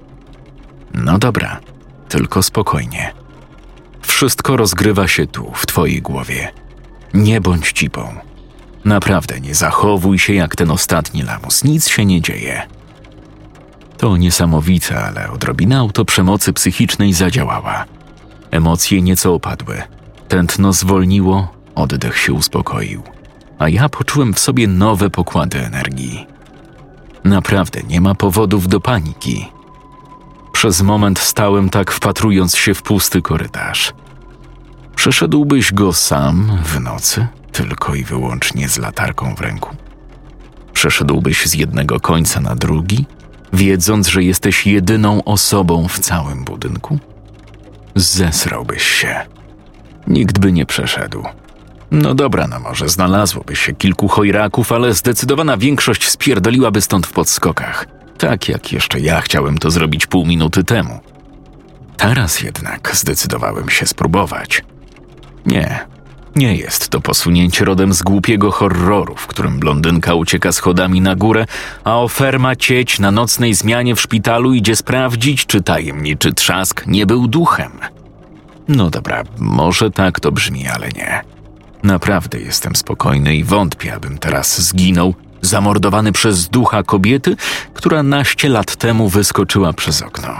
No 0.95 1.19
dobra, 1.19 1.61
tylko 2.09 2.43
spokojnie. 2.43 3.13
Wszystko 4.03 4.57
rozgrywa 4.57 5.09
się 5.09 5.27
tu, 5.27 5.53
w 5.55 5.67
twojej 5.67 6.03
głowie. 6.03 6.53
Nie 7.15 7.41
bądź 7.41 7.73
cipą. 7.73 8.15
Naprawdę 8.85 9.41
nie 9.41 9.55
zachowuj 9.55 10.19
się 10.19 10.35
jak 10.35 10.57
ten 10.57 10.71
ostatni 10.71 11.23
lamus, 11.23 11.65
nic 11.65 11.89
się 11.89 12.05
nie 12.05 12.21
dzieje. 12.21 12.63
To 13.99 14.17
niesamowite, 14.17 15.05
ale 15.05 15.31
odrobina 15.31 15.79
autoprzemocy 15.79 16.53
psychicznej 16.53 17.13
zadziałała. 17.13 17.85
Emocje 18.51 19.03
nieco 19.03 19.35
opadły. 19.35 19.83
Tętno 20.29 20.73
zwolniło, 20.73 21.49
oddech 21.75 22.19
się 22.19 22.33
uspokoił, 22.33 23.03
a 23.59 23.69
ja 23.69 23.89
poczułem 23.89 24.35
w 24.35 24.39
sobie 24.39 24.69
nowe 24.69 25.11
pokłady 25.11 25.65
energii. 25.65 26.27
Naprawdę 27.25 27.81
nie 27.89 28.01
ma 28.01 28.15
powodów 28.15 28.69
do 28.69 28.81
paniki. 28.81 29.47
Przez 30.53 30.83
moment 30.83 31.19
stałem 31.19 31.71
tak 31.71 31.91
wpatrując 31.91 32.57
się 32.57 32.75
w 32.75 32.83
pusty 32.83 33.23
korytarz. 33.23 33.93
Przeszedłbyś 34.97 35.73
go 35.73 35.93
sam 35.93 36.59
w 36.65 36.81
nocy, 36.81 37.27
tylko 37.53 37.95
i 37.95 38.05
wyłącznie 38.05 38.69
z 38.69 38.79
latarką 38.79 39.35
w 39.35 39.41
ręku? 39.41 39.77
Przeszedłbyś 40.73 41.47
z 41.47 41.55
jednego 41.55 42.01
końca 42.01 42.41
na 42.41 42.55
drugi, 42.55 43.07
wiedząc, 43.57 44.09
że 44.09 44.23
jesteś 44.23 44.67
jedyną 44.67 45.25
osobą 45.25 45.89
w 45.89 45.99
całym 45.99 46.45
budynku? 46.45 46.99
Zesrałbyś 47.95 48.83
się. 48.83 49.21
Nikt 50.07 50.39
by 50.39 50.53
nie 50.53 50.67
przeszedł. 50.67 51.23
No 51.91 52.15
dobra, 52.15 52.47
no 52.47 52.61
może 52.61 52.89
znalazłoby 52.89 53.57
się 53.57 53.75
kilku 53.75 54.09
chojraków, 54.09 54.73
ale 54.73 54.95
zdecydowana 54.95 55.57
większość 55.57 56.09
spierdoliłaby 56.09 56.81
stąd 56.81 57.07
w 57.07 57.13
podskokach. 57.13 57.87
Tak 58.19 58.49
jak 58.49 58.73
jeszcze 58.73 59.01
ja 59.01 59.21
chciałem 59.21 59.59
to 59.59 59.71
zrobić 59.71 60.07
pół 60.07 60.27
minuty 60.27 60.65
temu. 60.65 61.01
Teraz 61.97 62.43
jednak 62.43 62.91
zdecydowałem 62.97 63.71
się 63.71 63.87
spróbować. 63.87 64.65
Nie, 65.47 65.87
nie 66.37 66.57
jest 66.57 66.89
to 66.89 67.01
posunięcie 67.01 67.65
rodem 67.65 67.93
z 67.93 68.03
głupiego 68.03 68.51
horroru, 68.51 69.15
w 69.17 69.27
którym 69.27 69.59
blondynka 69.59 70.15
ucieka 70.15 70.53
schodami 70.53 71.01
na 71.01 71.17
górę, 71.17 71.47
a 71.85 71.99
oferma 71.99 72.57
cieć 72.57 72.99
na 72.99 73.11
nocnej 73.11 73.55
zmianie 73.55 73.95
w 73.95 74.01
szpitalu 74.01 74.55
idzie 74.55 74.77
sprawdzić, 74.77 75.47
czy 75.47 75.63
tajemniczy 75.63 76.33
trzask 76.33 76.87
nie 76.87 77.07
był 77.07 77.29
duchem. 77.29 77.73
No 78.69 78.91
dobra, 78.91 79.23
może 79.39 79.91
tak 79.91 80.21
to 80.21 80.33
brzmi, 80.33 80.69
ale 80.69 80.89
nie. 80.89 81.23
Naprawdę 81.83 82.41
jestem 82.41 82.77
spokojny 82.77 83.37
i 83.37 83.45
wątpię, 83.45 83.95
abym 83.95 84.19
teraz 84.19 84.61
zginął, 84.61 85.15
zamordowany 85.43 86.13
przez 86.13 86.49
ducha 86.49 86.83
kobiety, 86.83 87.37
która 87.75 88.03
naście 88.03 88.49
lat 88.49 88.77
temu 88.77 89.09
wyskoczyła 89.09 89.73
przez 89.73 90.03
okno. 90.03 90.37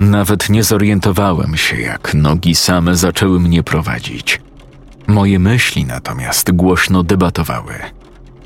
Nawet 0.00 0.48
nie 0.48 0.64
zorientowałem 0.64 1.56
się, 1.56 1.80
jak 1.80 2.14
nogi 2.14 2.54
same 2.54 2.96
zaczęły 2.96 3.40
mnie 3.40 3.62
prowadzić. 3.62 4.40
Moje 5.06 5.38
myśli 5.38 5.84
natomiast 5.84 6.52
głośno 6.52 7.02
debatowały. 7.02 7.74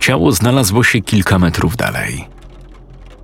Ciało 0.00 0.32
znalazło 0.32 0.84
się 0.84 1.00
kilka 1.00 1.38
metrów 1.38 1.76
dalej. 1.76 2.28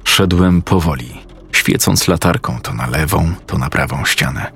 Szedłem 0.04 0.62
powoli, 0.62 1.20
świecąc 1.52 2.08
latarką 2.08 2.60
to 2.62 2.74
na 2.74 2.86
lewą, 2.86 3.32
to 3.46 3.58
na 3.58 3.70
prawą 3.70 4.04
ścianę. 4.04 4.52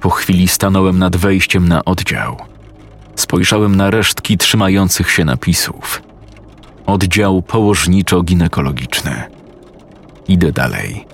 Po 0.00 0.10
chwili 0.10 0.48
stanąłem 0.48 0.98
nad 0.98 1.16
wejściem 1.16 1.68
na 1.68 1.84
oddział. 1.84 2.36
Spojrzałem 3.16 3.76
na 3.76 3.90
resztki 3.90 4.38
trzymających 4.38 5.10
się 5.10 5.24
napisów. 5.24 6.02
Oddział 6.86 7.42
położniczo-ginekologiczny. 7.42 9.22
Idę 10.28 10.52
dalej. 10.52 11.06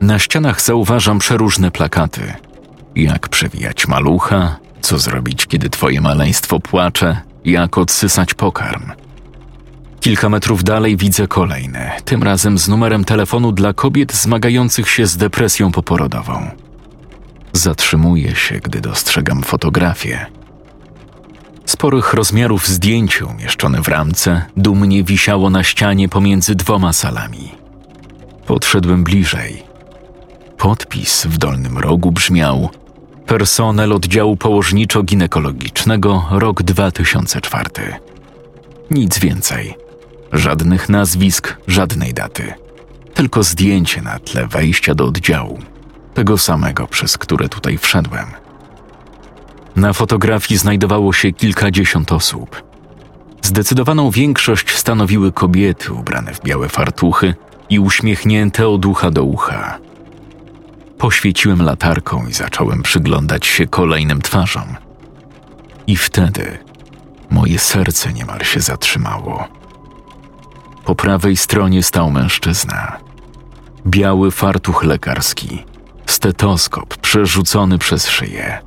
Na 0.00 0.18
ścianach 0.18 0.60
zauważam 0.62 1.18
przeróżne 1.18 1.70
plakaty. 1.70 2.34
Jak 2.96 3.28
przewijać 3.28 3.88
malucha, 3.88 4.56
co 4.82 4.98
zrobić, 4.98 5.46
kiedy 5.46 5.70
twoje 5.70 6.00
maleństwo 6.00 6.60
płacze, 6.60 7.20
jak 7.44 7.78
odsysać 7.78 8.34
pokarm. 8.34 8.92
Kilka 10.00 10.28
metrów 10.28 10.64
dalej 10.64 10.96
widzę 10.96 11.28
kolejne, 11.28 11.96
tym 12.04 12.22
razem 12.22 12.58
z 12.58 12.68
numerem 12.68 13.04
telefonu 13.04 13.52
dla 13.52 13.72
kobiet 13.72 14.12
zmagających 14.12 14.90
się 14.90 15.06
z 15.06 15.16
depresją 15.16 15.72
poporodową. 15.72 16.50
Zatrzymuję 17.52 18.34
się, 18.34 18.60
gdy 18.60 18.80
dostrzegam 18.80 19.42
fotografię. 19.42 20.26
Sporych 21.66 22.14
rozmiarów 22.14 22.68
zdjęcie 22.68 23.26
umieszczone 23.26 23.82
w 23.82 23.88
ramce 23.88 24.44
dumnie 24.56 25.04
wisiało 25.04 25.50
na 25.50 25.62
ścianie 25.62 26.08
pomiędzy 26.08 26.54
dwoma 26.54 26.92
salami. 26.92 27.52
Podszedłem 28.46 29.04
bliżej. 29.04 29.62
Podpis 30.58 31.26
w 31.26 31.38
dolnym 31.38 31.78
rogu 31.78 32.12
brzmiał 32.12 32.70
Personel 33.26 33.92
oddziału 33.92 34.36
położniczo-ginekologicznego, 34.36 36.22
rok 36.30 36.62
2004. 36.62 37.70
Nic 38.90 39.18
więcej. 39.18 39.74
Żadnych 40.32 40.88
nazwisk, 40.88 41.56
żadnej 41.66 42.14
daty. 42.14 42.54
Tylko 43.14 43.42
zdjęcie 43.42 44.02
na 44.02 44.18
tle 44.18 44.46
wejścia 44.46 44.94
do 44.94 45.04
oddziału. 45.06 45.58
Tego 46.14 46.38
samego, 46.38 46.86
przez 46.86 47.18
które 47.18 47.48
tutaj 47.48 47.78
wszedłem. 47.78 48.26
Na 49.76 49.92
fotografii 49.92 50.58
znajdowało 50.58 51.12
się 51.12 51.32
kilkadziesiąt 51.32 52.12
osób. 52.12 52.62
Zdecydowaną 53.42 54.10
większość 54.10 54.76
stanowiły 54.76 55.32
kobiety 55.32 55.92
ubrane 55.92 56.34
w 56.34 56.42
białe 56.42 56.68
fartuchy 56.68 57.34
i 57.70 57.78
uśmiechnięte 57.78 58.68
od 58.68 58.86
ucha 58.86 59.10
do 59.10 59.24
ucha. 59.24 59.78
Poświeciłem 61.02 61.62
latarką 61.62 62.26
i 62.26 62.32
zacząłem 62.32 62.82
przyglądać 62.82 63.46
się 63.46 63.66
kolejnym 63.66 64.22
twarzom. 64.22 64.76
I 65.86 65.96
wtedy 65.96 66.58
moje 67.30 67.58
serce 67.58 68.12
niemal 68.12 68.40
się 68.40 68.60
zatrzymało. 68.60 69.48
Po 70.84 70.94
prawej 70.94 71.36
stronie 71.36 71.82
stał 71.82 72.10
mężczyzna. 72.10 72.98
Biały 73.86 74.30
fartuch 74.30 74.84
lekarski, 74.84 75.64
stetoskop 76.06 76.96
przerzucony 76.96 77.78
przez 77.78 78.08
szyję, 78.08 78.58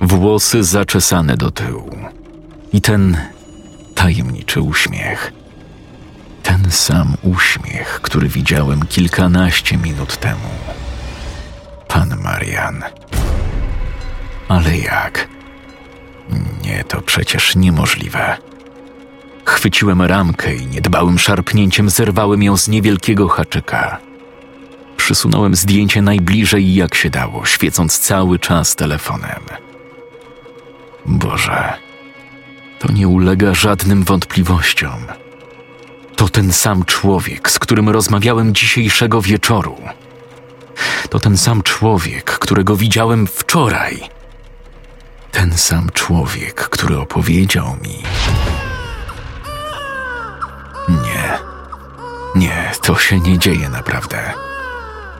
włosy 0.00 0.64
zaczesane 0.64 1.36
do 1.36 1.50
tyłu 1.50 1.96
i 2.72 2.80
ten 2.80 3.16
tajemniczy 3.94 4.60
uśmiech. 4.60 5.32
Ten 6.42 6.70
sam 6.70 7.16
uśmiech, 7.22 8.00
który 8.02 8.28
widziałem 8.28 8.86
kilkanaście 8.86 9.76
minut 9.76 10.16
temu. 10.16 10.48
Pan 11.96 12.20
Marian. 12.22 12.82
Ale 14.48 14.78
jak? 14.78 15.28
Nie, 16.64 16.84
to 16.84 17.00
przecież 17.00 17.56
niemożliwe. 17.56 18.36
Chwyciłem 19.44 20.02
ramkę 20.02 20.54
i 20.54 20.66
niedbałym 20.66 21.18
szarpnięciem 21.18 21.90
zerwałem 21.90 22.42
ją 22.42 22.56
z 22.56 22.68
niewielkiego 22.68 23.28
haczyka. 23.28 23.98
Przysunąłem 24.96 25.54
zdjęcie 25.54 26.02
najbliżej 26.02 26.74
jak 26.74 26.94
się 26.94 27.10
dało, 27.10 27.46
świecąc 27.46 27.98
cały 27.98 28.38
czas 28.38 28.76
telefonem. 28.76 29.42
Boże, 31.06 31.72
to 32.78 32.92
nie 32.92 33.08
ulega 33.08 33.54
żadnym 33.54 34.04
wątpliwościom. 34.04 35.06
To 36.16 36.28
ten 36.28 36.52
sam 36.52 36.84
człowiek, 36.84 37.50
z 37.50 37.58
którym 37.58 37.88
rozmawiałem 37.88 38.54
dzisiejszego 38.54 39.22
wieczoru. 39.22 39.76
To 41.10 41.18
ten 41.20 41.36
sam 41.36 41.62
człowiek, 41.62 42.38
którego 42.38 42.76
widziałem 42.76 43.26
wczoraj. 43.26 44.00
Ten 45.32 45.58
sam 45.58 45.90
człowiek, 45.94 46.54
który 46.54 46.98
opowiedział 46.98 47.76
mi. 47.82 48.02
Nie, 50.88 51.38
nie, 52.34 52.70
to 52.82 52.98
się 52.98 53.20
nie 53.20 53.38
dzieje 53.38 53.68
naprawdę. 53.68 54.32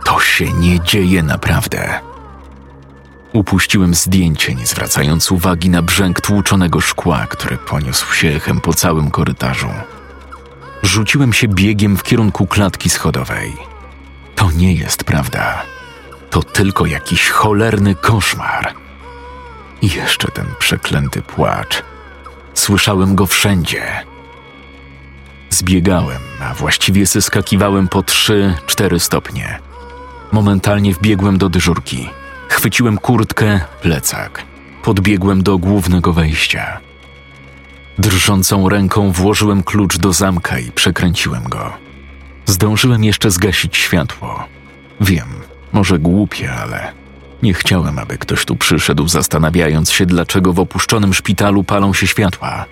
To 0.04 0.20
się 0.20 0.52
nie 0.52 0.80
dzieje 0.80 1.22
naprawdę. 1.22 2.00
Upuściłem 3.32 3.94
zdjęcie, 3.94 4.54
nie 4.54 4.66
zwracając 4.66 5.32
uwagi 5.32 5.70
na 5.70 5.82
brzęk 5.82 6.20
tłuczonego 6.20 6.80
szkła, 6.80 7.26
które 7.26 7.56
poniósł 7.56 8.14
się 8.14 8.28
echem 8.28 8.60
po 8.60 8.74
całym 8.74 9.10
korytarzu. 9.10 9.70
Rzuciłem 10.82 11.32
się 11.32 11.48
biegiem 11.48 11.96
w 11.96 12.02
kierunku 12.02 12.46
klatki 12.46 12.90
schodowej. 12.90 13.75
To 14.36 14.50
nie 14.50 14.74
jest 14.74 15.04
prawda. 15.04 15.62
To 16.30 16.42
tylko 16.42 16.86
jakiś 16.86 17.28
cholerny 17.28 17.94
koszmar. 17.94 18.74
I 19.82 19.88
jeszcze 19.90 20.28
ten 20.28 20.46
przeklęty 20.58 21.22
płacz. 21.22 21.82
Słyszałem 22.54 23.14
go 23.14 23.26
wszędzie. 23.26 23.82
Zbiegałem, 25.50 26.20
a 26.40 26.54
właściwie 26.54 27.06
zeskakiwałem 27.06 27.88
po 27.88 28.02
trzy, 28.02 28.54
cztery 28.66 29.00
stopnie. 29.00 29.58
Momentalnie 30.32 30.92
wbiegłem 30.92 31.38
do 31.38 31.48
dyżurki. 31.48 32.08
Chwyciłem 32.48 32.98
kurtkę, 32.98 33.60
plecak. 33.82 34.42
Podbiegłem 34.82 35.42
do 35.42 35.58
głównego 35.58 36.12
wejścia. 36.12 36.80
Drżącą 37.98 38.68
ręką 38.68 39.12
włożyłem 39.12 39.62
klucz 39.62 39.98
do 39.98 40.12
zamka 40.12 40.58
i 40.58 40.72
przekręciłem 40.72 41.44
go. 41.44 41.85
Zdążyłem 42.46 43.04
jeszcze 43.04 43.30
zgasić 43.30 43.76
światło. 43.76 44.44
Wiem, 45.00 45.28
może 45.72 45.98
głupie, 45.98 46.52
ale 46.52 46.92
nie 47.42 47.54
chciałem, 47.54 47.98
aby 47.98 48.18
ktoś 48.18 48.44
tu 48.44 48.56
przyszedł, 48.56 49.08
zastanawiając 49.08 49.92
się, 49.92 50.06
dlaczego 50.06 50.52
w 50.52 50.60
opuszczonym 50.60 51.14
szpitalu 51.14 51.64
palą 51.64 51.94
się 51.94 52.06
światła. 52.06 52.64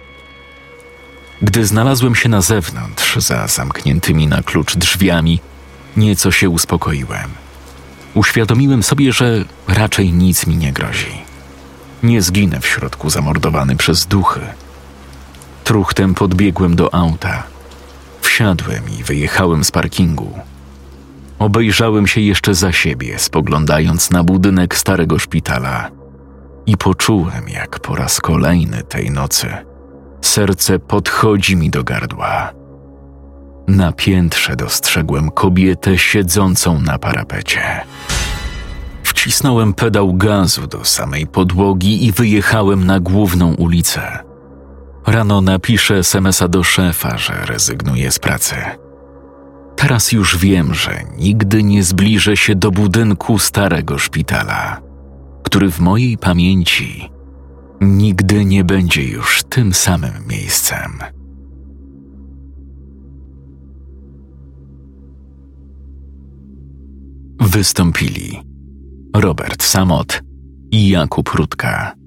Gdy 1.42 1.66
znalazłem 1.66 2.14
się 2.14 2.28
na 2.28 2.40
zewnątrz, 2.40 3.16
za 3.16 3.46
zamkniętymi 3.46 4.26
na 4.26 4.42
klucz 4.42 4.76
drzwiami, 4.76 5.40
nieco 5.96 6.30
się 6.30 6.50
uspokoiłem. 6.50 7.30
Uświadomiłem 8.14 8.82
sobie, 8.82 9.12
że 9.12 9.44
raczej 9.68 10.12
nic 10.12 10.46
mi 10.46 10.56
nie 10.56 10.72
grozi. 10.72 11.22
Nie 12.02 12.22
zginę 12.22 12.60
w 12.60 12.66
środku 12.66 13.10
zamordowany 13.10 13.76
przez 13.76 14.06
duchy. 14.06 14.40
Truchtem 15.64 16.14
podbiegłem 16.14 16.76
do 16.76 16.94
auta. 16.94 17.53
Wsiadłem 18.34 18.82
i 18.98 19.02
wyjechałem 19.02 19.64
z 19.64 19.70
parkingu. 19.70 20.38
Obejrzałem 21.38 22.06
się 22.06 22.20
jeszcze 22.20 22.54
za 22.54 22.72
siebie, 22.72 23.18
spoglądając 23.18 24.10
na 24.10 24.24
budynek 24.24 24.76
starego 24.76 25.18
szpitala 25.18 25.90
i 26.66 26.76
poczułem, 26.76 27.48
jak 27.48 27.80
po 27.80 27.96
raz 27.96 28.20
kolejny 28.20 28.82
tej 28.82 29.10
nocy 29.10 29.46
serce 30.20 30.78
podchodzi 30.78 31.56
mi 31.56 31.70
do 31.70 31.84
gardła. 31.84 32.52
Na 33.68 33.92
piętrze 33.92 34.56
dostrzegłem 34.56 35.30
kobietę 35.30 35.98
siedzącą 35.98 36.80
na 36.80 36.98
parapecie. 36.98 37.60
Wcisnąłem 39.02 39.74
pedał 39.74 40.14
gazu 40.14 40.66
do 40.66 40.84
samej 40.84 41.26
podłogi 41.26 42.06
i 42.06 42.12
wyjechałem 42.12 42.86
na 42.86 43.00
główną 43.00 43.54
ulicę. 43.54 44.23
Rano 45.06 45.40
napiszę 45.40 45.98
SMS-a 45.98 46.48
do 46.48 46.62
szefa, 46.62 47.18
że 47.18 47.46
rezygnuję 47.46 48.10
z 48.10 48.18
pracy. 48.18 48.54
Teraz 49.76 50.12
już 50.12 50.38
wiem, 50.38 50.74
że 50.74 51.02
nigdy 51.18 51.62
nie 51.62 51.82
zbliżę 51.82 52.36
się 52.36 52.54
do 52.54 52.70
budynku 52.70 53.38
starego 53.38 53.98
szpitala, 53.98 54.80
który 55.42 55.70
w 55.70 55.80
mojej 55.80 56.18
pamięci 56.18 57.10
nigdy 57.80 58.44
nie 58.44 58.64
będzie 58.64 59.02
już 59.02 59.42
tym 59.48 59.74
samym 59.74 60.12
miejscem. 60.28 60.98
Wystąpili 67.40 68.42
Robert 69.16 69.62
Samot 69.62 70.22
i 70.70 70.88
Jakub 70.88 71.28
Rutka. 71.28 72.03